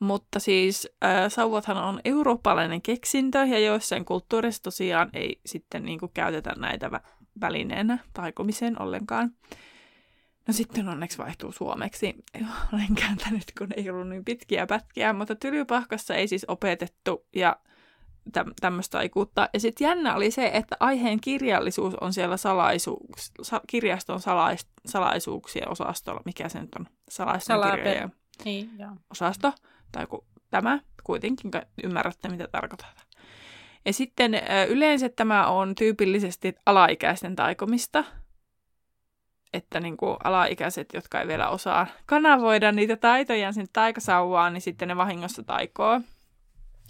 Mutta 0.00 0.40
siis 0.40 0.88
äh, 1.04 1.10
sauvathan 1.28 1.76
on 1.76 2.00
eurooppalainen 2.04 2.82
keksintö 2.82 3.38
ja 3.38 3.58
joissain 3.58 4.04
kulttuureissa 4.04 4.62
tosiaan 4.62 5.10
ei 5.12 5.40
sitten 5.46 5.84
niin 5.84 5.98
kuin, 5.98 6.10
käytetä 6.14 6.52
näitä 6.56 6.88
vä- 6.88 7.10
välineenä 7.40 7.98
taikomiseen 8.12 8.82
ollenkaan. 8.82 9.32
No 10.46 10.52
sitten 10.52 10.88
onneksi 10.88 11.18
vaihtuu 11.18 11.52
suomeksi. 11.52 12.14
Olen 12.74 12.94
kääntänyt, 12.94 13.44
kun 13.58 13.68
ei 13.76 13.90
ollut 13.90 14.08
niin 14.08 14.24
pitkiä 14.24 14.66
pätkiä, 14.66 15.12
mutta 15.12 15.34
Tylypahkassa 15.34 16.14
ei 16.14 16.28
siis 16.28 16.44
opetettu 16.48 17.26
ja 17.36 17.56
täm- 18.38 18.52
tämmöistä 18.60 18.98
taikuutta. 18.98 19.48
Ja 19.54 19.60
sitten 19.60 19.84
jännä 19.84 20.14
oli 20.16 20.30
se, 20.30 20.50
että 20.54 20.76
aiheen 20.80 21.20
kirjallisuus 21.20 21.94
on 21.94 22.12
siellä 22.12 22.36
salaisuuks, 22.36 23.32
sa- 23.42 23.60
kirjaston 23.66 24.20
salais, 24.20 24.66
salaisuuksien 24.86 25.68
osastolla. 25.68 26.20
Mikä 26.24 26.48
se 26.48 26.60
nyt 26.60 26.74
on? 26.78 26.86
Salaisten 27.08 27.56
Salape- 27.56 27.76
kirjojen 27.76 28.12
Niin, 28.44 28.70
joo. 28.78 28.90
osasto, 29.10 29.52
tai 29.92 30.06
ku, 30.06 30.24
tämä, 30.50 30.78
kuitenkin 31.04 31.50
ymmärrätte, 31.84 32.28
mitä 32.28 32.48
tarkoittaa. 32.48 32.92
Ja 33.84 33.92
sitten 33.92 34.32
yleensä 34.68 35.08
tämä 35.08 35.46
on 35.46 35.74
tyypillisesti 35.74 36.54
alaikäisten 36.66 37.36
taikomista, 37.36 38.04
että 39.52 39.80
niin 39.80 39.96
kuin 39.96 40.16
alaikäiset, 40.24 40.88
jotka 40.94 41.20
ei 41.20 41.28
vielä 41.28 41.48
osaa 41.48 41.86
kanavoida 42.06 42.72
niitä 42.72 42.96
taitojaan 42.96 43.54
sinne 43.54 43.68
taikasauvaan, 43.72 44.52
niin 44.52 44.60
sitten 44.60 44.88
ne 44.88 44.96
vahingossa 44.96 45.42
taikoo. 45.42 46.00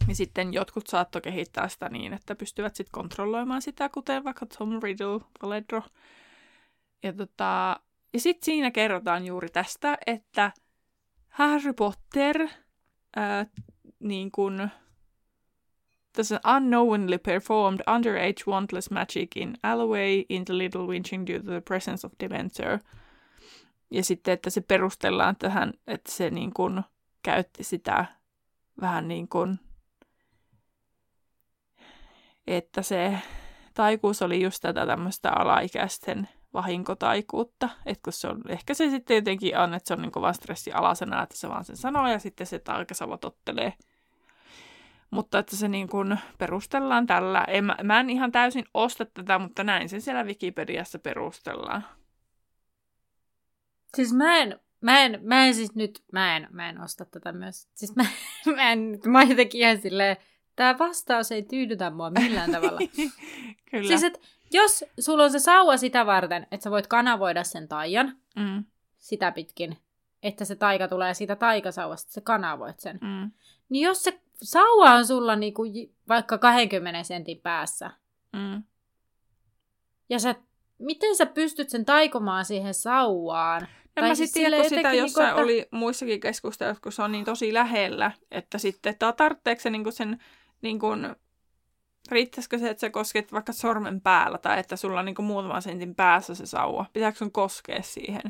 Ja 0.08 0.14
sitten 0.14 0.52
jotkut 0.52 0.86
saattoi 0.86 1.22
kehittää 1.22 1.68
sitä 1.68 1.88
niin, 1.88 2.12
että 2.12 2.34
pystyvät 2.34 2.76
sitten 2.76 2.92
kontrolloimaan 2.92 3.62
sitä, 3.62 3.88
kuten 3.88 4.24
vaikka 4.24 4.46
Tom 4.46 4.80
Riddle, 4.82 5.20
Valedro. 5.42 5.82
Ja, 7.02 7.12
tota, 7.12 7.80
ja 8.12 8.20
sitten 8.20 8.44
siinä 8.44 8.70
kerrotaan 8.70 9.26
juuri 9.26 9.48
tästä, 9.48 9.98
että 10.06 10.52
Harry 11.28 11.72
Potter, 11.72 12.48
ää, 13.16 13.46
niin 13.98 14.30
kuin, 16.10 16.16
tässä 16.16 16.40
unknowingly 16.56 17.18
performed 17.18 17.80
underage 17.94 18.42
wantless 18.48 18.90
magic 18.90 19.36
in 19.36 19.54
Alloway 19.62 20.24
in 20.28 20.44
the 20.44 20.58
Little 20.58 20.86
Winching 20.86 21.26
due 21.26 21.38
to 21.38 21.44
the 21.44 21.60
presence 21.60 22.06
of 22.06 22.12
Dementor. 22.20 22.78
Ja 23.90 24.04
sitten, 24.04 24.34
että 24.34 24.50
se 24.50 24.60
perustellaan 24.60 25.36
tähän, 25.36 25.72
että 25.86 26.12
se 26.12 26.30
niin 26.30 26.54
kuin 26.54 26.82
käytti 27.22 27.64
sitä 27.64 28.04
vähän 28.80 29.08
niin 29.08 29.28
kuin, 29.28 29.60
että 32.46 32.82
se 32.82 33.18
taikuus 33.74 34.22
oli 34.22 34.42
just 34.42 34.62
tätä 34.62 34.86
tämmöistä 34.86 35.30
alaikäisten 35.30 36.28
vahinkotaikuutta. 36.54 37.68
Että 37.86 38.02
kun 38.04 38.12
se 38.12 38.28
on, 38.28 38.42
ehkä 38.48 38.74
se 38.74 38.90
sitten 38.90 39.14
jotenkin 39.14 39.58
on, 39.58 39.74
että 39.74 39.88
se 39.88 39.94
on 39.94 40.02
niin 40.02 40.12
vaan 40.14 40.34
stressialasena, 40.34 41.22
että 41.22 41.36
se 41.36 41.48
vaan 41.48 41.64
sen 41.64 41.76
sanoo 41.76 42.08
ja 42.08 42.18
sitten 42.18 42.46
se 42.46 42.58
taikasava 42.58 43.18
tottelee. 43.18 43.72
Mutta 45.10 45.38
että 45.38 45.56
se 45.56 45.68
niin 45.68 45.88
kuin 45.88 46.18
perustellaan 46.38 47.06
tällä. 47.06 47.44
En, 47.48 47.64
mä, 47.64 47.76
mä 47.82 48.00
en 48.00 48.10
ihan 48.10 48.32
täysin 48.32 48.64
osta 48.74 49.04
tätä, 49.04 49.38
mutta 49.38 49.64
näin 49.64 49.88
sen 49.88 50.00
siellä 50.00 50.24
Wikipediassa 50.24 50.98
perustellaan. 50.98 51.84
Siis 53.96 54.12
mä 54.12 54.36
en, 54.36 54.60
mä 54.80 55.00
en, 55.00 55.18
mä 55.22 55.44
en 55.44 55.54
siis 55.54 55.74
nyt, 55.74 56.02
mä 56.12 56.36
en, 56.36 56.48
mä 56.50 56.68
en 56.68 56.80
osta 56.80 57.04
tätä 57.04 57.32
myös. 57.32 57.68
Siis 57.74 57.96
mä, 57.96 58.06
mä 58.56 58.72
en, 58.72 59.00
mä 59.06 59.22
jotenkin 59.22 59.60
ihan 59.60 59.80
silleen, 59.80 60.16
tää 60.56 60.78
vastaus 60.78 61.32
ei 61.32 61.42
tyydytä 61.42 61.90
mua 61.90 62.10
millään 62.10 62.52
tavalla. 62.60 62.80
Kyllä. 63.70 63.88
siis 63.88 64.04
et, 64.04 64.20
jos 64.52 64.84
sulla 65.00 65.24
on 65.24 65.30
se 65.30 65.38
sauva 65.38 65.76
sitä 65.76 66.06
varten, 66.06 66.46
että 66.50 66.64
sä 66.64 66.70
voit 66.70 66.86
kanavoida 66.86 67.44
sen 67.44 67.68
taian 67.68 68.16
mm, 68.36 68.64
sitä 68.98 69.32
pitkin, 69.32 69.76
että 70.22 70.44
se 70.44 70.56
taika 70.56 70.88
tulee 70.88 71.14
siitä 71.14 71.36
taikasauvasta, 71.36 72.06
että 72.06 72.14
sä 72.14 72.20
kanavoit 72.20 72.80
sen. 72.80 72.98
mm, 73.02 73.30
Niin 73.68 73.84
jos 73.84 74.02
se 74.02 74.20
sauva 74.42 74.94
on 74.94 75.06
sulla 75.06 75.36
niinku 75.36 75.62
vaikka 76.08 76.38
20 76.38 77.02
sentin 77.02 77.40
päässä, 77.40 77.90
mm. 78.32 78.62
ja 80.08 80.18
sä, 80.18 80.34
miten 80.78 81.16
sä 81.16 81.26
pystyt 81.26 81.70
sen 81.70 81.84
taikomaan 81.84 82.44
siihen 82.44 82.74
sauvaan? 82.74 83.62
En 83.62 83.68
Tai 83.94 84.08
mä 84.08 84.14
siis 84.14 84.32
sitten 84.32 84.50
tiedä, 84.50 84.56
silleen 84.56 84.82
kun 84.82 84.90
sitä 84.90 84.92
jossain 85.02 85.26
niinku, 85.26 85.40
että- 85.40 85.44
oli 85.44 85.68
muissakin 85.70 86.20
keskusteluissa, 86.20 86.82
kun 86.82 86.92
se 86.92 87.02
on 87.02 87.12
niin 87.12 87.24
tosi 87.24 87.54
lähellä, 87.54 88.12
että 88.30 88.58
sitten, 88.58 88.90
että 88.90 89.12
tarvitseeko 89.12 89.60
se 89.60 89.70
niin 89.70 89.92
sen 89.92 90.18
niin 90.62 90.78
kuin, 90.78 91.16
Riittäisikö 92.10 92.58
se, 92.58 92.70
että 92.70 92.80
sä 92.80 92.90
kosket 92.90 93.32
vaikka 93.32 93.52
sormen 93.52 94.00
päällä 94.00 94.38
tai 94.38 94.60
että 94.60 94.76
sulla 94.76 94.98
on 94.98 95.04
niinku 95.04 95.22
muutaman 95.22 95.62
sentin 95.62 95.94
päässä 95.94 96.34
se 96.34 96.46
sauva? 96.46 96.86
Pitääkö 96.92 97.18
sun 97.18 97.32
koskea 97.32 97.82
siihen? 97.82 98.22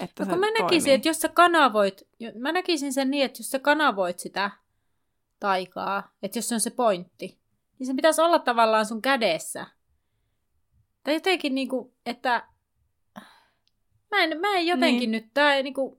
Että 0.00 0.22
No 0.22 0.24
se 0.24 0.30
kun 0.30 0.40
mä 0.40 0.46
näkisin, 0.46 0.80
toimii? 0.82 0.94
että 0.94 1.08
jos 1.08 1.20
sä 1.20 1.28
kanavoit, 1.28 2.02
mä 2.38 2.52
näkisin 2.52 2.92
sen 2.92 3.10
niin, 3.10 3.24
että 3.24 3.40
jos 3.40 3.50
sä 3.50 3.58
kanavoit 3.58 4.18
sitä 4.18 4.50
taikaa, 5.40 6.10
että 6.22 6.38
jos 6.38 6.48
se 6.48 6.54
on 6.54 6.60
se 6.60 6.70
pointti, 6.70 7.38
niin 7.78 7.86
se 7.86 7.94
pitäisi 7.94 8.20
olla 8.20 8.38
tavallaan 8.38 8.86
sun 8.86 9.02
kädessä. 9.02 9.66
Tai 11.04 11.14
jotenkin 11.14 11.54
niinku, 11.54 11.94
että 12.06 12.48
mä 14.10 14.18
en, 14.22 14.40
mä 14.40 14.54
en 14.56 14.66
jotenkin 14.66 15.10
Niin. 15.10 15.24
nyt, 15.24 15.34
tai 15.34 15.62
niinku, 15.62 15.98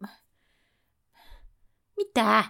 mitä? 1.98 2.44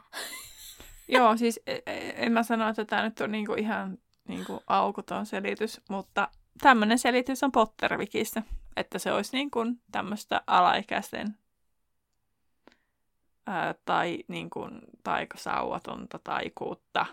Joo, 1.07 1.37
siis 1.37 1.59
e- 1.67 1.73
e- 1.85 2.13
en 2.25 2.31
mä 2.31 2.43
sano, 2.43 2.69
että 2.69 2.85
tämä 2.85 3.03
nyt 3.03 3.21
on 3.21 3.31
niinku 3.31 3.53
ihan 3.53 3.97
niinku 4.27 4.63
aukoton 4.67 5.25
selitys, 5.25 5.81
mutta 5.89 6.27
tämmöinen 6.61 6.99
selitys 6.99 7.43
on 7.43 7.51
Pottervikissä, 7.51 8.43
että 8.75 8.99
se 8.99 9.11
olisi 9.13 9.37
niinku 9.37 9.59
tämmöistä 9.91 10.41
alaikäisten 10.47 11.37
ää, 13.47 13.75
tai 13.85 14.23
niinku 14.27 14.69
taikasauvatonta 15.03 16.19
taikuutta. 16.23 17.05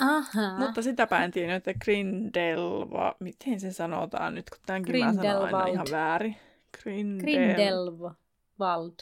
Aha. 0.00 0.58
Mutta 0.58 0.82
sitäpä 0.82 1.24
en 1.24 1.30
tiedä, 1.30 1.54
että 1.54 1.74
Grindelva, 1.84 3.14
miten 3.20 3.60
se 3.60 3.72
sanotaan 3.72 4.34
nyt, 4.34 4.50
kun 4.50 4.58
tämänkin 4.66 5.04
mä 5.04 5.12
sanon 5.12 5.44
aina 5.44 5.66
ihan 5.66 5.86
väärin. 5.90 6.36
Grindel... 6.82 7.24
Grindelwald. 7.24 8.94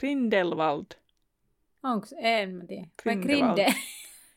Grindelwald. 0.00 0.86
Onko 1.82 2.06
En 2.16 2.54
mä 2.54 2.64
tiedä. 2.64 2.86
Vai 3.04 3.16
Grindelwald. 3.16 3.54
Grinde. 3.54 3.74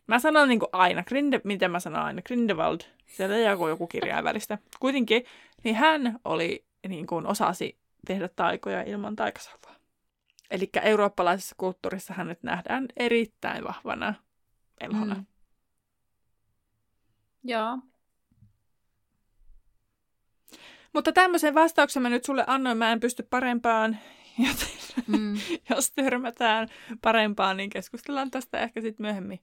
Mä 0.07 0.19
sanon 0.19 0.49
niin 0.49 0.59
aina, 0.71 1.03
Grinde, 1.03 1.41
miten 1.43 1.71
mä 1.71 1.79
sanon 1.79 2.01
aina, 2.01 2.21
Grindelwald, 2.21 2.79
sieltä 3.07 3.35
ei 3.35 3.45
joku, 3.45 3.67
joku 3.67 3.87
kirjain 3.87 4.23
välistä. 4.23 4.57
Kuitenkin, 4.79 5.25
niin 5.63 5.75
hän 5.75 6.19
oli, 6.25 6.65
niin 6.87 7.07
kuin 7.07 7.27
osasi 7.27 7.77
tehdä 8.05 8.27
taikoja 8.27 8.81
ilman 8.81 9.15
taikasauvaa. 9.15 9.75
Eli 10.51 10.69
eurooppalaisessa 10.81 11.55
kulttuurissa 11.57 12.13
hän 12.13 12.27
nyt 12.27 12.43
nähdään 12.43 12.85
erittäin 12.97 13.63
vahvana 13.63 14.13
velhona. 14.81 15.15
Mm. 15.15 15.25
Joo. 17.43 17.77
Mutta 20.93 21.11
tämmöisen 21.11 21.55
vastauksen 21.55 22.01
mä 22.01 22.09
nyt 22.09 22.25
sulle 22.25 22.43
annoin, 22.47 22.77
mä 22.77 22.91
en 22.91 22.99
pysty 22.99 23.23
parempaan, 23.23 23.97
joten 24.47 24.77
Mm. 25.07 25.35
jos 25.69 25.91
törmätään 25.91 26.67
parempaan, 27.01 27.57
niin 27.57 27.69
keskustellaan 27.69 28.31
tästä 28.31 28.59
ehkä 28.59 28.81
sitten 28.81 29.05
myöhemmin. 29.05 29.39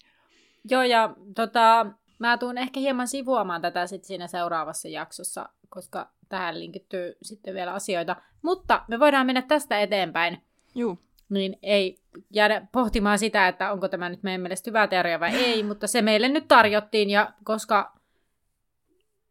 Joo, 0.71 0.83
ja 0.83 1.15
tota, 1.35 1.87
mä 2.19 2.39
tuun 2.39 2.59
ehkä 2.59 2.81
hieman 2.81 3.09
sivuamaan 3.09 3.61
tätä 3.61 3.87
sit 3.87 4.05
siinä 4.05 4.27
seuraavassa 4.27 4.89
jaksossa, 4.89 5.49
koska 5.69 6.11
tähän 6.29 6.61
linkittyy 6.61 7.17
sitten 7.23 7.55
vielä 7.55 7.73
asioita. 7.75 8.17
Mutta 8.43 8.85
me 8.89 9.01
voidaan 9.01 9.27
mennä 9.27 9.43
tästä 9.43 9.81
eteenpäin, 9.81 10.43
Juu. 10.75 10.99
niin 11.29 11.59
ei 11.63 11.99
jäädä 12.31 12.67
pohtimaan 12.73 13.19
sitä, 13.19 13.49
että 13.49 13.73
onko 13.73 13.89
tämä 13.89 14.09
nyt 14.09 14.23
meidän 14.23 14.41
mielestä 14.41 14.71
hyvä 14.71 14.87
teoria 14.87 15.21
vai 15.21 15.35
ei, 15.35 15.63
mutta 15.69 15.87
se 15.87 16.03
meille 16.03 16.29
nyt 16.29 16.49
tarjottiin, 16.49 17.11
ja 17.11 17.33
koska 17.45 17.97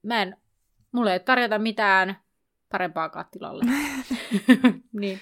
mä 0.03 0.21
en, 0.21 0.37
mulle 0.91 1.13
ei 1.13 1.19
tarjota 1.19 1.59
mitään 1.59 2.17
parempaa 2.71 3.09
kattilalle. 3.09 3.65
niin. 5.01 5.19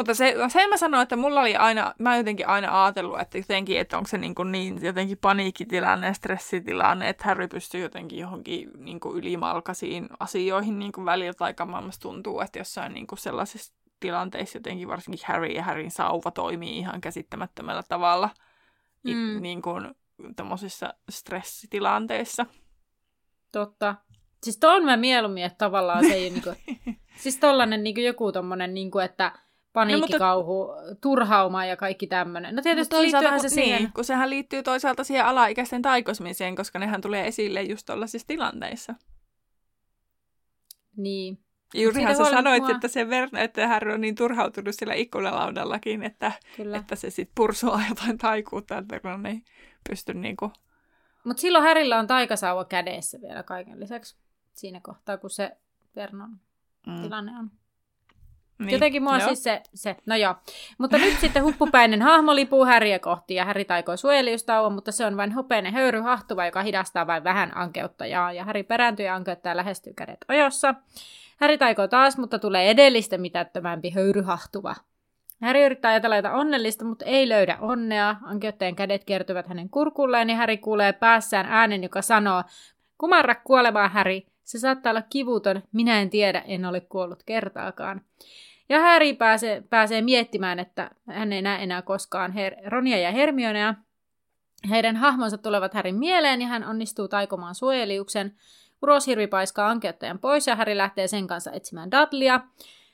Mutta 0.00 0.14
se, 0.14 0.34
sen 0.48 0.68
mä 0.68 0.76
sanoin, 0.76 1.02
että 1.02 1.16
mulla 1.16 1.40
oli 1.40 1.56
aina, 1.56 1.94
mä 1.98 2.16
jotenkin 2.16 2.48
aina 2.48 2.84
ajatellut, 2.84 3.20
että 3.20 3.38
jotenkin, 3.38 3.80
että 3.80 3.96
onko 3.96 4.08
se 4.08 4.18
niin, 4.18 4.34
kuin 4.34 4.52
niin 4.52 4.82
jotenkin 4.82 5.18
paniikkitilanne 5.18 6.06
ja 6.06 6.12
stressitilanne, 6.12 7.08
että 7.08 7.24
Harry 7.24 7.48
pystyy 7.48 7.80
jotenkin 7.80 8.18
johonkin 8.18 8.70
niin 8.76 9.00
kuin 9.00 9.18
ylimalkaisiin 9.18 10.08
asioihin 10.20 10.78
niin 10.78 10.92
kuin 10.92 11.04
välillä 11.04 11.34
tai 11.34 11.54
maailmassa 11.66 12.00
tuntuu, 12.00 12.40
että 12.40 12.58
jossain 12.58 12.92
niin 12.92 13.06
kuin 13.06 13.18
sellaisissa 13.18 13.74
tilanteissa 14.00 14.58
jotenkin 14.58 14.88
varsinkin 14.88 15.26
Harry 15.26 15.46
ja 15.46 15.62
Harryn 15.62 15.90
sauva 15.90 16.30
toimii 16.30 16.78
ihan 16.78 17.00
käsittämättömällä 17.00 17.82
tavalla 17.82 18.30
mm. 19.02 19.12
Mm. 19.12 19.42
niin 19.42 19.62
kuin 19.62 19.94
tommosissa 20.36 20.94
stressitilanteissa. 21.10 22.46
Totta. 23.52 23.94
Siis 24.42 24.58
tuon 24.58 24.84
mä 24.84 24.96
mieluummin, 24.96 25.44
että 25.44 25.58
tavallaan 25.58 26.04
se 26.04 26.14
ei 26.14 26.26
ole 26.26 26.32
niinku, 26.32 26.50
siis 27.22 27.38
tollanen 27.38 27.84
niinku 27.84 28.00
joku 28.00 28.32
tommonen, 28.32 28.74
niinku, 28.74 28.98
että 28.98 29.32
paniikkikauhu, 29.72 30.66
no, 30.66 30.74
turhauma 31.00 31.64
ja 31.64 31.76
kaikki 31.76 32.06
tämmönen. 32.06 32.56
No 32.56 32.62
tietysti 32.62 32.94
Mutta 32.94 32.96
toisaalta, 32.96 33.24
liittyyhän 33.30 33.40
kun, 33.40 33.50
se 33.50 33.54
siihen. 33.54 33.82
niin, 33.82 33.92
kun 33.92 34.04
sehän 34.04 34.30
liittyy 34.30 34.62
toisaalta 34.62 35.04
siihen 35.04 35.26
alaikäisten 35.26 35.82
taikosmiseen, 35.82 36.56
koska 36.56 36.78
nehän 36.78 37.00
tulee 37.00 37.26
esille 37.26 37.62
just 37.62 37.86
tollaisissa 37.86 38.26
tilanteissa. 38.26 38.94
Niin. 40.96 41.38
Juurihan 41.74 42.16
sä 42.16 42.24
sanoit, 42.24 42.44
huolimatta- 42.62 42.74
että 42.74 42.88
se 42.88 43.08
Vern, 43.08 43.36
että 43.36 43.68
Harry 43.68 43.92
on 43.94 44.00
niin 44.00 44.14
turhautunut 44.14 44.74
sillä 44.74 44.94
ikkunalaudallakin, 44.94 46.02
että, 46.02 46.32
Kyllä. 46.56 46.76
että 46.76 46.96
se 46.96 47.10
sitten 47.10 47.32
pursuaa 47.34 47.82
jotain 47.88 48.18
taikuutta, 48.18 48.78
että 48.78 49.00
kun 49.00 49.26
ei 49.26 49.42
pysty 49.88 50.14
niinku... 50.14 50.52
Mutta 51.24 51.40
silloin 51.40 51.64
Härillä 51.64 51.98
on 51.98 52.06
taikasauva 52.06 52.64
kädessä 52.64 53.18
vielä 53.20 53.42
kaiken 53.42 53.80
lisäksi 53.80 54.16
siinä 54.52 54.80
kohtaa, 54.82 55.18
kun 55.18 55.30
se 55.30 55.56
Vernon 55.96 56.30
Mm, 56.86 57.02
tilanne 57.02 57.32
on. 57.38 57.50
Niin. 58.60 58.72
Jotenkin 58.72 59.02
mua 59.02 59.18
Joo. 59.18 59.26
siis 59.26 59.42
se, 59.42 59.62
se, 59.74 59.96
no 60.06 60.16
joo. 60.16 60.34
Mutta 60.78 60.98
nyt 60.98 61.18
sitten 61.20 61.44
huppupäinen 61.44 62.02
hahmo 62.02 62.34
lipuu 62.34 62.64
Häriä 62.64 62.98
kohti 62.98 63.34
ja 63.34 63.44
Häri 63.44 63.64
taikoo 63.64 63.96
suojelijustauon, 63.96 64.72
mutta 64.72 64.92
se 64.92 65.06
on 65.06 65.16
vain 65.16 65.32
hopeinen 65.32 65.72
höyry 65.72 66.00
hahtuva, 66.00 66.46
joka 66.46 66.62
hidastaa 66.62 67.06
vain 67.06 67.24
vähän 67.24 67.56
ankeuttajaa. 67.56 68.32
Ja 68.32 68.44
Häri 68.44 68.62
perääntyy 68.62 69.06
ja 69.06 69.14
ankeuttaja 69.14 69.56
lähestyy 69.56 69.92
kädet 69.92 70.24
ojossa. 70.28 70.74
Häri 71.40 71.58
taikoo 71.58 71.88
taas, 71.88 72.18
mutta 72.18 72.38
tulee 72.38 72.70
edellistä 72.70 73.18
mitättömämpi 73.18 73.90
höyry 73.90 74.22
hahtuva. 74.22 74.74
Häri 75.42 75.64
yrittää 75.64 75.90
ajatella 75.90 76.16
jotain 76.16 76.34
onnellista, 76.34 76.84
mutta 76.84 77.04
ei 77.04 77.28
löydä 77.28 77.58
onnea. 77.60 78.16
Ankeuttajan 78.22 78.76
kädet 78.76 79.04
kiertyvät 79.04 79.46
hänen 79.46 79.70
kurkulleen 79.70 80.30
ja 80.30 80.36
Häri 80.36 80.58
kuulee 80.58 80.92
päässään 80.92 81.46
äänen, 81.46 81.82
joka 81.82 82.02
sanoo, 82.02 82.42
kumarra 82.98 83.34
kuolevaa 83.34 83.88
Häri, 83.88 84.26
se 84.44 84.58
saattaa 84.58 84.90
olla 84.90 85.02
kivuton, 85.02 85.62
minä 85.72 86.00
en 86.00 86.10
tiedä, 86.10 86.40
en 86.46 86.64
ole 86.64 86.80
kuollut 86.80 87.22
kertaakaan. 87.22 88.00
Ja 88.70 88.80
Harry 88.80 89.14
pääsee, 89.14 89.62
pääsee 89.70 90.02
miettimään, 90.02 90.58
että 90.58 90.90
hän 91.08 91.32
ei 91.32 91.42
näe 91.42 91.62
enää 91.62 91.82
koskaan 91.82 92.32
Her- 92.32 92.70
Ronia 92.70 92.98
ja 92.98 93.10
Hermionea. 93.10 93.74
Heidän 94.70 94.96
hahmonsa 94.96 95.38
tulevat 95.38 95.74
Härin 95.74 95.94
mieleen 95.94 96.40
ja 96.42 96.46
hän 96.46 96.64
onnistuu 96.64 97.08
taikomaan 97.08 97.54
suojeliuksen. 97.54 98.36
Uroshirvi 98.82 99.26
paiskaa 99.26 99.68
ankeuttajan 99.68 100.18
pois 100.18 100.46
ja 100.46 100.56
Häri 100.56 100.76
lähtee 100.76 101.08
sen 101.08 101.26
kanssa 101.26 101.52
etsimään 101.52 101.90
Dudleya. 101.90 102.40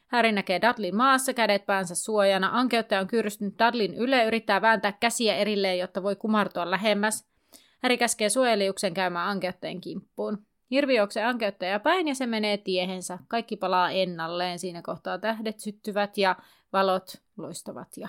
Häri 0.06 0.32
näkee 0.32 0.60
Dudleyn 0.60 0.96
maassa, 0.96 1.34
kädet 1.34 1.66
päänsä 1.66 1.94
suojana. 1.94 2.50
Ankeuttaja 2.52 3.00
on 3.00 3.06
kyyrystynyt 3.06 3.54
Dudleyn 3.58 3.94
yle 3.94 4.24
yrittää 4.24 4.62
vääntää 4.62 4.92
käsiä 4.92 5.36
erilleen, 5.36 5.78
jotta 5.78 6.02
voi 6.02 6.16
kumartua 6.16 6.70
lähemmäs. 6.70 7.28
Häri 7.82 7.98
käskee 7.98 8.28
suojeliuksen 8.28 8.94
käymään 8.94 9.28
ankeuttajan 9.28 9.80
kimppuun. 9.80 10.46
Hirvi 10.70 10.96
juoksee 10.96 11.24
ankeuttajaa 11.24 11.78
päin 11.78 12.08
ja 12.08 12.14
se 12.14 12.26
menee 12.26 12.56
tiehensä. 12.56 13.18
Kaikki 13.28 13.56
palaa 13.56 13.90
ennalleen. 13.90 14.58
Siinä 14.58 14.82
kohtaa 14.82 15.18
tähdet 15.18 15.60
syttyvät 15.60 16.18
ja 16.18 16.36
valot 16.72 17.22
loistavat. 17.36 17.88
Ja... 17.96 18.08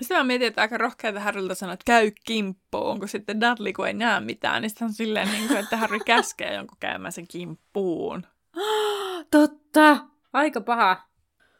Sitten 0.00 0.16
mä 0.16 0.24
mietin, 0.24 0.48
että 0.48 0.60
aika 0.60 0.78
rohkeata 0.78 1.20
Harrylta 1.20 1.54
sanoa, 1.54 1.72
että 1.72 1.84
käy 1.86 2.12
kimppuun, 2.24 2.98
kun 2.98 3.08
sitten 3.08 3.40
Dudley, 3.40 3.72
kun 3.72 3.86
ei 3.86 3.94
näe 3.94 4.20
mitään, 4.20 4.62
niin 4.62 4.70
sitten 4.70 4.86
on 4.86 4.92
silleen, 4.92 5.28
niin 5.28 5.48
kuin, 5.48 5.58
että 5.60 5.76
Harry 5.76 5.98
käskee 5.98 6.54
jonkun 6.54 6.76
käymään 6.80 7.12
sen 7.12 7.28
kimppuun. 7.28 8.26
Totta! 9.30 9.98
Aika 10.32 10.60
paha. 10.60 11.08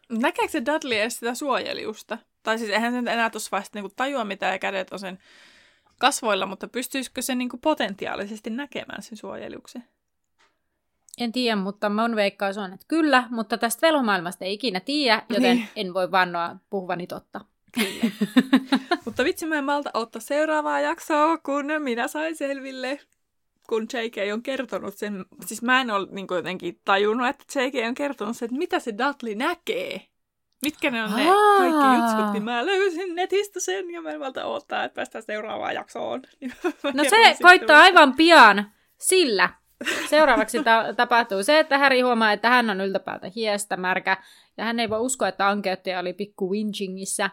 Näkeekö 0.09 0.51
se 0.51 0.63
Dudley 0.67 0.99
edes 0.99 1.19
sitä 1.19 1.35
suojeliusta? 1.35 2.19
Tai 2.43 2.59
siis 2.59 2.71
eihän 2.71 2.93
se 2.93 2.99
enää 2.99 3.31
tuossa 3.31 3.49
vaiheessa 3.53 3.71
niinku 3.75 3.93
tajua 3.97 4.25
mitään 4.25 4.53
ja 4.53 4.59
kädet 4.59 4.93
on 4.93 4.99
sen 4.99 5.19
kasvoilla, 5.99 6.47
mutta 6.47 6.69
pystyisikö 6.69 7.23
se 7.23 7.35
niinku 7.35 7.59
potentiaalisesti 7.59 8.51
näkemään 8.51 9.03
sen 9.03 9.19
suojeliuksen? 9.19 9.85
En 11.19 11.33
tiedä, 11.33 11.57
mutta 11.57 11.89
mun 11.89 12.17
veikkaus 12.17 12.59
on, 12.59 12.73
että 12.73 12.87
kyllä, 12.89 13.25
mutta 13.31 13.59
tästä 13.59 13.87
velhomaailmasta 13.87 14.45
ei 14.45 14.53
ikinä 14.53 14.81
tiedä, 14.81 15.23
joten 15.29 15.57
Niin. 15.57 15.69
en 15.77 15.95
voi 15.95 16.11
vannoa 16.11 16.57
puhuvani 16.71 17.07
totta. 17.07 17.41
Mutta 19.05 19.25
vitsi, 19.25 19.47
mä 19.47 19.55
en 19.57 19.65
malta 19.65 19.91
ottaa 19.95 20.21
seuraavaa 20.21 20.81
jaksoa, 20.81 21.39
kun 21.39 21.65
minä 21.79 22.09
sain 22.09 22.37
selville, 22.37 23.01
kun 23.69 23.83
J.K. 23.93 24.33
on 24.33 24.43
kertonut 24.43 24.95
sen. 24.97 25.25
Siis 25.47 25.63
mä 25.63 25.81
en 25.81 25.91
ole 25.91 26.07
niin 26.11 26.27
jotenkin 26.31 26.81
tajunnut, 26.85 27.29
että 27.29 27.61
J.K. 27.61 27.75
on 27.89 27.95
kertonut 27.95 28.37
sen, 28.37 28.47
että 28.47 28.59
mitä 28.59 28.81
se 28.81 28.95
Dudley 28.99 29.35
näkee. 29.35 30.01
Mitkä 30.63 30.91
ne 30.91 31.05
on 31.05 31.11
ne 31.17 31.29
Aa. 31.31 31.59
kaikki 31.59 32.03
jutskut, 32.03 32.33
niin 32.33 32.45
mä 32.45 32.67
löysin 32.67 33.15
netistä 33.15 33.61
sen 33.61 33.91
ja 33.91 34.03
mä 34.03 34.11
en 34.11 34.19
malta 34.21 34.45
odottaa, 34.45 34.85
että 34.85 34.95
päästään 34.95 35.25
seuraavaan 35.25 35.75
jaksoon. 35.75 36.23
Niin 36.41 36.53
No 36.95 37.05
se 37.05 37.37
koittaa 37.43 37.81
aivan 37.81 38.15
pian, 38.17 38.71
sillä 38.99 39.51
seuraavaksi 40.11 40.65
ta- 40.65 40.85
tapahtuu 40.97 41.43
se, 41.43 41.59
että 41.59 41.79
Häri 41.79 42.01
huomaa, 42.01 42.33
että 42.33 42.49
hän 42.49 42.71
on 42.71 42.81
yltäpäältä 42.81 43.31
hiestä 43.37 43.77
märkä, 43.77 44.17
ja 44.57 44.65
hän 44.65 44.81
ei 44.81 44.91
voi 44.91 45.01
uskoa, 45.01 45.29
että 45.29 45.49
ankeuttaja 45.49 45.99
oli 46.01 46.13
pikku 46.13 46.51
Winchingissä. 46.51 47.31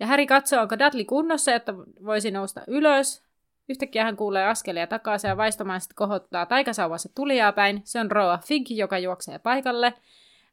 Ja 0.00 0.06
Häri 0.06 0.26
katsoo, 0.26 0.62
onko 0.62 0.78
Dudley 0.78 1.04
kunnossa, 1.04 1.50
jotta 1.50 1.74
voisi 2.04 2.30
nousta 2.30 2.60
ylös. 2.66 3.22
Yhtäkkiä 3.68 4.04
hän 4.04 4.16
kuulee 4.16 4.44
askelia 4.46 4.86
takaisin 4.86 5.28
ja 5.28 5.36
vaistomaisesti 5.36 5.94
kohottaa 5.94 6.46
taikasauvassa 6.46 7.08
tulijaa 7.14 7.52
päin. 7.52 7.80
Se 7.84 8.00
on 8.00 8.10
Roa 8.10 8.38
Fig, 8.46 8.66
joka 8.70 8.98
juoksee 8.98 9.38
paikalle. 9.38 9.94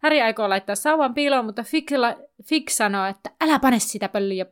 Harry 0.04 0.22
aikoo 0.22 0.50
laittaa 0.50 0.76
sauvan 0.76 1.14
piiloon, 1.14 1.46
mutta 1.46 1.64
Fig, 1.64 1.92
la- 1.92 2.16
Fig 2.46 2.70
sanoo, 2.70 3.06
että 3.06 3.30
älä 3.42 3.60
pane 3.60 3.80
sitä 3.80 4.10
pölliä. 4.10 4.46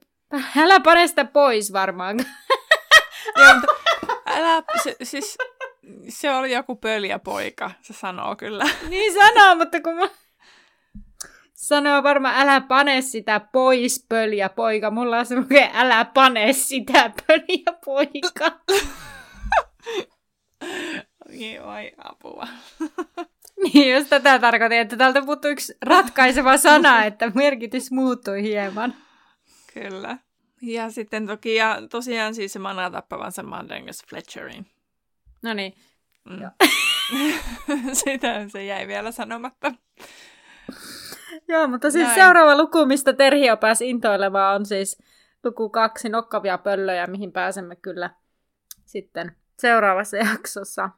Älä 0.58 0.80
pane 0.80 1.08
sitä 1.08 1.26
pois 1.26 1.74
varmaan. 1.74 2.18
Älä, 4.26 4.64
se, 4.84 4.96
siis, 5.04 5.38
se 6.10 6.32
oli 6.36 6.52
joku 6.52 6.76
pöljäpoika, 6.76 7.72
se 7.82 7.94
sanoo 7.94 8.36
kyllä. 8.36 8.64
niin 8.90 9.14
sanoo, 9.14 9.56
mutta 9.56 9.82
kun 9.82 9.96
mä... 9.96 10.10
Sanoo 11.54 12.04
varmaan, 12.04 12.36
älä 12.36 12.62
pane 12.62 13.02
sitä 13.02 13.40
pois, 13.40 14.06
pöljä 14.10 14.50
poika. 14.50 14.92
Mulla 14.92 15.18
on 15.18 15.26
se 15.26 15.36
lukee, 15.36 15.72
älä 15.74 16.06
pane 16.06 16.54
sitä, 16.54 17.12
pöljä 17.28 17.80
poika. 17.86 18.62
Niin, 21.30 21.64
vai 21.64 21.92
apua. 21.98 22.48
niin, 23.64 23.92
jos 23.92 24.08
tätä 24.08 24.40
tarkoitin, 24.40 24.78
että 24.78 24.98
täältä 24.98 25.22
puuttuu 25.22 25.52
yksi 25.52 25.74
ratkaiseva 25.82 26.58
sana, 26.58 27.06
että 27.06 27.32
merkitys 27.36 27.92
muuttui 27.92 28.44
hieman. 28.44 28.96
Kyllä. 29.74 30.18
Ja 30.62 30.90
sitten 30.92 31.28
toki, 31.28 31.56
ja 31.56 31.78
tosiaan 31.90 32.36
siis 32.36 32.54
se 32.54 32.60
manaa 32.60 32.92
tappavansa 32.92 33.44
Mandangus 33.44 34.04
Fletcherin. 34.10 34.66
No 35.44 35.54
niin. 35.54 35.74
Mm. 36.30 36.52
Sitä 38.04 38.50
se 38.50 38.66
jäi 38.66 38.88
vielä 38.88 39.12
sanomatta. 39.12 39.72
Joo, 41.48 41.68
mutta 41.68 41.92
siis 41.92 42.04
Näin. 42.04 42.16
seuraava 42.16 42.58
luku, 42.58 42.86
mistä 42.86 43.14
Terhio 43.14 43.58
pääsi 43.58 43.90
intoilemaan, 43.90 44.56
on 44.56 44.66
siis 44.66 44.98
luku 45.44 45.70
kaksi 45.70 46.10
nokkavia 46.10 46.58
pöllöjä, 46.58 47.08
mihin 47.08 47.32
pääsemme 47.32 47.76
kyllä 47.76 48.10
sitten 48.86 49.36
seuraavassa 49.60 50.18
jaksossa. 50.32 50.90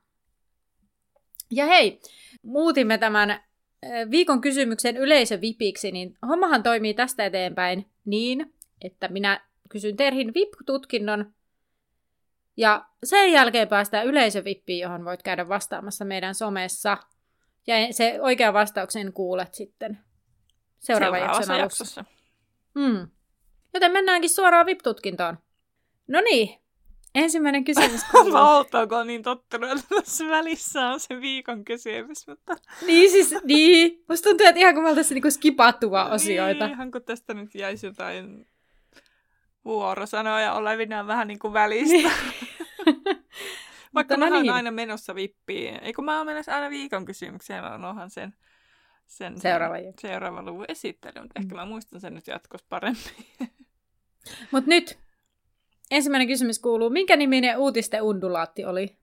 Ja 1.51 1.65
hei, 1.65 1.99
muutimme 2.41 2.97
tämän 2.97 3.29
äh, 3.29 3.39
viikon 4.11 4.41
kysymyksen 4.41 4.97
yleisövipiksi, 4.97 5.91
niin 5.91 6.17
hommahan 6.27 6.63
toimii 6.63 6.93
tästä 6.93 7.25
eteenpäin 7.25 7.89
niin, 8.05 8.53
että 8.81 9.07
minä 9.07 9.41
kysyn 9.69 9.95
Terhin 9.95 10.33
VIP-tutkinnon, 10.33 11.33
ja 12.57 12.85
sen 13.03 13.31
jälkeen 13.31 13.67
päästään 13.67 14.07
yleisövippiin, 14.07 14.79
johon 14.79 15.05
voit 15.05 15.23
käydä 15.23 15.49
vastaamassa 15.49 16.05
meidän 16.05 16.35
somessa. 16.35 16.97
Ja 17.67 17.75
se 17.93 18.17
oikea 18.21 18.53
vastauksen 18.53 19.13
kuulet 19.13 19.53
sitten 19.53 19.99
seuraavan 20.79 21.19
jakson 21.19 21.59
jaksossa. 21.59 22.05
Mm. 22.75 23.07
Joten 23.73 23.91
mennäänkin 23.91 24.29
suoraan 24.29 24.65
VIP-tutkintoon. 24.65 25.37
No 26.07 26.21
niin, 26.21 26.59
ensimmäinen 27.15 27.63
kysymys 27.63 28.01
kuuluu. 28.11 28.33
Mä 28.33 28.87
kun 28.89 29.07
niin 29.07 29.23
tottunut, 29.23 29.71
että 29.71 29.95
tässä 29.95 30.25
välissä 30.27 30.87
on 30.87 30.99
se 30.99 31.21
viikon 31.21 31.65
kysymys, 31.65 32.27
mutta... 32.27 32.55
niin 32.85 33.11
siis, 33.11 33.35
niin. 33.43 34.03
Musta 34.09 34.29
tuntuu, 34.29 34.47
että 34.47 34.59
ihan 34.59 34.73
kun 34.73 34.83
me 34.83 34.89
oltaisiin 34.89 35.15
niinku 35.15 35.31
skipattu 35.31 35.91
vaan 35.91 36.11
osioita. 36.11 36.65
Niin, 36.65 36.73
ihan 36.73 36.91
kun 36.91 37.03
tästä 37.03 37.33
nyt 37.33 37.55
jäisi 37.55 37.85
jotain 37.85 38.47
vuorosanoja 39.65 40.53
olevinaan 40.53 41.07
vähän 41.07 41.27
niin 41.27 41.39
kuin 41.39 41.53
välistä. 41.63 42.09
Vaikka 43.93 44.17
no 44.17 44.29
mä 44.29 44.41
niin. 44.41 44.53
aina 44.53 44.71
menossa 44.71 45.15
vippiin. 45.15 45.79
Ei 45.83 45.93
kun 45.93 46.05
mä 46.05 46.17
oon 46.17 46.25
menossa 46.25 46.55
aina 46.55 46.69
viikon 46.69 47.05
kysymykseen, 47.05 47.63
mä 47.63 47.89
onhan 47.89 48.09
sen, 48.09 48.33
sen 49.07 49.41
Seuraava 49.41 49.77
jakso. 49.77 50.07
seuraava 50.07 50.43
luvun 50.43 50.65
esittely, 50.67 51.21
mutta 51.21 51.39
ehkä 51.39 51.55
mä 51.55 51.65
muistan 51.65 51.99
sen 51.99 52.13
nyt 52.13 52.27
jatkossa 52.27 52.67
paremmin. 52.69 53.03
Mutta 54.51 54.69
nyt, 54.69 54.99
ensimmäinen 55.91 56.27
kysymys 56.27 56.59
kuuluu, 56.59 56.89
minkä 56.89 57.15
niminen 57.15 57.57
uutisten 57.57 58.01
undulaatti 58.01 58.65
oli? 58.65 58.97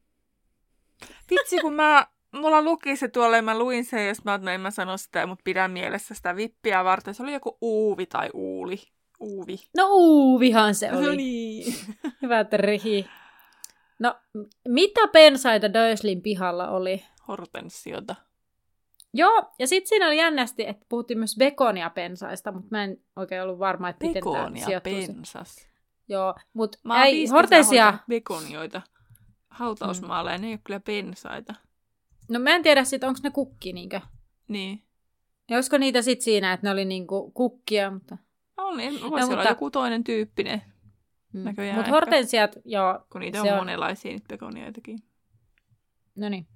Vitsi, 1.30 1.58
kun 1.58 1.74
mä, 1.74 2.06
mulla 2.32 2.62
luki 2.62 2.96
se 2.96 3.08
tuolla 3.08 3.36
ja 3.36 3.42
mä 3.42 3.58
luin 3.58 3.84
sen, 3.84 4.06
ja 4.06 4.14
mä, 4.24 4.38
no 4.38 4.50
en 4.50 4.60
mä 4.60 4.70
sano 4.70 4.96
sitä, 4.96 5.26
mutta 5.26 5.42
pidän 5.44 5.70
mielessä 5.70 6.14
sitä 6.14 6.36
vippiä 6.36 6.84
varten. 6.84 7.14
Se 7.14 7.22
oli 7.22 7.32
joku 7.32 7.58
Uuvi 7.60 8.06
tai 8.06 8.30
Uuli. 8.34 8.78
Uuvi. 9.20 9.56
No 9.76 9.88
uuvihan 9.90 10.74
se 10.74 10.92
oli. 10.92 11.06
No 11.06 11.12
niin. 11.12 11.74
Hyvä 12.22 12.44
trihi. 12.44 13.06
No, 13.98 14.14
mitä 14.68 15.00
pensaita 15.12 15.72
Durslin 15.72 16.22
pihalla 16.22 16.68
oli? 16.68 17.04
Hortensiota. 17.28 18.16
Joo, 19.14 19.52
ja 19.58 19.66
sitten 19.66 19.88
siinä 19.88 20.06
oli 20.06 20.16
jännästi, 20.16 20.66
että 20.66 20.86
puhuttiin 20.88 21.18
myös 21.18 21.36
bekonia 21.38 21.90
pensaista, 21.90 22.52
mutta 22.52 22.68
mä 22.70 22.84
en 22.84 22.96
oikein 23.16 23.42
ollut 23.42 23.58
varma, 23.58 23.88
että 23.88 24.06
miten 24.06 24.22
tämä 24.22 24.36
Pekonia, 24.36 24.64
sijoittuisi. 24.64 25.12
pensas. 25.12 25.56
Joo, 26.08 26.34
mutta 26.52 26.78
ei, 27.04 27.26
hortensia, 27.26 27.98
bekonioita 28.08 28.82
hautausmaalla, 29.50 30.32
ja 30.32 30.38
ne 30.38 30.46
ei 30.46 30.52
ole 30.52 30.60
kyllä 30.64 30.80
pensaita. 30.80 31.54
no 32.28 32.38
mä 32.38 32.56
en 32.56 32.62
tiedä 32.62 32.84
sit, 32.84 33.04
onko 33.04 33.20
ne 33.22 33.30
kukki 33.30 33.72
niinkö. 33.72 34.00
Niin. 34.48 34.82
Ja 35.50 35.56
olisiko 35.56 35.78
niitä 35.78 36.02
sitten 36.02 36.24
siinä, 36.24 36.52
että 36.52 36.66
ne 36.66 36.70
oli 36.70 36.84
niinku 36.84 37.30
kukkia, 37.30 37.90
mutta... 37.90 38.18
On, 38.56 38.76
niin, 38.76 38.92
voisi 38.92 39.04
No, 39.10 39.16
olla 39.16 39.26
mutta- 39.26 39.48
joku 39.48 39.70
toinen 39.70 40.04
tyyppinen, 40.04 40.62
Mm. 41.32 41.40
Näköjään 41.44 41.76
Mutta 41.76 41.90
hortensiat, 41.90 42.56
joo, 42.64 43.06
kun 43.12 43.20
niitä 43.20 43.38
Se 43.42 43.42
on, 43.42 43.48
on- 43.52 43.58
monenlaisia 43.58 44.12
niitä 44.12 44.26
bekonioitakin. 44.28 44.98
no 46.16 46.28
niin. 46.28 46.46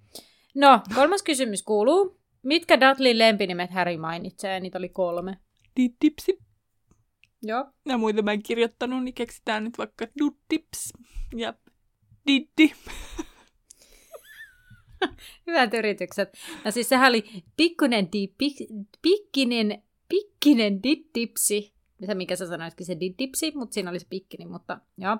No, 0.54 0.80
kolmas 0.94 1.22
kysymys 1.22 1.62
kuuluu. 1.62 2.20
Mitkä 2.42 2.80
Dudleyn 2.80 3.18
lempinimet 3.18 3.70
Harry 3.70 3.96
mainitsee? 3.96 4.60
Niitä 4.60 4.78
oli 4.78 4.88
kolme. 4.88 5.38
Diddipsi. 5.76 6.38
Joo. 7.42 7.64
Ja 7.86 7.98
muita 7.98 8.22
mä 8.22 8.32
en 8.32 8.42
kirjoittanut, 8.42 9.04
niin 9.04 9.14
keksitään 9.14 9.64
nyt 9.64 9.78
vaikka 9.78 10.06
Duddips 10.20 10.92
ja 11.36 11.54
Diddi. 12.26 12.72
Hyvät 15.46 15.74
yritykset. 15.74 16.28
No 16.64 16.70
siis 16.70 16.88
sehän 16.88 17.08
oli 17.08 17.24
pikkunen, 17.56 18.08
di, 18.12 18.28
pik, 18.38 18.56
pikkinen, 19.02 19.82
pikkinen 20.08 20.82
diddipsi. 20.82 21.73
Se, 22.06 22.14
mikä 22.14 22.36
sä 22.36 22.46
sanoitkin, 22.46 22.86
se 22.86 23.00
diddipsi, 23.00 23.52
mutta 23.54 23.74
siinä 23.74 23.90
oli 23.90 23.98
se 23.98 24.06
pikkini, 24.10 24.46
mutta 24.46 24.80
joo. 24.98 25.18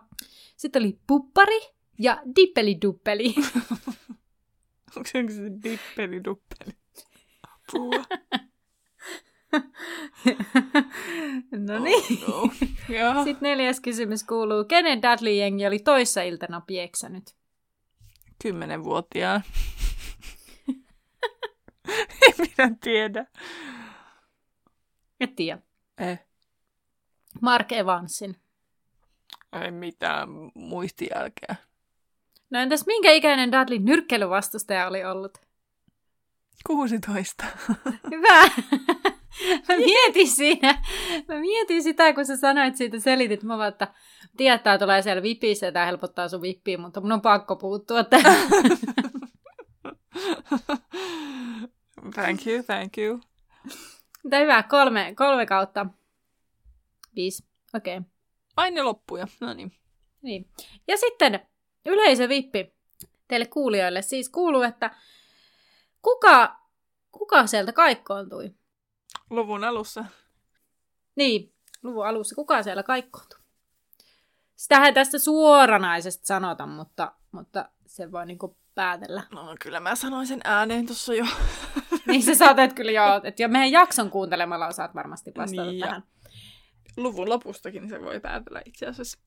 Sitten 0.56 0.82
oli 0.82 0.98
puppari 1.06 1.60
ja 1.98 2.22
dippeli-duppeli. 2.36 3.34
Onko 4.96 5.08
se, 5.12 5.18
onko 5.18 5.32
se 5.32 5.42
dippeli 5.62 6.24
duppeli? 6.24 6.72
Apua. 7.42 8.04
no 11.66 11.78
niin. 11.78 12.24
Oh, 12.28 12.52
no. 13.14 13.24
Sitten 13.24 13.48
neljäs 13.48 13.80
kysymys 13.80 14.24
kuuluu, 14.24 14.64
kenen 14.64 15.02
Dudley-jengi 15.02 15.66
oli 15.66 15.78
toissa 15.78 16.22
iltana 16.22 16.60
pieksänyt? 16.60 17.34
Kymmenenvuotiaan. 18.42 19.42
en 22.26 22.34
minä 22.38 22.76
tiedä. 22.80 23.26
Et 25.20 25.36
tiedä. 25.36 25.62
Eh. 25.98 26.20
Mark 27.44 27.72
Evansin. 27.72 28.36
Ei 29.62 29.70
mitään 29.70 30.28
muistijälkeä. 30.54 31.56
No 32.50 32.60
entäs 32.60 32.86
minkä 32.86 33.10
ikäinen 33.10 33.52
Dudleyn 33.52 33.84
nyrkkeilyvastustaja 33.84 34.86
oli 34.86 35.04
ollut? 35.04 35.38
16. 36.66 37.44
Hyvä! 38.10 38.42
Mä 39.68 39.76
mietin 39.76 40.30
siinä, 40.30 40.82
mä 41.28 41.40
mietin 41.40 41.82
sitä, 41.82 42.12
kun 42.12 42.26
sä 42.26 42.36
sanoit 42.36 42.76
siitä, 42.76 43.00
selitit, 43.00 43.42
mä 43.42 43.58
vaan, 43.58 43.68
että 43.68 43.94
tietää 44.36 44.78
tulee 44.78 45.02
siellä 45.02 45.22
vipissä 45.22 45.66
ja 45.66 45.72
tää 45.72 45.86
helpottaa 45.86 46.28
sun 46.28 46.42
vippiä, 46.42 46.78
mutta 46.78 47.00
mun 47.00 47.12
on 47.12 47.20
pakko 47.20 47.56
puuttua 47.56 48.04
tähän. 48.04 48.36
thank 52.14 52.46
you, 52.46 52.62
thank 52.62 52.98
you. 52.98 53.20
Mutta 54.22 54.36
hyvä, 54.38 54.62
kolme, 54.62 55.14
kolme 55.16 55.46
kautta. 55.46 55.86
Viisi, 57.16 57.46
okei. 57.74 57.98
Okay. 57.98 58.10
Aine 58.56 58.82
loppuja. 58.82 59.26
No 59.40 59.54
niin. 59.54 59.72
Niin. 60.22 60.48
Ja 60.88 60.96
sitten 60.96 61.40
yleisövippi 61.86 62.74
teille 63.28 63.46
kuulijoille 63.46 64.02
siis 64.02 64.28
kuuluu, 64.28 64.62
että 64.62 64.90
kuka, 66.02 66.56
kuka 67.12 67.46
sieltä 67.46 67.72
kaikkoontui? 67.72 68.54
Luvun 69.30 69.64
alussa. 69.64 70.04
Niin, 71.16 71.54
luvun 71.82 72.06
alussa, 72.06 72.34
kuka 72.34 72.62
siellä 72.62 72.82
kaikkoontui? 72.82 73.38
Sitähän 74.56 74.94
tästä 74.94 75.18
suoranaisesti 75.18 76.26
sanota, 76.26 76.66
mutta, 76.66 77.12
mutta 77.32 77.68
se 77.86 78.12
voi 78.12 78.26
niinku 78.26 78.56
päätellä. 78.74 79.22
No 79.30 79.56
kyllä 79.60 79.80
mä 79.80 79.94
sanoin 79.94 80.26
sen 80.26 80.40
ääneen 80.44 80.86
tuossa 80.86 81.14
jo. 81.14 81.24
Niin 82.06 82.22
sä 82.22 82.34
saatat 82.34 82.72
kyllä 82.72 82.92
joo, 82.92 83.20
että 83.24 83.42
jo 83.42 83.48
meidän 83.48 83.72
jakson 83.72 84.10
kuuntelemalla 84.10 84.66
osaat 84.66 84.94
varmasti 84.94 85.32
vastata 85.36 85.64
Niin, 85.64 85.78
ja- 85.78 85.86
tähän. 85.86 86.02
Luvun 86.96 87.28
lopustakin 87.28 87.88
se 87.88 88.02
voi 88.02 88.20
päätellä 88.20 88.62
itse 88.64 88.86
asiassa. 88.86 89.18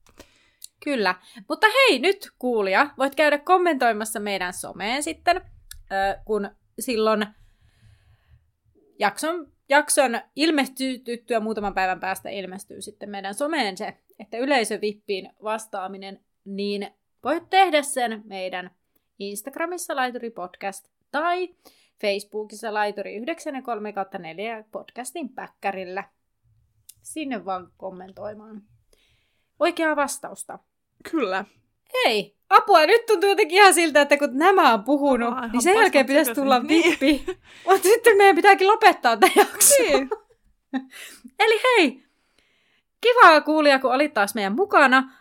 Kyllä. 0.83 1.15
Mutta 1.49 1.67
hei, 1.67 1.99
nyt 1.99 2.29
kuulija, 2.39 2.89
voit 2.97 3.15
käydä 3.15 3.37
kommentoimassa 3.37 4.19
meidän 4.19 4.53
someen 4.53 5.03
sitten, 5.03 5.41
kun 6.25 6.49
silloin 6.79 7.27
jakson, 8.99 9.51
jakson 9.69 10.21
ilmestyttyä 10.35 11.39
muutaman 11.39 11.73
päivän 11.73 11.99
päästä 11.99 12.29
ilmestyy 12.29 12.81
sitten 12.81 13.09
meidän 13.09 13.33
someen 13.33 13.77
se, 13.77 13.97
että 14.19 14.37
yleisövippiin 14.37 15.29
vastaaminen, 15.43 16.19
niin 16.45 16.91
voit 17.23 17.49
tehdä 17.49 17.81
sen 17.81 18.21
meidän 18.25 18.71
Instagramissa 19.19 19.95
Laituri 19.95 20.29
Podcast 20.29 20.87
tai 21.11 21.55
Facebookissa 22.01 22.73
Laituri 22.73 23.15
93 23.15 23.93
4 24.19 24.63
podcastin 24.71 25.29
päkkärillä. 25.29 26.03
Sinne 27.07 27.45
vaan 27.45 27.71
kommentoimaan. 27.77 28.61
Oikeaa 29.59 29.95
vastausta. 29.95 30.59
Kyllä. 31.11 31.45
Hei, 31.93 32.35
apua, 32.49 32.85
nyt 32.85 33.05
tuntuu 33.05 33.29
jotenkin 33.29 33.57
ihan 33.57 33.73
siltä, 33.73 34.01
että 34.01 34.17
kun 34.17 34.29
nämä 34.37 34.73
on 34.73 34.83
puhunut, 34.83 35.33
Aivan 35.33 35.51
niin 35.51 35.61
sen 35.61 35.75
jälkeen 35.75 36.05
pitäisi 36.05 36.33
tulla 36.33 36.59
Niin. 36.59 36.99
vippi. 36.99 37.37
Mutta 37.67 37.83
sitten 37.83 38.17
meidän 38.17 38.35
pitääkin 38.35 38.67
lopettaa 38.67 39.17
tämä 39.17 39.31
jakso. 39.35 39.73
Niin. 39.83 40.09
Eli 41.39 41.61
hei, 41.63 42.03
kiva 43.01 43.41
kuulija, 43.41 43.79
kun 43.79 43.93
olit 43.93 44.13
taas 44.13 44.35
meidän 44.35 44.55
mukana. 44.55 45.11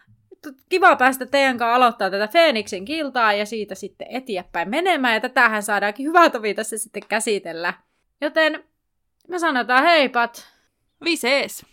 Kiva 0.68 0.96
päästä 0.96 1.26
teidän 1.26 1.58
kanssa 1.58 1.74
aloittaa 1.74 2.10
tätä 2.10 2.28
Feeniksin 2.28 2.84
kiltaa 2.84 3.32
ja 3.32 3.46
siitä 3.46 3.74
sitten 3.74 4.06
eteenpäin 4.10 4.70
menemään. 4.70 5.14
Ja 5.14 5.20
tätähän 5.20 5.62
saadaankin 5.62 6.06
hyvä 6.06 6.30
tovi 6.30 6.54
tässä 6.54 6.78
sitten 6.78 7.02
käsitellä. 7.08 7.74
Joten 8.20 8.64
me 9.28 9.38
sanotaan 9.38 9.84
heipat. 9.84 10.56
Visees. 11.04 11.66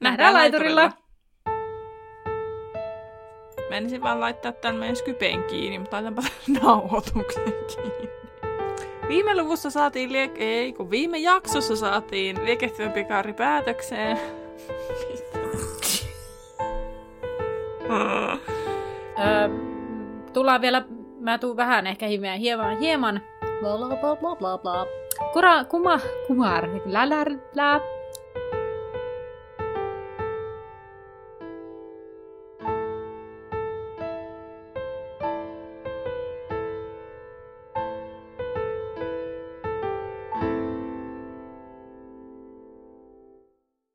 Nähdään 0.00 0.34
laiturilla. 0.34 0.90
Menisin 3.70 4.02
vaan 4.02 4.20
laittaa 4.20 4.52
tämän 4.52 4.76
meidän 4.76 4.96
Skypeen 4.96 5.44
kiinni, 5.44 5.78
mutta 5.78 5.96
laitanpa 5.96 6.22
nauhoituksen 6.62 7.42
kiinni. 7.44 8.10
Viime 9.08 9.42
luvussa 9.42 9.70
saatiin, 9.70 10.10
liek- 10.10 10.38
ei 10.38 10.72
kun 10.72 10.90
viime 10.90 11.18
jaksossa 11.18 11.76
saatiin 11.76 12.44
liekehtivän 12.44 12.92
pikaari 12.92 13.32
päätökseen. 13.32 14.18
Öö, 19.18 19.48
tullaan 20.32 20.60
vielä, 20.60 20.84
mä 21.20 21.38
tuun 21.38 21.56
vähän 21.56 21.86
ehkä 21.86 22.06
hieman, 22.06 22.38
hieman, 22.38 22.78
hieman 22.78 23.20
bla 23.60 23.76
bla 23.78 23.96
bla 23.96 24.16
bla 24.16 24.36
bla 24.36 24.58
bla. 24.58 24.86
Kura, 25.32 25.64
kuma, 25.64 26.00
kumar, 26.26 26.68
lä, 26.84 27.08
lä, 27.08 27.24
lä, 27.54 27.80